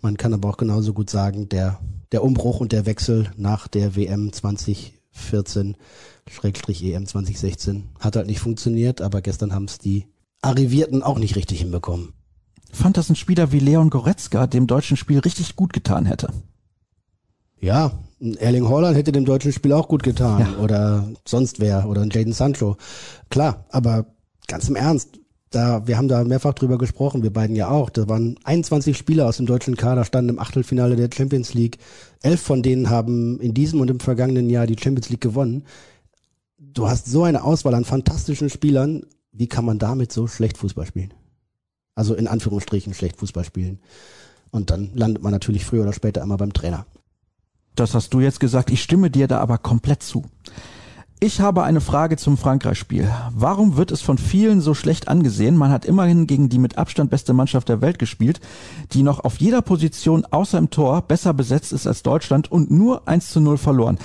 Man 0.00 0.16
kann 0.16 0.32
aber 0.32 0.48
auch 0.48 0.56
genauso 0.56 0.92
gut 0.94 1.10
sagen, 1.10 1.48
der, 1.48 1.80
der 2.12 2.24
Umbruch 2.24 2.60
und 2.60 2.72
der 2.72 2.86
Wechsel 2.86 3.30
nach 3.36 3.68
der 3.68 3.96
WM 3.96 4.32
2014, 4.32 5.76
Schrägstrich 6.28 6.82
EM 6.84 7.06
2016, 7.06 7.88
hat 7.98 8.16
halt 8.16 8.26
nicht 8.26 8.40
funktioniert, 8.40 9.00
aber 9.00 9.20
gestern 9.20 9.54
haben 9.54 9.64
es 9.64 9.78
die 9.78 10.06
Arrivierten 10.40 11.02
auch 11.02 11.18
nicht 11.18 11.36
richtig 11.36 11.60
hinbekommen. 11.60 12.12
Fand, 12.72 12.96
dass 12.96 13.08
ein 13.08 13.16
Spieler 13.16 13.50
wie 13.52 13.60
Leon 13.60 13.90
Goretzka 13.90 14.46
dem 14.46 14.66
deutschen 14.66 14.96
Spiel 14.96 15.18
richtig 15.18 15.56
gut 15.56 15.72
getan 15.72 16.06
hätte. 16.06 16.32
Ja, 17.60 17.92
Erling 18.20 18.68
Haaland 18.68 18.96
hätte 18.96 19.12
dem 19.12 19.24
deutschen 19.24 19.52
Spiel 19.52 19.72
auch 19.72 19.88
gut 19.88 20.02
getan 20.02 20.40
ja. 20.40 20.58
oder 20.58 21.08
sonst 21.26 21.60
wer 21.60 21.88
oder 21.88 22.02
ein 22.02 22.10
Jaden 22.10 22.32
Sancho. 22.32 22.76
Klar, 23.30 23.64
aber 23.70 24.06
ganz 24.46 24.68
im 24.68 24.76
Ernst, 24.76 25.18
da, 25.50 25.86
wir 25.86 25.96
haben 25.96 26.08
da 26.08 26.24
mehrfach 26.24 26.52
drüber 26.52 26.76
gesprochen, 26.76 27.22
wir 27.22 27.32
beiden 27.32 27.56
ja 27.56 27.70
auch. 27.70 27.88
Da 27.90 28.08
waren 28.08 28.38
21 28.44 28.96
Spieler 28.96 29.26
aus 29.26 29.38
dem 29.38 29.46
deutschen 29.46 29.76
Kader, 29.76 30.04
standen 30.04 30.30
im 30.30 30.38
Achtelfinale 30.38 30.96
der 30.96 31.08
Champions 31.14 31.54
League. 31.54 31.78
Elf 32.22 32.40
von 32.40 32.62
denen 32.62 32.90
haben 32.90 33.40
in 33.40 33.54
diesem 33.54 33.80
und 33.80 33.90
im 33.90 34.00
vergangenen 34.00 34.50
Jahr 34.50 34.66
die 34.66 34.76
Champions 34.78 35.08
League 35.08 35.22
gewonnen. 35.22 35.64
Du 36.58 36.88
hast 36.88 37.06
so 37.06 37.22
eine 37.22 37.44
Auswahl 37.44 37.74
an 37.74 37.84
fantastischen 37.84 38.50
Spielern. 38.50 39.06
Wie 39.32 39.46
kann 39.46 39.64
man 39.64 39.78
damit 39.78 40.12
so 40.12 40.26
schlecht 40.26 40.58
Fußball 40.58 40.86
spielen? 40.86 41.14
Also 41.94 42.14
in 42.14 42.28
Anführungsstrichen 42.28 42.92
schlecht 42.92 43.16
Fußball 43.16 43.44
spielen. 43.44 43.80
Und 44.50 44.70
dann 44.70 44.90
landet 44.94 45.22
man 45.22 45.32
natürlich 45.32 45.64
früher 45.64 45.82
oder 45.82 45.92
später 45.92 46.22
immer 46.22 46.36
beim 46.36 46.52
Trainer. 46.52 46.86
Das 47.74 47.94
hast 47.94 48.12
du 48.12 48.20
jetzt 48.20 48.40
gesagt. 48.40 48.70
Ich 48.70 48.82
stimme 48.82 49.10
dir 49.10 49.28
da 49.28 49.38
aber 49.38 49.58
komplett 49.58 50.02
zu. 50.02 50.24
Ich 51.20 51.40
habe 51.40 51.64
eine 51.64 51.80
Frage 51.80 52.16
zum 52.16 52.36
Frankreich-Spiel. 52.36 53.10
Warum 53.32 53.76
wird 53.76 53.90
es 53.90 54.00
von 54.00 54.18
vielen 54.18 54.60
so 54.60 54.72
schlecht 54.72 55.08
angesehen? 55.08 55.56
Man 55.56 55.72
hat 55.72 55.84
immerhin 55.84 56.28
gegen 56.28 56.48
die 56.48 56.60
mit 56.60 56.78
Abstand 56.78 57.10
beste 57.10 57.32
Mannschaft 57.32 57.68
der 57.68 57.80
Welt 57.80 57.98
gespielt, 57.98 58.40
die 58.92 59.02
noch 59.02 59.24
auf 59.24 59.38
jeder 59.38 59.60
Position 59.60 60.24
außer 60.24 60.58
im 60.58 60.70
Tor 60.70 61.02
besser 61.02 61.34
besetzt 61.34 61.72
ist 61.72 61.88
als 61.88 62.04
Deutschland 62.04 62.52
und 62.52 62.70
nur 62.70 63.08
1 63.08 63.30
zu 63.30 63.40
0 63.40 63.58
verloren. 63.58 63.98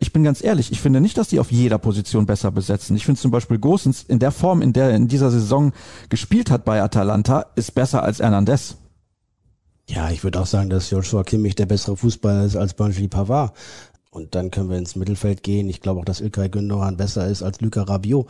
Ich 0.00 0.12
bin 0.12 0.24
ganz 0.24 0.42
ehrlich, 0.42 0.72
ich 0.72 0.80
finde 0.80 1.00
nicht, 1.00 1.16
dass 1.16 1.28
die 1.28 1.38
auf 1.38 1.52
jeder 1.52 1.78
Position 1.78 2.26
besser 2.26 2.50
besetzen. 2.50 2.96
Ich 2.96 3.06
finde 3.06 3.20
zum 3.20 3.30
Beispiel 3.30 3.58
Gosens 3.58 4.02
in 4.02 4.18
der 4.18 4.32
Form, 4.32 4.60
in 4.60 4.72
der 4.72 4.90
er 4.90 4.96
in 4.96 5.06
dieser 5.06 5.30
Saison 5.30 5.72
gespielt 6.08 6.50
hat 6.50 6.64
bei 6.64 6.82
Atalanta, 6.82 7.46
ist 7.54 7.76
besser 7.76 8.02
als 8.02 8.18
Hernandez. 8.18 8.76
Ja, 9.88 10.10
ich 10.10 10.24
würde 10.24 10.40
auch 10.40 10.46
sagen, 10.46 10.68
dass 10.68 10.90
Joshua 10.90 11.22
Kimmich 11.22 11.54
der 11.54 11.66
bessere 11.66 11.96
Fußballer 11.96 12.44
ist 12.44 12.56
als 12.56 12.74
Benji 12.74 13.06
Pavard. 13.06 13.54
Und 14.16 14.34
dann 14.34 14.50
können 14.50 14.70
wir 14.70 14.78
ins 14.78 14.96
Mittelfeld 14.96 15.42
gehen. 15.42 15.68
Ich 15.68 15.82
glaube 15.82 16.00
auch, 16.00 16.04
dass 16.06 16.22
Ilkay 16.22 16.48
Gündogan 16.48 16.96
besser 16.96 17.28
ist 17.28 17.42
als 17.42 17.60
Luca 17.60 17.82
Rabiot. 17.82 18.26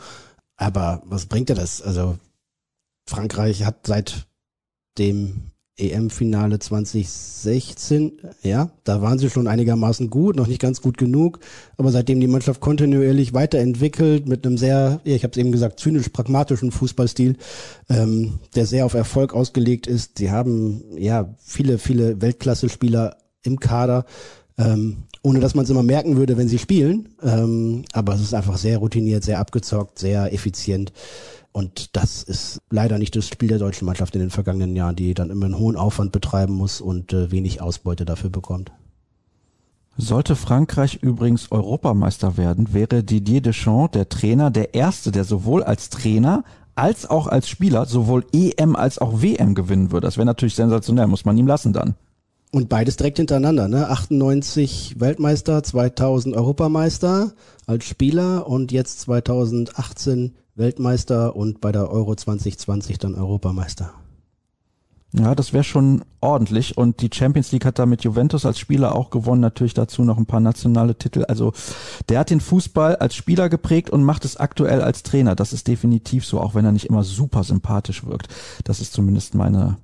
Aber 0.57 1.01
was 1.05 1.27
bringt 1.27 1.47
dir 1.47 1.55
das? 1.55 1.81
Also 1.81 2.17
Frankreich 3.07 3.63
hat 3.63 3.87
seit 3.87 4.27
dem 4.97 5.51
EM-Finale 5.77 6.59
2016, 6.59 8.19
ja, 8.43 8.69
da 8.83 9.01
waren 9.01 9.17
sie 9.17 9.29
schon 9.29 9.47
einigermaßen 9.47 10.09
gut, 10.09 10.35
noch 10.35 10.47
nicht 10.47 10.59
ganz 10.59 10.81
gut 10.81 10.97
genug, 10.97 11.39
aber 11.77 11.91
seitdem 11.91 12.19
die 12.19 12.27
Mannschaft 12.27 12.59
kontinuierlich 12.59 13.33
weiterentwickelt 13.33 14.27
mit 14.27 14.45
einem 14.45 14.57
sehr, 14.57 14.99
ich 15.05 15.23
habe 15.23 15.31
es 15.31 15.37
eben 15.37 15.53
gesagt, 15.53 15.79
zynisch-pragmatischen 15.79 16.71
Fußballstil, 16.71 17.37
ähm, 17.89 18.39
der 18.55 18.65
sehr 18.65 18.85
auf 18.85 18.95
Erfolg 18.95 19.33
ausgelegt 19.33 19.87
ist. 19.87 20.17
Sie 20.17 20.31
haben 20.31 20.83
ja 20.97 21.33
viele, 21.37 21.77
viele 21.77 22.19
Weltklasse-Spieler 22.21 23.15
im 23.43 23.59
Kader. 23.59 24.05
Ähm, 24.57 25.03
ohne 25.23 25.39
dass 25.39 25.55
man 25.55 25.63
es 25.63 25.69
immer 25.69 25.83
merken 25.83 26.17
würde, 26.17 26.37
wenn 26.37 26.47
sie 26.47 26.59
spielen. 26.59 27.09
Ähm, 27.21 27.83
aber 27.93 28.13
es 28.13 28.21
ist 28.21 28.33
einfach 28.33 28.57
sehr 28.57 28.77
routiniert, 28.77 29.23
sehr 29.23 29.39
abgezockt, 29.39 29.99
sehr 29.99 30.33
effizient. 30.33 30.91
Und 31.51 31.95
das 31.95 32.23
ist 32.23 32.59
leider 32.69 32.99
nicht 32.99 33.15
das 33.15 33.27
Spiel 33.27 33.49
der 33.49 33.57
deutschen 33.57 33.85
Mannschaft 33.85 34.13
in 34.15 34.21
den 34.21 34.29
vergangenen 34.29 34.75
Jahren, 34.75 34.95
die 34.95 35.13
dann 35.13 35.29
immer 35.29 35.45
einen 35.45 35.57
hohen 35.57 35.75
Aufwand 35.75 36.11
betreiben 36.11 36.53
muss 36.53 36.81
und 36.81 37.13
äh, 37.13 37.31
wenig 37.31 37.61
Ausbeute 37.61 38.05
dafür 38.05 38.29
bekommt. 38.29 38.71
Sollte 39.97 40.35
Frankreich 40.35 40.99
übrigens 41.01 41.51
Europameister 41.51 42.37
werden, 42.37 42.73
wäre 42.73 43.03
Didier 43.03 43.41
Deschamps, 43.41 43.93
der 43.93 44.09
Trainer, 44.09 44.51
der 44.51 44.75
erste, 44.75 45.11
der 45.11 45.23
sowohl 45.23 45.63
als 45.63 45.89
Trainer 45.89 46.43
als 46.75 47.09
auch 47.09 47.25
als 47.25 47.49
Spieler 47.49 47.87
sowohl 47.87 48.25
EM 48.31 48.75
als 48.75 48.99
auch 48.99 49.23
WM 49.23 49.55
gewinnen 49.55 49.91
würde. 49.91 50.05
Das 50.05 50.17
wäre 50.17 50.27
natürlich 50.27 50.53
sensationell, 50.53 51.07
muss 51.07 51.25
man 51.25 51.35
ihm 51.37 51.47
lassen 51.47 51.73
dann. 51.73 51.95
Und 52.51 52.69
beides 52.69 52.95
direkt 52.95 53.17
hintereinander, 53.17 53.67
ne? 53.67 53.89
98 53.89 54.99
Weltmeister, 54.99 55.63
2000 55.63 56.35
Europameister 56.35 57.33
als 57.65 57.85
Spieler 57.85 58.47
und 58.47 58.71
jetzt 58.71 59.01
2018 59.01 60.33
Weltmeister 60.55 61.35
und 61.35 61.61
bei 61.61 61.71
der 61.71 61.91
Euro 61.91 62.15
2020 62.15 62.97
dann 62.99 63.15
Europameister. 63.15 63.93
Ja, 65.13 65.35
das 65.35 65.53
wäre 65.53 65.63
schon 65.63 66.03
ordentlich. 66.19 66.77
Und 66.77 67.01
die 67.01 67.09
Champions 67.13 67.51
League 67.51 67.65
hat 67.65 67.79
da 67.79 67.85
mit 67.85 68.03
Juventus 68.03 68.45
als 68.45 68.59
Spieler 68.59 68.93
auch 68.95 69.09
gewonnen. 69.09 69.41
Natürlich 69.41 69.73
dazu 69.73 70.03
noch 70.03 70.17
ein 70.17 70.25
paar 70.25 70.41
nationale 70.41 70.95
Titel. 70.95 71.23
Also 71.27 71.53
der 72.09 72.19
hat 72.19 72.29
den 72.29 72.41
Fußball 72.41 72.97
als 72.97 73.15
Spieler 73.15 73.49
geprägt 73.49 73.89
und 73.89 74.03
macht 74.03 74.25
es 74.25 74.37
aktuell 74.37 74.81
als 74.81 75.03
Trainer. 75.03 75.35
Das 75.35 75.53
ist 75.53 75.67
definitiv 75.67 76.25
so, 76.25 76.41
auch 76.41 76.55
wenn 76.55 76.65
er 76.65 76.71
nicht 76.71 76.85
immer 76.85 77.03
super 77.03 77.43
sympathisch 77.43 78.05
wirkt. 78.05 78.27
Das 78.63 78.81
ist 78.81 78.93
zumindest 78.93 79.33
meine 79.33 79.77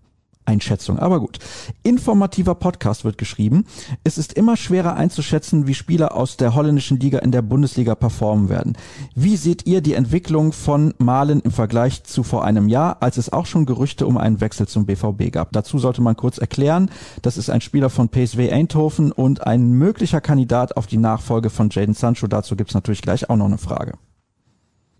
Einschätzung. 0.45 0.99
Aber 0.99 1.19
gut. 1.19 1.39
Informativer 1.83 2.55
Podcast 2.55 3.05
wird 3.05 3.17
geschrieben. 3.17 3.65
Es 4.03 4.17
ist 4.17 4.33
immer 4.33 4.57
schwerer 4.57 4.95
einzuschätzen, 4.95 5.67
wie 5.67 5.73
Spieler 5.73 6.15
aus 6.15 6.37
der 6.37 6.55
holländischen 6.55 6.99
Liga 6.99 7.19
in 7.19 7.31
der 7.31 7.41
Bundesliga 7.41 7.95
performen 7.95 8.49
werden. 8.49 8.77
Wie 9.15 9.37
seht 9.37 9.65
ihr 9.65 9.81
die 9.81 9.93
Entwicklung 9.93 10.53
von 10.53 10.93
Malen 10.97 11.41
im 11.41 11.51
Vergleich 11.51 12.03
zu 12.03 12.23
vor 12.23 12.43
einem 12.43 12.67
Jahr, 12.67 12.97
als 13.01 13.17
es 13.17 13.31
auch 13.31 13.45
schon 13.45 13.65
Gerüchte 13.65 14.05
um 14.07 14.17
einen 14.17 14.41
Wechsel 14.41 14.67
zum 14.67 14.85
BVB 14.85 15.31
gab? 15.31 15.51
Dazu 15.51 15.79
sollte 15.79 16.01
man 16.01 16.15
kurz 16.15 16.37
erklären, 16.37 16.89
das 17.21 17.37
ist 17.37 17.49
ein 17.49 17.61
Spieler 17.61 17.89
von 17.89 18.09
PSW 18.09 18.51
Eindhoven 18.51 19.11
und 19.11 19.45
ein 19.45 19.71
möglicher 19.71 20.21
Kandidat 20.21 20.77
auf 20.77 20.87
die 20.87 20.97
Nachfolge 20.97 21.49
von 21.49 21.69
Jaden 21.69 21.93
Sancho. 21.93 22.27
Dazu 22.27 22.55
gibt's 22.55 22.73
natürlich 22.73 23.01
gleich 23.01 23.29
auch 23.29 23.35
noch 23.35 23.45
eine 23.45 23.57
Frage. 23.57 23.93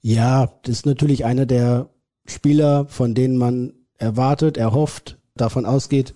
Ja, 0.01 0.51
das 0.63 0.77
ist 0.77 0.86
natürlich 0.86 1.23
einer 1.23 1.45
der 1.45 1.89
Spieler, 2.25 2.86
von 2.88 3.15
denen 3.15 3.38
man 3.38 3.73
erwartet, 3.97 4.58
erhofft, 4.58 5.17
davon 5.36 5.65
ausgeht, 5.65 6.13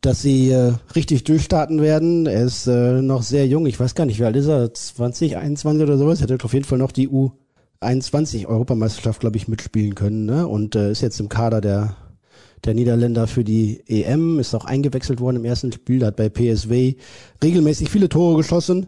dass 0.00 0.22
sie 0.22 0.50
äh, 0.50 0.72
richtig 0.94 1.24
durchstarten 1.24 1.80
werden. 1.80 2.26
Er 2.26 2.44
ist 2.44 2.66
äh, 2.66 3.02
noch 3.02 3.22
sehr 3.22 3.46
jung. 3.46 3.66
Ich 3.66 3.78
weiß 3.78 3.94
gar 3.94 4.04
nicht, 4.04 4.18
wie 4.18 4.24
alt 4.24 4.36
ist 4.36 4.48
er? 4.48 4.72
20, 4.72 5.36
21 5.36 5.82
oder 5.82 5.96
sowas. 5.96 6.20
Hätte 6.20 6.38
auf 6.42 6.52
jeden 6.52 6.64
Fall 6.64 6.78
noch 6.78 6.92
die 6.92 7.08
U21 7.08 8.46
Europameisterschaft, 8.46 9.20
glaube 9.20 9.36
ich, 9.36 9.48
mitspielen 9.48 9.94
können. 9.94 10.24
Ne? 10.24 10.46
Und 10.46 10.74
äh, 10.74 10.90
ist 10.90 11.02
jetzt 11.02 11.20
im 11.20 11.28
Kader 11.28 11.60
der 11.60 11.96
der 12.64 12.74
Niederländer 12.74 13.26
für 13.26 13.44
die 13.44 13.82
EM, 13.88 14.38
ist 14.38 14.54
auch 14.54 14.64
eingewechselt 14.64 15.20
worden 15.20 15.36
im 15.36 15.44
ersten 15.44 15.72
Spiel, 15.72 16.04
hat 16.04 16.16
bei 16.16 16.28
PSW 16.28 16.94
regelmäßig 17.42 17.90
viele 17.90 18.08
Tore 18.08 18.36
geschossen. 18.36 18.86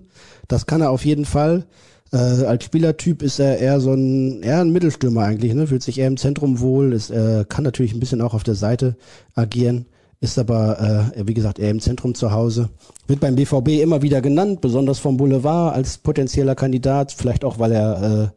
Das 0.49 0.67
kann 0.67 0.81
er 0.81 0.91
auf 0.91 1.05
jeden 1.05 1.25
Fall. 1.25 1.67
Äh, 2.13 2.17
als 2.17 2.65
Spielertyp 2.65 3.23
ist 3.23 3.39
er 3.39 3.59
eher 3.59 3.81
so 3.81 3.93
ein, 3.93 4.43
eher 4.43 4.61
ein 4.61 4.71
Mittelstürmer 4.73 5.23
eigentlich, 5.23 5.55
ne? 5.55 5.67
Fühlt 5.67 5.83
sich 5.83 5.99
eher 5.99 6.07
im 6.07 6.17
Zentrum 6.17 6.61
wohl, 6.61 6.93
ist, 6.93 7.11
äh, 7.11 7.45
kann 7.49 7.65
natürlich 7.65 7.93
ein 7.93 8.01
bisschen 8.01 8.21
auch 8.21 8.35
auf 8.35 8.45
der 8.45 8.55
Seite 8.55 8.97
agieren, 9.35 9.87
ist 10.21 10.39
aber, 10.39 11.13
äh, 11.17 11.27
wie 11.27 11.35
gesagt, 11.35 11.59
eher 11.59 11.71
im 11.71 11.81
Zentrum 11.81 12.15
zu 12.15 12.31
Hause. 12.31 12.71
Wird 13.07 13.21
beim 13.21 13.35
BVB 13.35 13.83
immer 13.83 14.03
wieder 14.03 14.21
genannt, 14.21 14.61
besonders 14.61 14.99
vom 14.99 15.17
Boulevard 15.17 15.75
als 15.75 15.99
potenzieller 15.99 16.55
Kandidat, 16.55 17.13
vielleicht 17.13 17.45
auch, 17.45 17.59
weil 17.59 17.73
er 17.73 18.03
äh, 18.03 18.29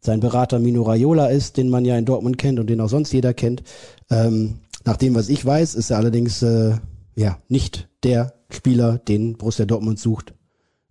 sein 0.00 0.20
Berater 0.20 0.58
Mino 0.58 0.82
Raiola 0.82 1.26
ist, 1.26 1.56
den 1.56 1.70
man 1.70 1.84
ja 1.84 1.96
in 1.96 2.04
Dortmund 2.04 2.38
kennt 2.38 2.58
und 2.58 2.68
den 2.68 2.80
auch 2.80 2.88
sonst 2.88 3.12
jeder 3.12 3.34
kennt. 3.34 3.62
Ähm, 4.10 4.60
nach 4.84 4.96
dem, 4.96 5.14
was 5.14 5.28
ich 5.28 5.44
weiß, 5.44 5.74
ist 5.74 5.90
er 5.90 5.98
allerdings 5.98 6.42
äh, 6.42 6.76
ja 7.14 7.38
nicht 7.48 7.88
der 8.04 8.34
Spieler, 8.50 8.98
den 8.98 9.36
Borussia 9.36 9.66
Dortmund 9.66 9.98
sucht 9.98 10.34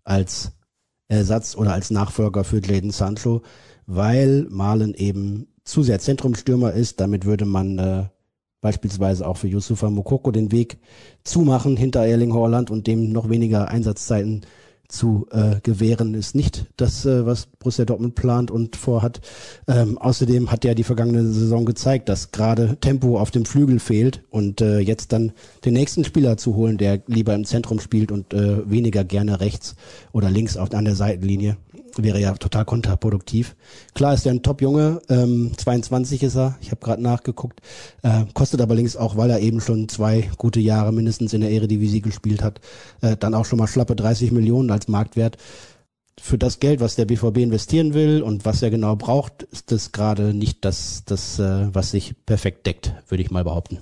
als 0.03 0.51
Ersatz 1.09 1.55
oder 1.55 1.73
als 1.73 1.91
Nachfolger 1.91 2.43
für 2.43 2.61
Jadon 2.61 2.91
Sancho, 2.91 3.41
weil 3.85 4.47
Malen 4.49 4.93
eben 4.93 5.47
zu 5.63 5.83
sehr 5.83 5.99
Zentrumstürmer 5.99 6.73
ist. 6.73 6.99
Damit 6.99 7.25
würde 7.25 7.45
man 7.45 7.79
äh, 7.79 8.03
beispielsweise 8.61 9.27
auch 9.27 9.37
für 9.37 9.47
Yusufa 9.47 9.89
Mokoko 9.89 10.31
den 10.31 10.51
Weg 10.51 10.79
zumachen 11.23 11.77
hinter 11.77 12.05
Erling 12.05 12.33
Haaland 12.33 12.71
und 12.71 12.87
dem 12.87 13.11
noch 13.11 13.29
weniger 13.29 13.69
Einsatzzeiten 13.69 14.41
zu 14.87 15.27
äh, 15.31 15.59
gewähren, 15.61 16.13
ist 16.13 16.35
nicht 16.35 16.65
das, 16.77 17.05
äh, 17.05 17.25
was 17.25 17.47
Borussia 17.59 17.85
Dortmund 17.85 18.15
plant 18.15 18.51
und 18.51 18.75
vorhat. 18.75 19.19
Ähm, 19.67 19.97
außerdem 19.97 20.51
hat 20.51 20.63
ja 20.63 20.73
die 20.73 20.83
vergangene 20.83 21.25
Saison 21.25 21.65
gezeigt, 21.65 22.09
dass 22.09 22.31
gerade 22.31 22.77
Tempo 22.79 23.19
auf 23.19 23.31
dem 23.31 23.45
Flügel 23.45 23.79
fehlt 23.79 24.23
und 24.29 24.61
äh, 24.61 24.79
jetzt 24.79 25.11
dann 25.11 25.33
den 25.65 25.73
nächsten 25.73 26.05
Spieler 26.05 26.37
zu 26.37 26.55
holen, 26.55 26.77
der 26.77 27.01
lieber 27.07 27.33
im 27.35 27.45
Zentrum 27.45 27.79
spielt 27.79 28.11
und 28.11 28.33
äh, 28.33 28.69
weniger 28.69 29.03
gerne 29.03 29.41
rechts 29.41 29.75
oder 30.13 30.29
links 30.29 30.55
auf, 30.55 30.73
an 30.73 30.85
der 30.85 30.95
Seitenlinie, 30.95 31.57
wäre 32.03 32.19
ja 32.19 32.33
total 32.33 32.65
kontraproduktiv. 32.65 33.55
Klar 33.93 34.13
ist 34.13 34.25
er 34.25 34.33
ein 34.33 34.43
Top-Junge, 34.43 35.01
ähm, 35.09 35.51
22 35.57 36.23
ist 36.23 36.35
er, 36.35 36.57
ich 36.61 36.71
habe 36.71 36.81
gerade 36.81 37.01
nachgeguckt, 37.01 37.61
äh, 38.03 38.25
kostet 38.33 38.61
aber 38.61 38.75
links 38.75 38.95
auch, 38.95 39.17
weil 39.17 39.29
er 39.29 39.39
eben 39.39 39.61
schon 39.61 39.89
zwei 39.89 40.29
gute 40.37 40.59
Jahre 40.59 40.91
mindestens 40.91 41.33
in 41.33 41.41
der 41.41 41.51
Eredivisie 41.51 42.01
gespielt 42.01 42.43
hat, 42.43 42.61
äh, 43.01 43.17
dann 43.17 43.33
auch 43.33 43.45
schon 43.45 43.59
mal 43.59 43.67
schlappe 43.67 43.95
30 43.95 44.31
Millionen 44.31 44.71
als 44.71 44.87
Marktwert. 44.87 45.37
Für 46.19 46.37
das 46.37 46.59
Geld, 46.59 46.79
was 46.79 46.95
der 46.95 47.05
BVB 47.05 47.37
investieren 47.37 47.93
will 47.93 48.23
und 48.23 48.43
was 48.43 48.63
er 48.63 48.71
genau 48.71 48.95
braucht, 48.95 49.43
ist 49.43 49.71
das 49.71 49.91
gerade 49.91 50.33
nicht 50.33 50.65
das, 50.65 51.03
das 51.05 51.37
äh, 51.37 51.67
was 51.73 51.91
sich 51.91 52.15
perfekt 52.25 52.65
deckt, 52.65 52.93
würde 53.07 53.21
ich 53.21 53.29
mal 53.29 53.43
behaupten. 53.43 53.79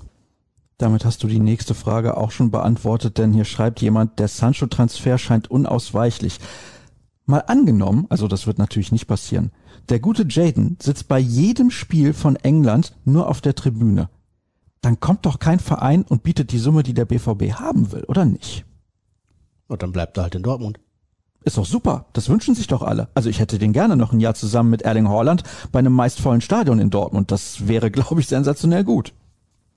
Damit 0.78 1.05
hast 1.05 1.24
du 1.24 1.28
die 1.28 1.39
nächste 1.39 1.74
Frage 1.74 2.18
auch 2.18 2.32
schon 2.32 2.51
beantwortet, 2.51 3.18
denn 3.18 3.32
hier 3.32 3.45
schreibt 3.45 3.82
jemand, 3.82 4.20
der 4.20 4.28
Sancho-Transfer 4.28 5.18
scheint 5.18 5.49
unausweichlich. 5.49 6.39
Mal 7.26 7.39
angenommen, 7.39 8.05
also 8.09 8.28
das 8.28 8.45
wird 8.45 8.59
natürlich 8.59 8.91
nicht 8.91 9.07
passieren, 9.07 9.51
der 9.89 9.99
gute 9.99 10.26
Jaden 10.28 10.78
sitzt 10.82 11.07
bei 11.07 11.19
jedem 11.19 11.71
Spiel 11.71 12.13
von 12.13 12.36
England 12.36 12.95
nur 13.03 13.28
auf 13.30 13.41
der 13.41 13.55
Tribüne. 13.55 14.09
Dann 14.82 14.99
kommt 14.99 15.26
doch 15.26 15.39
kein 15.39 15.59
Verein 15.59 16.03
und 16.03 16.21
bietet 16.21 16.51
die 16.51 16.59
Summe, 16.59 16.84
die 16.84 16.93
der 16.93 17.05
BVB 17.05 17.53
haben 17.53 17.91
will, 17.91 18.03
oder 18.03 18.26
nicht? 18.26 18.65
Und 19.67 19.82
dann 19.82 19.91
bleibt 19.91 20.17
er 20.17 20.23
halt 20.23 20.36
in 20.36 20.43
Dortmund. 20.43 20.80
Ist 21.43 21.57
doch 21.57 21.65
super. 21.65 22.07
Das 22.13 22.28
wünschen 22.30 22.55
sich 22.55 22.65
doch 22.67 22.82
alle. 22.82 23.07
Also 23.13 23.30
ich 23.30 23.39
hätte 23.39 23.59
den 23.59 23.71
gerne 23.71 23.95
noch 23.95 24.11
ein 24.11 24.19
Jahr 24.19 24.34
zusammen 24.34 24.71
mit 24.71 24.82
Erling 24.82 25.07
Haaland 25.07 25.43
bei 25.71 25.80
einem 25.80 25.93
meist 25.93 26.19
vollen 26.19 26.41
Stadion 26.41 26.80
in 26.80 26.89
Dortmund. 26.89 27.32
Das 27.32 27.67
wäre, 27.67 27.91
glaube 27.91 28.21
ich, 28.21 28.28
sensationell 28.28 28.84
gut. 28.84 29.13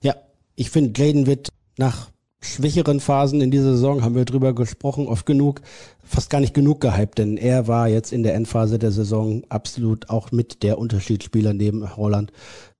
Ja, 0.01 0.15
ich 0.55 0.71
finde, 0.71 0.99
Jaden 0.99 1.27
wird 1.27 1.49
nach 1.77 2.09
schwächeren 2.41 2.99
Phasen 2.99 3.41
in 3.41 3.51
dieser 3.51 3.71
Saison, 3.71 4.03
haben 4.03 4.15
wir 4.15 4.25
drüber 4.25 4.53
gesprochen, 4.53 5.07
oft 5.07 5.25
genug, 5.25 5.61
fast 6.03 6.29
gar 6.29 6.39
nicht 6.39 6.53
genug 6.53 6.79
gehypt, 6.81 7.17
denn 7.17 7.37
er 7.37 7.67
war 7.67 7.87
jetzt 7.87 8.13
in 8.13 8.23
der 8.23 8.35
Endphase 8.35 8.79
der 8.79 8.91
Saison 8.91 9.43
absolut 9.49 10.09
auch 10.09 10.31
mit 10.31 10.63
der 10.63 10.77
Unterschiedsspieler 10.77 11.53
neben 11.53 11.97
Holland. 11.97 12.31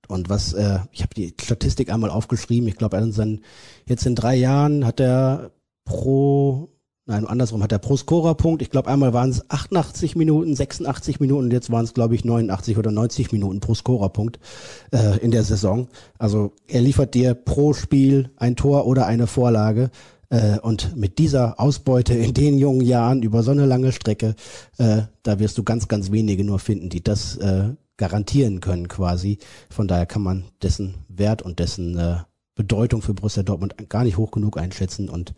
Und 0.08 0.28
was, 0.28 0.54
äh, 0.54 0.80
ich 0.92 1.02
habe 1.02 1.14
die 1.14 1.34
Statistik 1.40 1.92
einmal 1.92 2.10
aufgeschrieben, 2.10 2.68
ich 2.68 2.76
glaube, 2.76 2.98
jetzt 3.86 4.06
in 4.06 4.14
drei 4.14 4.34
Jahren 4.34 4.86
hat 4.86 4.98
er 4.98 5.52
pro 5.84 6.68
Nein, 7.10 7.26
andersrum 7.26 7.60
hat 7.60 7.72
er 7.72 7.80
pro 7.80 7.96
Scorer-Punkt. 7.96 8.62
Ich 8.62 8.70
glaube, 8.70 8.88
einmal 8.88 9.12
waren 9.12 9.30
es 9.30 9.50
88 9.50 10.14
Minuten, 10.14 10.54
86 10.54 11.18
Minuten 11.18 11.46
und 11.46 11.52
jetzt 11.52 11.68
waren 11.72 11.84
es, 11.84 11.92
glaube 11.92 12.14
ich, 12.14 12.24
89 12.24 12.78
oder 12.78 12.92
90 12.92 13.32
Minuten 13.32 13.58
pro 13.58 13.74
Scorer-Punkt 13.74 14.38
äh, 14.92 15.18
in 15.18 15.32
der 15.32 15.42
Saison. 15.42 15.88
Also 16.20 16.52
er 16.68 16.82
liefert 16.82 17.14
dir 17.14 17.34
pro 17.34 17.72
Spiel 17.72 18.30
ein 18.36 18.54
Tor 18.54 18.86
oder 18.86 19.06
eine 19.06 19.26
Vorlage. 19.26 19.90
Äh, 20.28 20.60
und 20.60 20.96
mit 20.96 21.18
dieser 21.18 21.58
Ausbeute 21.58 22.14
in 22.14 22.32
den 22.32 22.58
jungen 22.58 22.82
Jahren 22.82 23.24
über 23.24 23.42
so 23.42 23.50
eine 23.50 23.66
lange 23.66 23.90
Strecke, 23.90 24.36
äh, 24.78 25.02
da 25.24 25.40
wirst 25.40 25.58
du 25.58 25.64
ganz, 25.64 25.88
ganz 25.88 26.12
wenige 26.12 26.44
nur 26.44 26.60
finden, 26.60 26.90
die 26.90 27.02
das 27.02 27.36
äh, 27.38 27.70
garantieren 27.96 28.60
können 28.60 28.86
quasi. 28.86 29.38
Von 29.68 29.88
daher 29.88 30.06
kann 30.06 30.22
man 30.22 30.44
dessen 30.62 30.94
Wert 31.08 31.42
und 31.42 31.58
dessen 31.58 31.98
äh, 31.98 32.18
Bedeutung 32.54 33.02
für 33.02 33.14
Borussia 33.14 33.42
Dortmund 33.42 33.74
gar 33.88 34.04
nicht 34.04 34.16
hoch 34.16 34.30
genug 34.30 34.58
einschätzen 34.58 35.08
und 35.08 35.34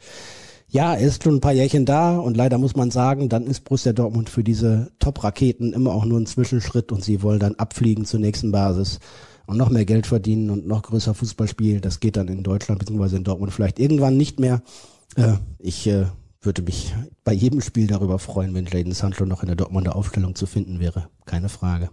ja, 0.73 0.95
er 0.95 1.07
ist 1.07 1.23
schon 1.23 1.35
ein 1.35 1.41
paar 1.41 1.53
Jährchen 1.53 1.85
da 1.85 2.17
und 2.17 2.35
leider 2.35 2.57
muss 2.57 2.75
man 2.75 2.91
sagen, 2.91 3.29
dann 3.29 3.47
ist 3.47 3.65
Borussia 3.65 3.93
Dortmund 3.93 4.31
für 4.31 4.43
diese 4.43 4.91
Top-Raketen 5.01 5.75
immer 5.75 5.93
auch 5.93 6.07
nur 6.07 6.19
ein 6.19 6.25
Zwischenschritt 6.25 6.93
und 6.93 7.05
sie 7.05 7.23
wollen 7.23 7.41
dann 7.41 7.57
abfliegen 7.57 8.07
zur 8.07 8.21
nächsten 8.21 8.53
Basis 8.53 8.99
und 9.45 9.59
noch 9.59 9.69
mehr 9.69 9.85
Geld 9.85 10.07
verdienen 10.07 10.49
und 10.49 10.67
noch 10.67 10.81
größer 10.81 11.13
Fußball 11.13 11.47
spielen. 11.47 11.83
Das 11.83 12.01
geht 12.01 12.17
dann 12.17 12.29
in 12.29 12.43
Deutschland 12.43 12.79
bzw. 12.79 13.17
in 13.17 13.25
Dortmund 13.25 13.53
vielleicht 13.53 13.79
irgendwann 13.79 14.17
nicht 14.17 14.41
mehr. 14.41 14.63
Äh, 15.15 15.35
ich 15.59 15.87
äh, 15.87 16.07
würde 16.41 16.63
mich 16.63 16.95
bei 17.23 17.35
jedem 17.35 17.61
Spiel 17.61 17.87
darüber 17.87 18.19
freuen, 18.19 18.55
wenn 18.55 18.65
Jadon 18.65 18.93
Sancho 18.93 19.27
noch 19.27 19.43
in 19.43 19.49
der 19.49 19.57
Dortmunder 19.57 19.95
Aufstellung 19.95 20.35
zu 20.35 20.47
finden 20.47 20.81
wäre. 20.81 21.09
Keine 21.27 21.51
Frage 21.51 21.91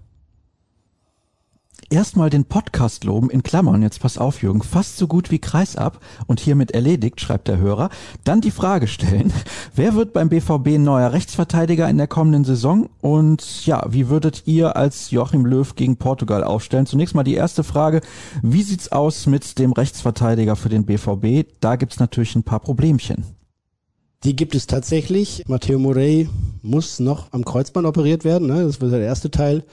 erstmal 1.89 2.29
den 2.29 2.45
Podcast 2.45 3.03
loben, 3.03 3.29
in 3.29 3.43
Klammern, 3.43 3.81
jetzt 3.81 4.01
pass 4.01 4.17
auf, 4.17 4.41
Jürgen, 4.41 4.61
fast 4.61 4.97
so 4.97 5.07
gut 5.07 5.31
wie 5.31 5.39
Kreisab 5.39 5.99
und 6.27 6.39
hiermit 6.39 6.71
erledigt, 6.71 7.21
schreibt 7.21 7.47
der 7.47 7.57
Hörer. 7.57 7.89
Dann 8.23 8.41
die 8.41 8.51
Frage 8.51 8.87
stellen, 8.87 9.33
wer 9.75 9.95
wird 9.95 10.13
beim 10.13 10.29
BVB 10.29 10.77
neuer 10.77 11.13
Rechtsverteidiger 11.13 11.89
in 11.89 11.97
der 11.97 12.07
kommenden 12.07 12.45
Saison? 12.45 12.89
Und 13.01 13.65
ja, 13.65 13.85
wie 13.89 14.09
würdet 14.09 14.43
ihr 14.45 14.75
als 14.75 15.11
Joachim 15.11 15.45
Löw 15.45 15.75
gegen 15.75 15.97
Portugal 15.97 16.43
aufstellen? 16.43 16.85
Zunächst 16.85 17.15
mal 17.15 17.23
die 17.23 17.35
erste 17.35 17.63
Frage, 17.63 18.01
wie 18.41 18.63
sieht's 18.63 18.91
aus 18.91 19.25
mit 19.25 19.59
dem 19.59 19.71
Rechtsverteidiger 19.71 20.55
für 20.55 20.69
den 20.69 20.85
BVB? 20.85 21.47
Da 21.59 21.75
gibt's 21.75 21.99
natürlich 21.99 22.35
ein 22.35 22.43
paar 22.43 22.59
Problemchen. 22.59 23.38
Die 24.25 24.35
gibt 24.35 24.53
es 24.53 24.67
tatsächlich. 24.67 25.43
Matteo 25.47 25.79
Morey 25.79 26.27
muss 26.61 26.99
noch 26.99 27.31
am 27.31 27.45
Kreuzband 27.45 27.87
operiert 27.87 28.25
werden. 28.25 28.49
Ne? 28.49 28.63
Das 28.63 28.81
wird 28.81 28.91
der 28.91 28.99
erste 28.99 29.31
Teil 29.31 29.63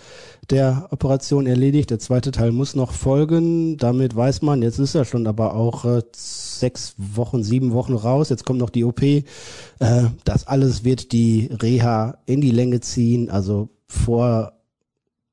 der 0.50 0.86
Operation 0.90 1.46
erledigt. 1.46 1.90
Der 1.90 1.98
zweite 1.98 2.30
Teil 2.30 2.52
muss 2.52 2.76
noch 2.76 2.92
folgen. 2.92 3.76
Damit 3.76 4.14
weiß 4.14 4.42
man, 4.42 4.62
jetzt 4.62 4.78
ist 4.78 4.94
er 4.94 5.04
schon 5.04 5.26
aber 5.26 5.54
auch 5.54 5.84
äh, 5.84 6.02
sechs 6.14 6.94
Wochen, 6.96 7.42
sieben 7.42 7.72
Wochen 7.72 7.94
raus. 7.94 8.28
Jetzt 8.28 8.44
kommt 8.44 8.60
noch 8.60 8.70
die 8.70 8.84
OP. 8.84 9.02
Äh, 9.02 9.24
das 10.22 10.46
alles 10.46 10.84
wird 10.84 11.10
die 11.10 11.50
Reha 11.50 12.18
in 12.26 12.40
die 12.40 12.52
Länge 12.52 12.78
ziehen. 12.78 13.30
Also 13.30 13.70
vor, 13.88 14.52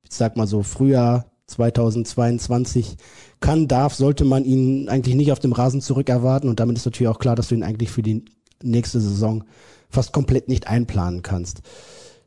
ich 0.02 0.10
sag 0.10 0.36
mal 0.36 0.48
so, 0.48 0.64
Frühjahr 0.64 1.26
2022 1.46 2.96
kann, 3.38 3.68
darf, 3.68 3.94
sollte 3.94 4.24
man 4.24 4.44
ihn 4.44 4.88
eigentlich 4.88 5.14
nicht 5.14 5.30
auf 5.30 5.38
dem 5.38 5.52
Rasen 5.52 5.80
zurück 5.80 6.08
erwarten. 6.08 6.48
Und 6.48 6.58
damit 6.58 6.76
ist 6.78 6.84
natürlich 6.84 7.08
auch 7.08 7.20
klar, 7.20 7.36
dass 7.36 7.46
du 7.46 7.54
ihn 7.54 7.62
eigentlich 7.62 7.92
für 7.92 8.02
die 8.02 8.24
nächste 8.62 9.00
Saison 9.00 9.44
fast 9.90 10.12
komplett 10.12 10.48
nicht 10.48 10.66
einplanen 10.66 11.22
kannst. 11.22 11.62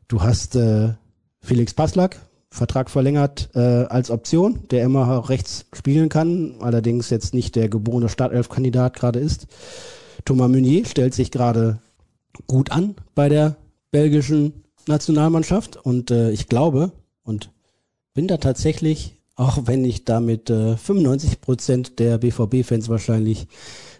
Du 0.08 0.22
hast 0.22 0.56
äh, 0.56 0.94
Felix 1.40 1.74
Passlack, 1.74 2.20
Vertrag 2.50 2.88
verlängert 2.88 3.50
äh, 3.54 3.58
als 3.58 4.10
Option, 4.10 4.60
der 4.70 4.84
immer 4.84 5.28
rechts 5.28 5.66
spielen 5.74 6.08
kann, 6.08 6.56
allerdings 6.60 7.10
jetzt 7.10 7.34
nicht 7.34 7.56
der 7.56 7.68
geborene 7.68 8.08
Startelf-Kandidat 8.08 8.94
gerade 8.94 9.18
ist. 9.18 9.46
Thomas 10.24 10.48
Meunier 10.48 10.86
stellt 10.86 11.14
sich 11.14 11.30
gerade 11.30 11.80
gut 12.46 12.72
an 12.72 12.94
bei 13.14 13.28
der 13.28 13.56
belgischen 13.90 14.64
Nationalmannschaft 14.86 15.76
und 15.76 16.10
äh, 16.10 16.30
ich 16.30 16.48
glaube 16.48 16.92
und 17.22 17.50
bin 18.14 18.26
da 18.26 18.38
tatsächlich, 18.38 19.17
auch 19.38 19.66
wenn 19.66 19.84
ich 19.84 20.04
damit 20.04 20.50
äh, 20.50 20.76
95 20.76 21.40
Prozent 21.40 21.98
der 22.00 22.18
BVB-Fans 22.18 22.88
wahrscheinlich 22.88 23.46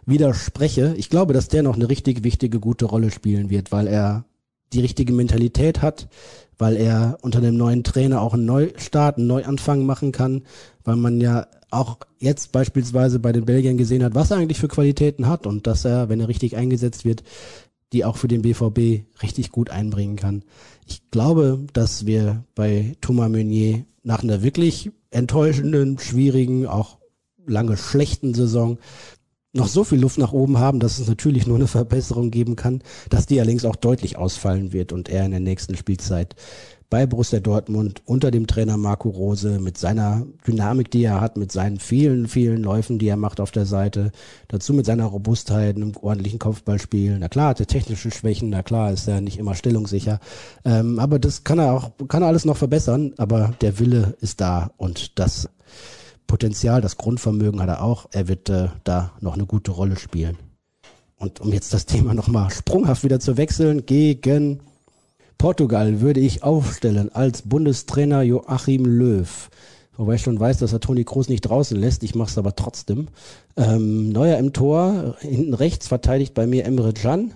widerspreche. 0.05 0.95
Ich 0.97 1.11
glaube, 1.11 1.32
dass 1.32 1.47
der 1.47 1.62
noch 1.62 1.76
eine 1.76 1.89
richtig 1.89 2.24
wichtige, 2.24 2.59
gute 2.59 2.86
Rolle 2.86 3.12
spielen 3.12 3.49
wird, 3.49 3.70
weil 3.70 3.86
er 3.86 4.24
die 4.72 4.80
richtige 4.80 5.12
Mentalität 5.12 5.80
hat, 5.80 6.09
weil 6.59 6.76
er 6.76 7.18
unter 7.22 7.41
dem 7.41 7.57
neuen 7.57 7.84
Trainer 7.84 8.20
auch 8.20 8.34
einen 8.34 8.47
Neustart, 8.47 9.16
einen 9.16 9.28
Neuanfang 9.28 9.86
machen 9.86 10.11
kann, 10.11 10.43
weil 10.82 10.97
man 10.97 11.20
ja 11.20 11.47
auch 11.70 11.99
jetzt 12.18 12.51
beispielsweise 12.51 13.20
bei 13.20 13.30
den 13.30 13.45
Belgiern 13.45 13.76
gesehen 13.76 14.03
hat, 14.03 14.16
was 14.16 14.32
er 14.32 14.39
eigentlich 14.39 14.59
für 14.59 14.68
Qualitäten 14.68 15.28
hat 15.28 15.47
und 15.47 15.68
dass 15.68 15.84
er, 15.84 16.09
wenn 16.09 16.18
er 16.18 16.28
richtig 16.28 16.57
eingesetzt 16.57 17.05
wird, 17.05 17.22
die 17.93 18.05
auch 18.05 18.16
für 18.16 18.28
den 18.28 18.43
BVB 18.43 19.05
richtig 19.22 19.53
gut 19.53 19.70
einbringen 19.70 20.16
kann. 20.16 20.43
Ich 20.84 21.11
glaube, 21.12 21.61
dass 21.72 22.07
wir 22.07 22.45
bei 22.57 22.97
Thomas 23.01 23.30
Meunier 23.30 23.84
nach 24.09 24.22
einer 24.22 24.42
wirklich 24.42 24.90
enttäuschenden, 25.11 25.98
schwierigen, 25.98 26.66
auch 26.66 26.96
lange 27.46 27.76
schlechten 27.76 28.32
Saison 28.32 28.78
noch 29.52 29.68
so 29.68 29.84
viel 29.84 30.00
Luft 30.00 30.16
nach 30.16 30.32
oben 30.32 30.56
haben, 30.56 30.80
dass 30.80 30.98
es 30.98 31.09
natürlich 31.09 31.46
nur 31.46 31.56
eine 31.56 31.66
Verbesserung 31.66 32.30
geben 32.30 32.56
kann, 32.56 32.82
dass 33.11 33.26
die 33.26 33.38
allerdings 33.38 33.66
auch 33.66 33.76
deutlich 33.76 34.16
ausfallen 34.16 34.72
wird 34.72 34.92
und 34.92 35.11
er 35.11 35.26
in 35.26 35.32
der 35.32 35.40
nächsten 35.40 35.76
Spielzeit 35.76 36.36
bei 36.91 37.07
Borussia 37.07 37.41
Dortmund 37.41 38.03
unter 38.07 38.30
dem 38.30 38.47
Trainer 38.47 38.76
Marco 38.76 39.11
Rose 39.11 39.59
mit 39.59 39.76
seiner 39.76 40.26
Dynamik, 40.47 40.91
die 40.91 41.05
er 41.05 41.20
hat, 41.20 41.36
mit 41.36 41.53
seinen 41.53 41.78
vielen, 41.78 42.28
vielen 42.28 42.62
Läufen, 42.62 42.99
die 42.99 43.09
er 43.09 43.16
macht 43.16 43.41
auf 43.41 43.51
der 43.51 43.66
Seite, 43.66 44.11
dazu 44.49 44.72
mit 44.72 44.86
seiner 44.86 45.05
Robustheit, 45.05 45.76
einem 45.76 45.93
ordentlichen 46.01 46.39
Kopfballspiel. 46.39 47.18
Na 47.18 47.28
klar, 47.28 47.51
hat 47.51 47.61
er 47.61 47.66
technische 47.66 48.11
Schwächen, 48.11 48.49
na 48.51 48.62
klar 48.62 48.93
ist 48.93 49.07
er 49.07 49.20
nicht 49.20 49.39
immer 49.39 49.55
stellungssicher, 49.55 50.18
ähm, 50.64 50.99
aber 50.99 51.18
das 51.18 51.45
kann 51.45 51.59
er 51.59 51.74
auch, 51.74 51.91
kann 52.09 52.22
er 52.22 52.28
alles 52.28 52.47
noch 52.47 52.57
verbessern, 52.57 53.12
aber 53.18 53.55
der 53.61 53.78
Wille 53.78 54.16
ist 54.20 54.41
da 54.41 54.70
und 54.78 55.18
das 55.18 55.49
Potenzial, 56.26 56.80
das 56.80 56.97
Grundvermögen 56.97 57.61
hat 57.61 57.68
er 57.68 57.82
auch. 57.82 58.07
Er 58.12 58.28
wird 58.28 58.49
äh, 58.51 58.68
da 58.84 59.12
noch 59.20 59.34
eine 59.34 59.47
gute 59.47 59.72
Rolle 59.72 59.97
spielen. 59.97 60.36
Und 61.16 61.41
um 61.41 61.53
jetzt 61.53 61.74
das 61.74 61.86
Thema 61.86 62.14
nochmal 62.14 62.51
sprunghaft 62.53 63.03
wieder 63.03 63.18
zu 63.18 63.36
wechseln, 63.36 63.86
gegen 63.86 64.61
Portugal 65.39 66.01
würde 66.01 66.18
ich 66.18 66.43
aufstellen 66.43 67.14
als 67.14 67.43
Bundestrainer 67.43 68.22
Joachim 68.22 68.84
Löw. 68.84 69.49
Wobei 69.97 70.16
ich 70.16 70.22
schon 70.22 70.39
weiß, 70.39 70.59
dass 70.59 70.72
er 70.72 70.80
Toni 70.80 71.05
Kroos 71.05 71.28
nicht 71.28 71.43
draußen 71.43 71.78
lässt. 71.78 72.03
Ich 72.03 72.16
mache 72.16 72.30
es 72.30 72.39
aber 72.39 72.57
trotzdem. 72.57 73.07
Ähm, 73.57 74.11
Neuer 74.11 74.36
im 74.39 74.53
Tor, 74.53 75.14
hinten 75.20 75.55
rechts 75.55 75.86
verteidigt 75.86 76.34
bei 76.34 76.49
mir 76.49 76.64
Emre 76.64 76.93
Can. 76.93 77.34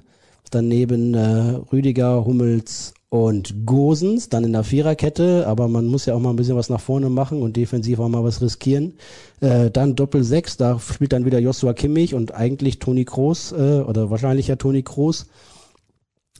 Daneben 0.50 1.14
äh, 1.14 1.60
Rüdiger, 1.72 2.24
Hummels 2.24 2.92
und 3.08 3.66
Gosens 3.66 4.28
dann 4.28 4.44
in 4.44 4.52
der 4.52 4.64
Viererkette, 4.64 5.46
aber 5.46 5.68
man 5.68 5.86
muss 5.86 6.06
ja 6.06 6.14
auch 6.14 6.20
mal 6.20 6.30
ein 6.30 6.36
bisschen 6.36 6.56
was 6.56 6.70
nach 6.70 6.80
vorne 6.80 7.08
machen 7.08 7.40
und 7.40 7.56
defensiv 7.56 8.00
auch 8.00 8.08
mal 8.08 8.24
was 8.24 8.42
riskieren. 8.42 8.94
Äh, 9.40 9.70
dann 9.70 9.94
Doppel 9.94 10.24
6, 10.24 10.56
da 10.56 10.78
spielt 10.80 11.12
dann 11.12 11.24
wieder 11.24 11.38
Joshua 11.38 11.72
Kimmich 11.72 12.14
und 12.14 12.34
eigentlich 12.34 12.80
Toni 12.80 13.04
Kroos 13.04 13.52
äh, 13.52 13.80
oder 13.80 14.10
wahrscheinlich 14.10 14.48
ja 14.48 14.56
Toni 14.56 14.82
Kroos. 14.82 15.26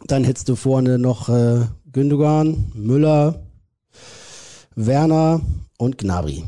Dann 0.07 0.25
hättest 0.25 0.49
du 0.49 0.57
vorne 0.57 0.99
noch 0.99 1.29
äh, 1.29 1.67
Gündogan, 1.93 2.73
Müller, 2.75 3.43
Werner 4.75 5.41
und 5.79 5.99
Gnabry. 5.99 6.45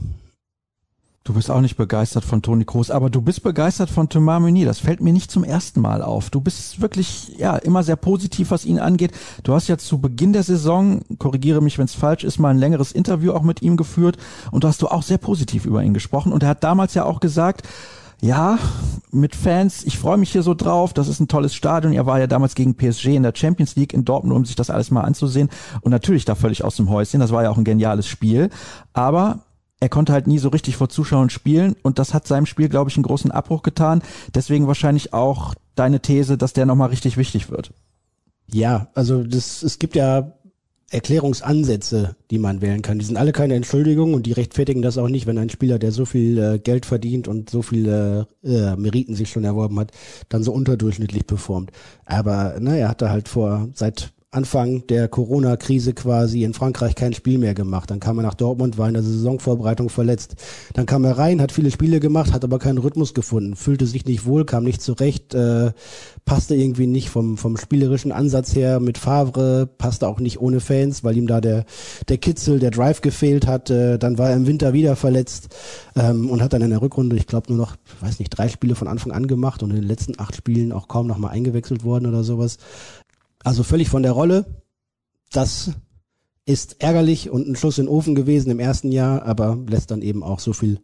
Du 1.26 1.32
bist 1.32 1.50
auch 1.50 1.62
nicht 1.62 1.78
begeistert 1.78 2.22
von 2.22 2.42
Toni 2.42 2.66
Kroos, 2.66 2.90
aber 2.90 3.08
du 3.08 3.22
bist 3.22 3.42
begeistert 3.42 3.88
von 3.88 4.10
Thomas 4.10 4.42
Meunier. 4.42 4.66
Das 4.66 4.80
fällt 4.80 5.00
mir 5.00 5.14
nicht 5.14 5.30
zum 5.30 5.42
ersten 5.42 5.80
Mal 5.80 6.02
auf. 6.02 6.28
Du 6.28 6.42
bist 6.42 6.82
wirklich 6.82 7.32
ja 7.38 7.56
immer 7.56 7.82
sehr 7.82 7.96
positiv, 7.96 8.50
was 8.50 8.66
ihn 8.66 8.78
angeht. 8.78 9.12
Du 9.42 9.54
hast 9.54 9.68
ja 9.68 9.78
zu 9.78 9.98
Beginn 9.98 10.34
der 10.34 10.42
Saison, 10.42 11.00
korrigiere 11.18 11.62
mich, 11.62 11.78
wenn 11.78 11.86
es 11.86 11.94
falsch 11.94 12.24
ist, 12.24 12.38
mal 12.38 12.50
ein 12.50 12.58
längeres 12.58 12.92
Interview 12.92 13.32
auch 13.32 13.42
mit 13.42 13.62
ihm 13.62 13.78
geführt 13.78 14.18
und 14.50 14.64
da 14.64 14.68
hast 14.68 14.82
du 14.82 14.88
auch 14.88 15.02
sehr 15.02 15.16
positiv 15.16 15.64
über 15.64 15.82
ihn 15.82 15.94
gesprochen. 15.94 16.30
Und 16.30 16.42
er 16.42 16.50
hat 16.50 16.62
damals 16.62 16.92
ja 16.92 17.06
auch 17.06 17.20
gesagt, 17.20 17.66
ja, 18.24 18.58
mit 19.10 19.36
Fans, 19.36 19.84
ich 19.84 19.98
freue 19.98 20.16
mich 20.16 20.32
hier 20.32 20.42
so 20.42 20.54
drauf, 20.54 20.94
das 20.94 21.08
ist 21.08 21.20
ein 21.20 21.28
tolles 21.28 21.54
Stadion. 21.54 21.92
Er 21.92 22.06
war 22.06 22.18
ja 22.18 22.26
damals 22.26 22.54
gegen 22.54 22.74
PSG 22.74 23.08
in 23.08 23.22
der 23.22 23.34
Champions 23.36 23.76
League 23.76 23.92
in 23.92 24.06
Dortmund, 24.06 24.34
um 24.34 24.44
sich 24.46 24.56
das 24.56 24.70
alles 24.70 24.90
mal 24.90 25.02
anzusehen. 25.02 25.50
Und 25.82 25.90
natürlich 25.90 26.24
da 26.24 26.34
völlig 26.34 26.64
aus 26.64 26.76
dem 26.76 26.88
Häuschen, 26.88 27.20
das 27.20 27.32
war 27.32 27.42
ja 27.42 27.50
auch 27.50 27.58
ein 27.58 27.64
geniales 27.64 28.06
Spiel. 28.06 28.48
Aber 28.94 29.40
er 29.78 29.90
konnte 29.90 30.14
halt 30.14 30.26
nie 30.26 30.38
so 30.38 30.48
richtig 30.48 30.76
vor 30.76 30.88
Zuschauern 30.88 31.28
spielen 31.28 31.76
und 31.82 31.98
das 31.98 32.14
hat 32.14 32.26
seinem 32.26 32.46
Spiel, 32.46 32.70
glaube 32.70 32.88
ich, 32.88 32.96
einen 32.96 33.04
großen 33.04 33.30
Abbruch 33.30 33.62
getan. 33.62 34.00
Deswegen 34.34 34.66
wahrscheinlich 34.68 35.12
auch 35.12 35.54
deine 35.74 36.00
These, 36.00 36.38
dass 36.38 36.54
der 36.54 36.64
nochmal 36.64 36.88
richtig 36.88 37.18
wichtig 37.18 37.50
wird. 37.50 37.72
Ja, 38.50 38.88
also 38.94 39.22
das, 39.22 39.62
es 39.62 39.78
gibt 39.78 39.96
ja 39.96 40.32
Erklärungsansätze, 40.90 42.16
die 42.30 42.38
man 42.38 42.60
wählen 42.60 42.82
kann. 42.82 42.98
Die 42.98 43.04
sind 43.04 43.16
alle 43.16 43.32
keine 43.32 43.54
Entschuldigung 43.54 44.14
und 44.14 44.26
die 44.26 44.32
rechtfertigen 44.32 44.82
das 44.82 44.98
auch 44.98 45.08
nicht, 45.08 45.26
wenn 45.26 45.38
ein 45.38 45.50
Spieler, 45.50 45.78
der 45.78 45.92
so 45.92 46.04
viel 46.04 46.38
äh, 46.38 46.58
Geld 46.58 46.86
verdient 46.86 47.26
und 47.26 47.50
so 47.50 47.62
viele 47.62 48.28
äh, 48.44 48.76
Meriten 48.76 49.14
sich 49.14 49.30
schon 49.30 49.44
erworben 49.44 49.78
hat, 49.80 49.92
dann 50.28 50.42
so 50.42 50.52
unterdurchschnittlich 50.52 51.26
performt. 51.26 51.72
Aber 52.04 52.60
ne, 52.60 52.78
er 52.78 52.88
hatte 52.88 53.10
halt 53.10 53.28
vor 53.28 53.68
seit 53.74 54.12
Anfang 54.34 54.86
der 54.88 55.08
Corona-Krise 55.08 55.94
quasi 55.94 56.42
in 56.44 56.54
Frankreich 56.54 56.94
kein 56.94 57.12
Spiel 57.12 57.38
mehr 57.38 57.54
gemacht. 57.54 57.90
Dann 57.90 58.00
kam 58.00 58.18
er 58.18 58.22
nach 58.22 58.34
Dortmund, 58.34 58.78
war 58.78 58.88
in 58.88 58.94
der 58.94 59.02
Saisonvorbereitung 59.02 59.88
verletzt. 59.88 60.36
Dann 60.72 60.86
kam 60.86 61.04
er 61.04 61.18
rein, 61.18 61.40
hat 61.40 61.52
viele 61.52 61.70
Spiele 61.70 62.00
gemacht, 62.00 62.32
hat 62.32 62.44
aber 62.44 62.58
keinen 62.58 62.78
Rhythmus 62.78 63.14
gefunden, 63.14 63.56
fühlte 63.56 63.86
sich 63.86 64.04
nicht 64.04 64.26
wohl, 64.26 64.44
kam 64.44 64.64
nicht 64.64 64.82
zurecht, 64.82 65.34
äh, 65.34 65.72
passte 66.24 66.54
irgendwie 66.54 66.86
nicht 66.86 67.10
vom, 67.10 67.36
vom 67.36 67.56
spielerischen 67.56 68.12
Ansatz 68.12 68.54
her 68.54 68.80
mit 68.80 68.98
Favre, 68.98 69.66
passte 69.66 70.08
auch 70.08 70.20
nicht 70.20 70.40
ohne 70.40 70.60
Fans, 70.60 71.04
weil 71.04 71.16
ihm 71.16 71.26
da 71.26 71.40
der, 71.40 71.64
der 72.08 72.18
Kitzel, 72.18 72.58
der 72.58 72.70
Drive 72.70 73.00
gefehlt 73.00 73.46
hat. 73.46 73.70
Äh, 73.70 73.98
dann 73.98 74.18
war 74.18 74.30
er 74.30 74.36
im 74.36 74.46
Winter 74.46 74.72
wieder 74.72 74.96
verletzt 74.96 75.54
ähm, 75.96 76.28
und 76.30 76.42
hat 76.42 76.52
dann 76.52 76.62
in 76.62 76.70
der 76.70 76.82
Rückrunde, 76.82 77.16
ich 77.16 77.26
glaube, 77.26 77.52
nur 77.52 77.58
noch, 77.58 77.76
weiß 78.00 78.18
nicht, 78.18 78.30
drei 78.30 78.48
Spiele 78.48 78.74
von 78.74 78.88
Anfang 78.88 79.12
an 79.12 79.26
gemacht 79.26 79.62
und 79.62 79.70
in 79.70 79.76
den 79.76 79.88
letzten 79.88 80.18
acht 80.18 80.34
Spielen 80.34 80.72
auch 80.72 80.88
kaum 80.88 81.06
noch 81.06 81.18
mal 81.18 81.28
eingewechselt 81.28 81.84
worden 81.84 82.06
oder 82.06 82.24
sowas. 82.24 82.58
Also 83.44 83.62
völlig 83.62 83.88
von 83.88 84.02
der 84.02 84.12
Rolle. 84.12 84.46
Das 85.30 85.70
ist 86.46 86.82
ärgerlich 86.82 87.30
und 87.30 87.48
ein 87.48 87.56
Schuss 87.56 87.78
in 87.78 87.86
den 87.86 87.92
Ofen 87.92 88.14
gewesen 88.14 88.50
im 88.50 88.58
ersten 88.58 88.92
Jahr, 88.92 89.22
aber 89.24 89.58
lässt 89.68 89.90
dann 89.90 90.02
eben 90.02 90.22
auch 90.22 90.40
so 90.40 90.52
viel 90.52 90.80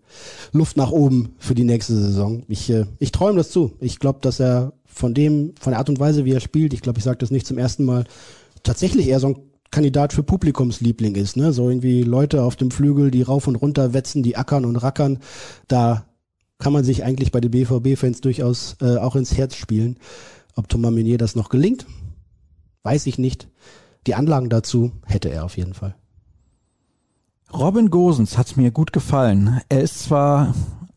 Luft 0.52 0.76
nach 0.76 0.90
oben 0.90 1.34
für 1.38 1.54
die 1.54 1.64
nächste 1.64 1.94
Saison. 1.94 2.44
Ich, 2.48 2.70
äh, 2.70 2.86
ich 2.98 3.12
träume 3.12 3.38
das 3.38 3.50
zu. 3.50 3.72
Ich 3.80 3.98
glaube, 3.98 4.20
dass 4.22 4.40
er 4.40 4.72
von 4.86 5.12
dem, 5.12 5.54
von 5.60 5.72
der 5.72 5.78
Art 5.78 5.90
und 5.90 6.00
Weise, 6.00 6.24
wie 6.24 6.32
er 6.32 6.40
spielt, 6.40 6.72
ich 6.72 6.80
glaube, 6.80 6.98
ich 6.98 7.04
sage 7.04 7.18
das 7.18 7.30
nicht 7.30 7.46
zum 7.46 7.58
ersten 7.58 7.84
Mal, 7.84 8.04
tatsächlich 8.62 9.08
eher 9.08 9.20
so 9.20 9.28
ein 9.28 9.36
Kandidat 9.70 10.12
für 10.12 10.22
Publikumsliebling 10.22 11.14
ist, 11.14 11.36
ne? 11.36 11.52
So 11.52 11.68
irgendwie 11.68 12.02
Leute 12.02 12.42
auf 12.42 12.56
dem 12.56 12.70
Flügel, 12.70 13.10
die 13.10 13.22
rauf 13.22 13.46
und 13.46 13.56
runter 13.56 13.92
wetzen, 13.92 14.22
die 14.22 14.36
ackern 14.36 14.64
und 14.64 14.76
rackern. 14.76 15.18
Da 15.68 16.06
kann 16.58 16.72
man 16.72 16.84
sich 16.84 17.04
eigentlich 17.04 17.30
bei 17.30 17.40
den 17.40 17.52
BVB-Fans 17.52 18.20
durchaus 18.20 18.76
äh, 18.80 18.96
auch 18.96 19.14
ins 19.14 19.36
Herz 19.36 19.54
spielen. 19.54 19.96
Ob 20.56 20.68
Thomas 20.68 20.90
Meunier 20.90 21.18
das 21.18 21.36
noch 21.36 21.48
gelingt, 21.50 21.86
Weiß 22.82 23.06
ich 23.06 23.18
nicht. 23.18 23.48
Die 24.06 24.14
Anlagen 24.14 24.48
dazu 24.48 24.92
hätte 25.04 25.28
er 25.28 25.44
auf 25.44 25.56
jeden 25.56 25.74
Fall. 25.74 25.94
Robin 27.52 27.90
Gosens 27.90 28.38
hat 28.38 28.56
mir 28.56 28.70
gut 28.70 28.92
gefallen. 28.92 29.60
Er 29.68 29.80
ist 29.80 30.04
zwar 30.04 30.54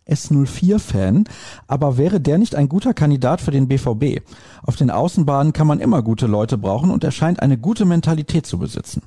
S04-Fan, 0.07 1.25
aber 1.67 1.97
wäre 1.97 2.21
der 2.21 2.37
nicht 2.37 2.55
ein 2.55 2.69
guter 2.69 2.93
Kandidat 2.93 3.41
für 3.41 3.51
den 3.51 3.67
BVB? 3.67 4.21
Auf 4.61 4.75
den 4.75 4.91
Außenbahnen 4.91 5.53
kann 5.53 5.67
man 5.67 5.79
immer 5.79 6.03
gute 6.03 6.27
Leute 6.27 6.57
brauchen 6.57 6.91
und 6.91 7.03
er 7.03 7.11
scheint 7.11 7.41
eine 7.41 7.57
gute 7.57 7.85
Mentalität 7.85 8.45
zu 8.45 8.59
besitzen. 8.59 9.01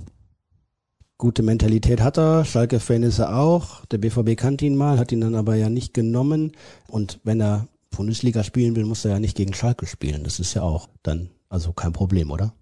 Gute 1.18 1.43
Mentalität 1.43 2.03
hat 2.03 2.18
er, 2.18 2.45
Schalke-Fan 2.45 3.03
ist 3.03 3.20
er 3.20 3.39
auch. 3.39 3.87
Der 3.87 3.99
BVB 3.99 4.37
kannte 4.37 4.66
ihn 4.66 4.77
mal, 4.77 4.99
hat 4.99 5.12
ihn 5.12 5.22
dann 5.22 5.35
aber 5.35 5.55
ja 5.55 5.70
nicht 5.70 5.95
genommen. 5.95 6.53
Und 6.89 7.20
wenn 7.24 7.41
er 7.41 7.68
Bundesliga 7.91 8.45
spielen 8.45 8.77
will, 8.77 8.85
muss 8.85 9.05
er 9.05 9.12
ja 9.12 9.20
nicht 9.20 9.37
gegen 9.37 9.55
Schalke 9.55 9.87
spielen. 9.87 10.24
Das 10.24 10.41
ist 10.41 10.53
ja 10.53 10.62
auch 10.62 10.89
dann 11.03 11.31
also 11.49 11.72
kein 11.72 11.93
Problem, 11.93 12.31
oder? 12.31 12.53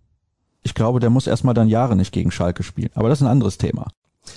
Ich 0.65 0.75
glaube, 0.75 0.99
der 0.99 1.11
muss 1.11 1.29
erstmal 1.29 1.55
dann 1.55 1.69
Jahre 1.69 1.95
nicht 1.95 2.13
gegen 2.13 2.33
Schalke 2.33 2.65
spielen. 2.65 2.91
Aber 2.95 3.09
das 3.09 3.21
ist 3.21 3.27
ein 3.27 3.31
anderes 3.31 3.59
Thema. 3.59 3.87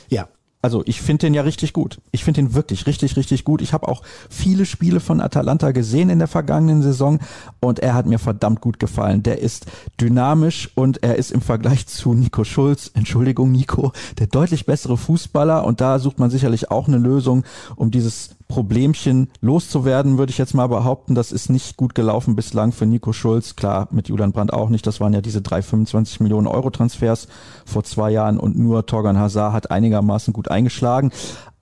Ja. 0.09 0.27
Also 0.59 0.83
ich 0.85 1.01
finde 1.01 1.27
den 1.27 1.33
ja 1.33 1.43
richtig 1.43 1.71
gut. 1.71 2.01
Ich 2.11 2.23
finde 2.23 2.41
den 2.41 2.53
wirklich 2.53 2.87
richtig, 2.87 3.15
richtig 3.15 3.43
gut. 3.43 3.61
Ich 3.61 3.73
habe 3.73 3.87
auch 3.87 4.01
viele 4.29 4.65
Spiele 4.65 4.99
von 4.99 5.21
Atalanta 5.21 5.71
gesehen 5.71 6.09
in 6.09 6.17
der 6.19 6.27
vergangenen 6.27 6.81
Saison 6.81 7.19
und 7.61 7.79
er 7.79 7.93
hat 7.93 8.07
mir 8.07 8.17
verdammt 8.17 8.59
gut 8.59 8.79
gefallen. 8.79 9.21
Der 9.21 9.39
ist 9.39 9.67
dynamisch 10.01 10.71
und 10.75 11.03
er 11.03 11.15
ist 11.15 11.31
im 11.31 11.41
Vergleich 11.41 11.85
zu 11.87 12.13
Nico 12.13 12.43
Schulz, 12.43 12.91
Entschuldigung 12.95 13.51
Nico, 13.51 13.93
der 14.17 14.27
deutlich 14.27 14.65
bessere 14.65 14.97
Fußballer 14.97 15.63
und 15.63 15.79
da 15.79 15.99
sucht 15.99 16.17
man 16.17 16.31
sicherlich 16.31 16.71
auch 16.71 16.87
eine 16.87 16.97
Lösung, 16.97 17.45
um 17.75 17.91
dieses 17.91 18.36
Problemchen 18.47 19.29
loszuwerden, 19.41 20.17
würde 20.17 20.29
ich 20.31 20.37
jetzt 20.37 20.53
mal 20.53 20.67
behaupten. 20.67 21.15
Das 21.15 21.31
ist 21.31 21.49
nicht 21.49 21.77
gut 21.77 21.95
gelaufen 21.95 22.35
bislang 22.35 22.71
für 22.71 22.85
Nico 22.85 23.13
Schulz. 23.13 23.55
Klar, 23.55 23.87
mit 23.91 24.07
Julian 24.07 24.31
Brandt 24.31 24.53
auch 24.53 24.69
nicht. 24.69 24.87
Das 24.87 24.99
waren 24.99 25.13
ja 25.13 25.21
diese 25.21 25.41
drei 25.41 25.61
25 25.61 26.21
Millionen 26.21 26.47
Euro 26.47 26.69
Transfers 26.69 27.27
vor 27.65 27.83
zwei 27.83 28.11
Jahren 28.11 28.39
und 28.39 28.57
nur 28.57 28.85
Torgan 28.85 29.17
Hazard 29.17 29.53
hat 29.53 29.71
einigermaßen 29.71 30.33
gut 30.33 30.49
eingeschlagen. 30.49 31.11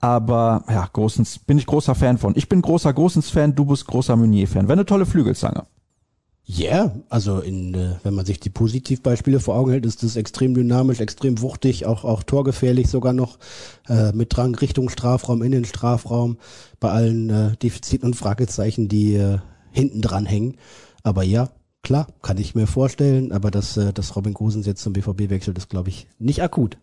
Aber 0.00 0.64
ja, 0.68 0.88
Großens 0.92 1.40
bin 1.40 1.58
ich 1.58 1.66
großer 1.66 1.94
Fan 1.94 2.18
von. 2.18 2.34
Ich 2.36 2.48
bin 2.48 2.62
großer 2.62 2.92
Großens-Fan, 2.92 3.54
du 3.54 3.64
bist 3.64 3.86
großer 3.86 4.14
Meunier-Fan. 4.16 4.68
Wäre 4.68 4.74
eine 4.74 4.86
tolle 4.86 5.06
Flügelzange. 5.06 5.64
Ja, 6.48 6.84
yeah, 6.84 6.94
also 7.08 7.40
in, 7.40 7.74
äh, 7.74 7.96
wenn 8.04 8.14
man 8.14 8.24
sich 8.24 8.38
die 8.38 8.50
Positivbeispiele 8.50 9.40
vor 9.40 9.56
Augen 9.56 9.72
hält, 9.72 9.84
ist 9.84 10.04
das 10.04 10.14
extrem 10.14 10.54
dynamisch, 10.54 11.00
extrem 11.00 11.40
wuchtig, 11.42 11.86
auch 11.86 12.04
auch 12.04 12.22
torgefährlich 12.22 12.88
sogar 12.88 13.12
noch 13.12 13.40
äh, 13.88 14.12
mit 14.12 14.36
Drang 14.36 14.54
Richtung 14.54 14.88
Strafraum, 14.88 15.42
in 15.42 15.50
den 15.50 15.64
Strafraum, 15.64 16.38
bei 16.78 16.90
allen 16.90 17.30
äh, 17.30 17.56
Defiziten 17.56 18.06
und 18.06 18.14
Fragezeichen, 18.14 18.86
die 18.86 19.14
äh, 19.14 19.38
hinten 19.72 20.00
dran 20.02 20.24
hängen. 20.24 20.56
Aber 21.02 21.24
ja, 21.24 21.48
klar, 21.82 22.06
kann 22.22 22.38
ich 22.38 22.54
mir 22.54 22.68
vorstellen, 22.68 23.32
aber 23.32 23.50
dass, 23.50 23.76
äh, 23.76 23.92
dass 23.92 24.14
Robin 24.14 24.32
Gosens 24.32 24.66
jetzt 24.66 24.82
zum 24.82 24.92
BVB 24.92 25.30
wechselt, 25.30 25.58
ist, 25.58 25.68
glaube 25.68 25.88
ich, 25.88 26.06
nicht 26.20 26.44
akut. 26.44 26.78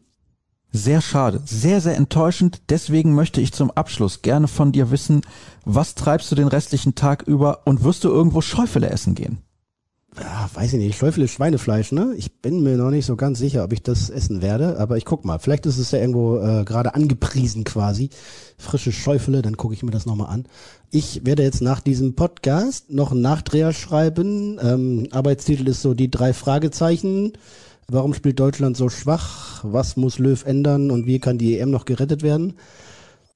Sehr 0.73 0.99
schade, 0.99 1.41
sehr, 1.45 1.79
sehr 1.79 1.95
enttäuschend. 1.95 2.63
Deswegen 2.67 3.15
möchte 3.15 3.39
ich 3.39 3.53
zum 3.53 3.71
Abschluss 3.71 4.23
gerne 4.23 4.49
von 4.49 4.73
dir 4.73 4.91
wissen, 4.91 5.21
was 5.63 5.95
treibst 5.95 6.29
du 6.31 6.35
den 6.35 6.49
restlichen 6.49 6.95
Tag 6.95 7.21
über 7.21 7.61
und 7.65 7.85
wirst 7.85 8.03
du 8.03 8.09
irgendwo 8.09 8.41
Schäufele 8.41 8.89
essen 8.89 9.15
gehen? 9.15 9.37
Ja, 10.19 10.49
weiß 10.53 10.73
ich 10.73 10.79
nicht, 10.79 10.97
Schäufele 10.97 11.27
Schweinefleisch, 11.27 11.91
ne? 11.91 12.13
Ich 12.17 12.41
bin 12.41 12.61
mir 12.61 12.77
noch 12.77 12.91
nicht 12.91 13.05
so 13.05 13.15
ganz 13.15 13.39
sicher, 13.39 13.63
ob 13.63 13.73
ich 13.73 13.81
das 13.81 14.09
essen 14.09 14.41
werde, 14.41 14.79
aber 14.79 14.97
ich 14.97 15.05
guck 15.05 15.25
mal. 15.25 15.39
Vielleicht 15.39 15.65
ist 15.65 15.77
es 15.77 15.91
ja 15.91 15.99
irgendwo 15.99 16.37
äh, 16.37 16.63
gerade 16.65 16.93
angepriesen 16.93 17.63
quasi. 17.63 18.09
Frische 18.57 18.91
Schäufele, 18.91 19.41
dann 19.41 19.57
gucke 19.57 19.73
ich 19.73 19.83
mir 19.83 19.91
das 19.91 20.05
nochmal 20.05 20.29
an. 20.29 20.45
Ich 20.91 21.25
werde 21.25 21.43
jetzt 21.43 21.61
nach 21.61 21.79
diesem 21.79 22.15
Podcast 22.15 22.91
noch 22.91 23.11
einen 23.11 23.21
Nachdreher 23.21 23.73
schreiben. 23.73 24.59
Ähm, 24.61 25.07
Arbeitstitel 25.11 25.67
ist 25.67 25.81
so 25.81 25.93
die 25.93 26.11
drei 26.11 26.33
Fragezeichen. 26.33 27.33
Warum 27.87 28.13
spielt 28.13 28.39
Deutschland 28.39 28.77
so 28.77 28.89
schwach? 28.89 29.63
Was 29.63 29.97
muss 29.97 30.19
Löw 30.19 30.45
ändern 30.45 30.91
und 30.91 31.05
wie 31.07 31.19
kann 31.19 31.37
die 31.37 31.57
EM 31.57 31.71
noch 31.71 31.85
gerettet 31.85 32.21
werden? 32.21 32.53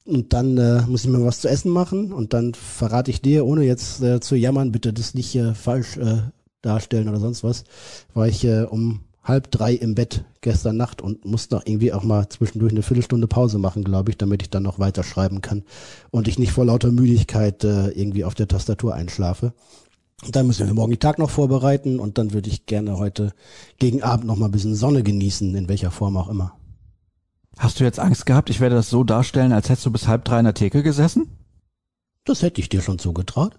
Und 0.06 0.32
dann 0.32 0.58
äh, 0.58 0.84
muss 0.88 1.04
ich 1.04 1.10
mir 1.10 1.24
was 1.26 1.42
zu 1.42 1.50
essen 1.50 1.72
machen 1.72 2.14
und 2.14 2.34
dann 2.34 2.54
verrate 2.54 3.12
ich 3.12 3.22
dir, 3.22 3.46
ohne 3.46 3.64
jetzt 3.64 4.02
äh, 4.02 4.22
zu 4.22 4.36
jammern, 4.36 4.72
bitte 4.72 4.94
das 4.94 5.14
nicht 5.14 5.36
äh, 5.36 5.54
falsch 5.54 5.98
äh, 5.98 6.22
darstellen 6.68 7.10
oder 7.10 7.20
sonst 7.20 7.44
was, 7.44 7.64
war 8.14 8.28
ich 8.28 8.44
äh, 8.44 8.64
um 8.64 9.02
halb 9.24 9.52
drei 9.52 9.74
im 9.74 9.96
Bett 9.96 10.24
gestern 10.42 10.78
Nacht 10.78 11.02
und 11.02 11.26
musste 11.26 11.56
noch 11.56 11.66
irgendwie 11.66 11.92
auch 11.92 12.04
mal 12.04 12.30
zwischendurch 12.30 12.72
eine 12.72 12.82
Viertelstunde 12.82 13.28
Pause 13.28 13.58
machen, 13.58 13.84
glaube 13.84 14.12
ich, 14.12 14.18
damit 14.18 14.42
ich 14.42 14.50
dann 14.50 14.64
noch 14.64 14.80
weiterschreiben 14.80 15.42
kann 15.42 15.64
und 16.12 16.28
ich 16.28 16.40
nicht 16.40 16.52
vor 16.52 16.66
lauter 16.66 16.92
Müdigkeit 16.92 17.64
äh, 17.64 17.90
irgendwie 17.90 18.24
auf 18.24 18.36
der 18.36 18.48
Tastatur 18.48 18.94
einschlafe. 18.94 19.54
Und 20.24 20.36
dann 20.36 20.48
müssen 20.48 20.66
wir 20.66 20.74
morgen 20.74 20.92
den 20.92 21.00
Tag 21.00 21.20
noch 21.20 21.30
vorbereiten 21.30 22.00
und 22.00 22.18
dann 22.18 22.34
würde 22.34 22.50
ich 22.50 22.66
gerne 22.66 22.98
heute 22.98 23.34
gegen 23.78 24.02
Abend 24.02 24.26
noch 24.26 24.36
mal 24.36 24.46
ein 24.46 24.52
bisschen 24.52 24.76
Sonne 24.76 25.04
genießen, 25.04 25.54
in 25.56 25.70
welcher 25.70 25.92
Form 25.92 26.18
auch 26.18 26.30
immer. 26.30 26.58
Hast 27.58 27.80
du 27.80 27.84
jetzt 27.84 28.00
Angst 28.00 28.26
gehabt, 28.26 28.50
ich 28.50 28.60
werde 28.60 28.76
das 28.76 28.90
so 28.90 29.04
darstellen, 29.04 29.52
als 29.52 29.70
hättest 29.70 29.86
du 29.86 29.92
bis 29.92 30.08
halb 30.08 30.26
drei 30.26 30.40
in 30.40 30.46
der 30.46 30.54
Theke 30.54 30.84
gesessen? 30.84 31.28
Das 32.24 32.42
hätte 32.42 32.62
ich 32.62 32.70
dir 32.70 32.82
schon 32.82 33.00
zugetraut. 33.00 33.58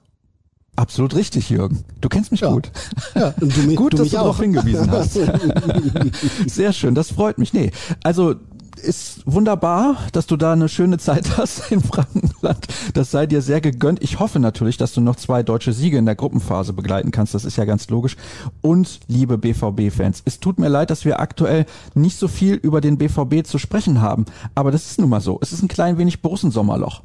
Absolut 0.78 1.16
richtig, 1.16 1.50
Jürgen. 1.50 1.82
Du 2.00 2.08
kennst 2.08 2.30
mich 2.30 2.42
ja. 2.42 2.52
gut. 2.52 2.70
Ja, 3.16 3.34
und 3.40 3.56
du, 3.56 3.74
gut, 3.74 3.94
du 3.94 3.96
dass 3.96 4.10
du 4.10 4.16
darauf 4.16 4.38
hingewiesen 4.38 4.88
hast. 4.92 5.14
Sehr 6.46 6.72
schön, 6.72 6.94
das 6.94 7.10
freut 7.10 7.36
mich. 7.36 7.52
Nee, 7.52 7.72
also 8.04 8.36
ist 8.76 9.22
wunderbar, 9.26 9.96
dass 10.12 10.28
du 10.28 10.36
da 10.36 10.52
eine 10.52 10.68
schöne 10.68 10.98
Zeit 10.98 11.36
hast 11.36 11.72
in 11.72 11.80
Frankenland. 11.80 12.68
Das 12.94 13.10
sei 13.10 13.26
dir 13.26 13.42
sehr 13.42 13.60
gegönnt. 13.60 14.00
Ich 14.04 14.20
hoffe 14.20 14.38
natürlich, 14.38 14.76
dass 14.76 14.92
du 14.92 15.00
noch 15.00 15.16
zwei 15.16 15.42
deutsche 15.42 15.72
Siege 15.72 15.98
in 15.98 16.06
der 16.06 16.14
Gruppenphase 16.14 16.72
begleiten 16.72 17.10
kannst. 17.10 17.34
Das 17.34 17.44
ist 17.44 17.56
ja 17.56 17.64
ganz 17.64 17.90
logisch. 17.90 18.16
Und 18.60 19.00
liebe 19.08 19.36
BVB-Fans, 19.36 20.22
es 20.26 20.38
tut 20.38 20.60
mir 20.60 20.68
leid, 20.68 20.90
dass 20.90 21.04
wir 21.04 21.18
aktuell 21.18 21.66
nicht 21.94 22.16
so 22.16 22.28
viel 22.28 22.54
über 22.54 22.80
den 22.80 22.98
BVB 22.98 23.44
zu 23.44 23.58
sprechen 23.58 24.00
haben. 24.00 24.26
Aber 24.54 24.70
das 24.70 24.88
ist 24.88 25.00
nun 25.00 25.10
mal 25.10 25.20
so. 25.20 25.40
Es 25.42 25.52
ist 25.52 25.62
ein 25.62 25.68
klein 25.68 25.98
wenig 25.98 26.22
Borussen-Sommerloch. 26.22 27.02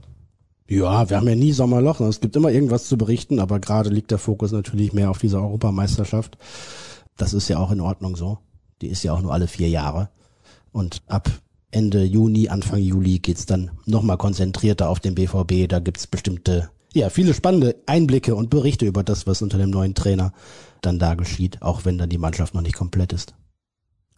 Ja, 0.67 1.09
wir 1.09 1.17
haben 1.17 1.27
ja 1.27 1.35
nie 1.35 1.51
Sommerloch. 1.51 1.99
Es 2.01 2.21
gibt 2.21 2.35
immer 2.35 2.49
irgendwas 2.49 2.87
zu 2.87 2.97
berichten, 2.97 3.39
aber 3.39 3.59
gerade 3.59 3.89
liegt 3.89 4.11
der 4.11 4.17
Fokus 4.17 4.51
natürlich 4.51 4.93
mehr 4.93 5.09
auf 5.09 5.17
dieser 5.17 5.41
Europameisterschaft. 5.41 6.37
Das 7.17 7.33
ist 7.33 7.49
ja 7.49 7.57
auch 7.57 7.71
in 7.71 7.81
Ordnung 7.81 8.15
so. 8.15 8.39
Die 8.81 8.87
ist 8.87 9.03
ja 9.03 9.13
auch 9.13 9.21
nur 9.21 9.33
alle 9.33 9.47
vier 9.47 9.69
Jahre. 9.69 10.09
Und 10.71 11.03
ab 11.07 11.29
Ende 11.71 12.03
Juni, 12.03 12.49
Anfang 12.49 12.79
Juli 12.79 13.19
geht's 13.19 13.45
dann 13.45 13.71
nochmal 13.85 14.17
konzentrierter 14.17 14.89
auf 14.89 14.99
den 14.99 15.15
BVB. 15.15 15.67
Da 15.67 15.79
gibt's 15.79 16.07
bestimmte, 16.07 16.69
ja, 16.93 17.09
viele 17.09 17.33
spannende 17.33 17.75
Einblicke 17.85 18.35
und 18.35 18.49
Berichte 18.49 18.85
über 18.85 19.03
das, 19.03 19.27
was 19.27 19.41
unter 19.41 19.57
dem 19.57 19.69
neuen 19.69 19.95
Trainer 19.95 20.33
dann 20.81 20.99
da 20.99 21.15
geschieht, 21.15 21.61
auch 21.61 21.85
wenn 21.85 21.97
dann 21.97 22.09
die 22.09 22.17
Mannschaft 22.17 22.53
noch 22.53 22.61
nicht 22.61 22.75
komplett 22.75 23.13
ist. 23.13 23.35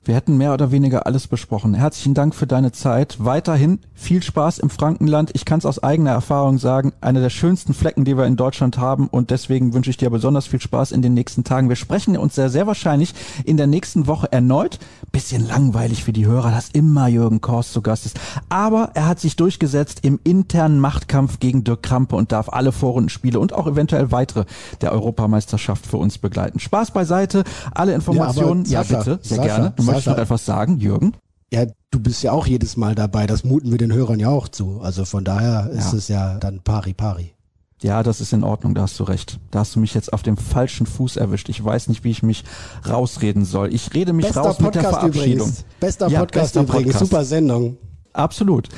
Wir 0.05 0.13
hätten 0.13 0.37
mehr 0.37 0.53
oder 0.53 0.69
weniger 0.69 1.07
alles 1.07 1.27
besprochen. 1.27 1.73
Herzlichen 1.73 2.13
Dank 2.13 2.35
für 2.35 2.45
deine 2.45 2.71
Zeit. 2.71 3.17
Weiterhin 3.17 3.79
viel 3.95 4.21
Spaß 4.21 4.59
im 4.59 4.69
Frankenland. 4.69 5.31
Ich 5.33 5.45
kann 5.45 5.57
es 5.57 5.65
aus 5.65 5.81
eigener 5.81 6.11
Erfahrung 6.11 6.59
sagen, 6.59 6.93
einer 7.01 7.21
der 7.21 7.31
schönsten 7.31 7.73
Flecken, 7.73 8.05
die 8.05 8.15
wir 8.15 8.27
in 8.27 8.35
Deutschland 8.35 8.77
haben. 8.77 9.07
Und 9.07 9.31
deswegen 9.31 9.73
wünsche 9.73 9.89
ich 9.89 9.97
dir 9.97 10.11
besonders 10.11 10.45
viel 10.45 10.61
Spaß 10.61 10.91
in 10.91 11.01
den 11.01 11.15
nächsten 11.15 11.43
Tagen. 11.43 11.69
Wir 11.69 11.75
sprechen 11.75 12.17
uns 12.17 12.35
sehr, 12.35 12.51
sehr 12.51 12.67
wahrscheinlich 12.67 13.15
in 13.45 13.57
der 13.57 13.65
nächsten 13.65 14.05
Woche 14.05 14.31
erneut. 14.31 14.77
Bisschen 15.11 15.47
langweilig 15.47 16.03
für 16.03 16.13
die 16.13 16.27
Hörer, 16.27 16.51
dass 16.51 16.69
immer 16.69 17.07
Jürgen 17.07 17.41
Kors 17.41 17.71
zu 17.71 17.81
Gast 17.81 18.05
ist. 18.05 18.19
Aber 18.47 18.91
er 18.93 19.07
hat 19.07 19.19
sich 19.19 19.35
durchgesetzt 19.37 20.01
im 20.03 20.19
internen 20.23 20.79
Machtkampf 20.79 21.39
gegen 21.39 21.63
Dirk 21.63 21.81
Krampe 21.81 22.15
und 22.15 22.31
darf 22.31 22.49
alle 22.49 22.71
Vorrundenspiele 22.71 23.39
und 23.39 23.53
auch 23.53 23.65
eventuell 23.65 24.11
weitere 24.11 24.45
der 24.81 24.91
Europameisterschaft 24.91 25.87
für 25.87 25.97
uns 25.97 26.19
begleiten. 26.19 26.59
Spaß 26.59 26.91
beiseite. 26.91 27.43
Alle 27.73 27.95
Informationen, 27.95 28.65
ja, 28.65 28.83
ja 28.83 28.97
bitte, 28.99 29.19
sehr 29.23 29.37
Sascha, 29.37 29.55
gerne. 29.55 29.73
Du 30.03 30.09
möchtest 30.09 30.17
noch 30.17 30.23
etwas 30.23 30.45
sagen, 30.45 30.79
Jürgen? 30.79 31.13
Ja, 31.53 31.65
du 31.91 31.99
bist 31.99 32.23
ja 32.23 32.31
auch 32.31 32.47
jedes 32.47 32.75
Mal 32.75 32.95
dabei. 32.95 33.27
Das 33.27 33.43
muten 33.43 33.71
wir 33.71 33.77
den 33.77 33.93
Hörern 33.93 34.19
ja 34.19 34.29
auch 34.29 34.47
zu. 34.47 34.81
Also 34.81 35.05
von 35.05 35.23
daher 35.23 35.69
ist 35.71 35.91
ja. 35.91 35.97
es 35.97 36.07
ja 36.07 36.37
dann 36.37 36.59
pari 36.61 36.93
pari. 36.93 37.35
Ja, 37.81 38.03
das 38.03 38.21
ist 38.21 38.33
in 38.33 38.43
Ordnung, 38.43 38.73
da 38.73 38.83
hast 38.83 38.99
du 38.99 39.03
recht. 39.03 39.39
Da 39.51 39.59
hast 39.59 39.75
du 39.75 39.79
mich 39.79 39.93
jetzt 39.93 40.11
auf 40.11 40.23
dem 40.23 40.37
falschen 40.37 40.85
Fuß 40.85 41.17
erwischt. 41.17 41.49
Ich 41.49 41.63
weiß 41.63 41.87
nicht, 41.87 42.03
wie 42.03 42.11
ich 42.11 42.23
mich 42.23 42.43
rausreden 42.87 43.45
soll. 43.45 43.73
Ich 43.73 43.93
rede 43.93 44.13
mich 44.13 44.25
bester 44.25 44.41
raus 44.41 44.57
Podcast 44.57 44.65
mit 44.65 44.75
der 44.75 44.89
Verabschiedung. 44.91 45.47
Übrigens. 45.47 45.65
Bester 45.79 46.07
ja, 46.07 46.19
Podcast 46.19 46.43
bester 46.43 46.61
übrigens, 46.61 46.93
Podcast. 46.93 47.11
super 47.11 47.25
Sendung. 47.25 47.77
Absolut. 48.13 48.69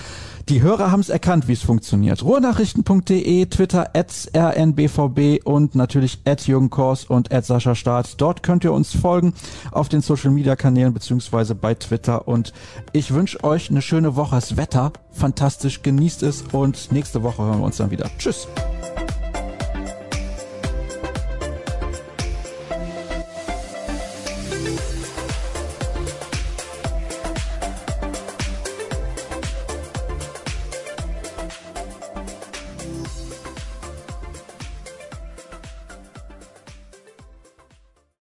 Die 0.50 0.62
Hörer 0.62 0.91
haben 0.91 1.02
es 1.02 1.10
erkannt, 1.10 1.50
wie 1.50 1.54
es 1.54 1.62
funktioniert. 1.62 2.24
Ruhrnachrichten.de, 2.24 3.48
Twitter 3.48 3.89
at 3.93 4.30
rnbvb 4.34 5.41
und 5.43 5.76
natürlich 5.76 6.20
at 6.24 6.48
Jürgen 6.48 6.70
Kors 6.70 7.04
und 7.04 7.34
at 7.34 7.45
Sascha 7.45 7.76
Staat. 7.76 8.22
Dort 8.22 8.43
könnt 8.43 8.64
ihr 8.64 8.72
uns 8.72 8.95
folgen 8.95 9.34
auf 9.72 9.89
den 9.89 10.00
Social 10.00 10.32
Media 10.32 10.56
Kanälen 10.56 10.93
beziehungsweise 10.93 11.54
bei 11.54 11.76
Twitter 11.76 12.30
und 12.30 12.54
ich 12.93 13.14
wünsche 13.14 13.43
euch 13.43 13.70
eine 13.70 13.82
schöne 13.82 14.16
Woche. 14.16 14.36
Das 14.36 14.56
Wetter 14.56 14.93
fantastisch, 15.12 15.82
genießt 15.82 16.24
es 16.24 16.43
und 16.54 16.93
nächste 16.93 17.24
Woche 17.24 17.43
hören 17.43 17.60
wir 17.60 17.66
uns 17.66 17.78
dann 17.78 17.91
wieder. 17.91 18.10
Tschüss. 18.18 18.48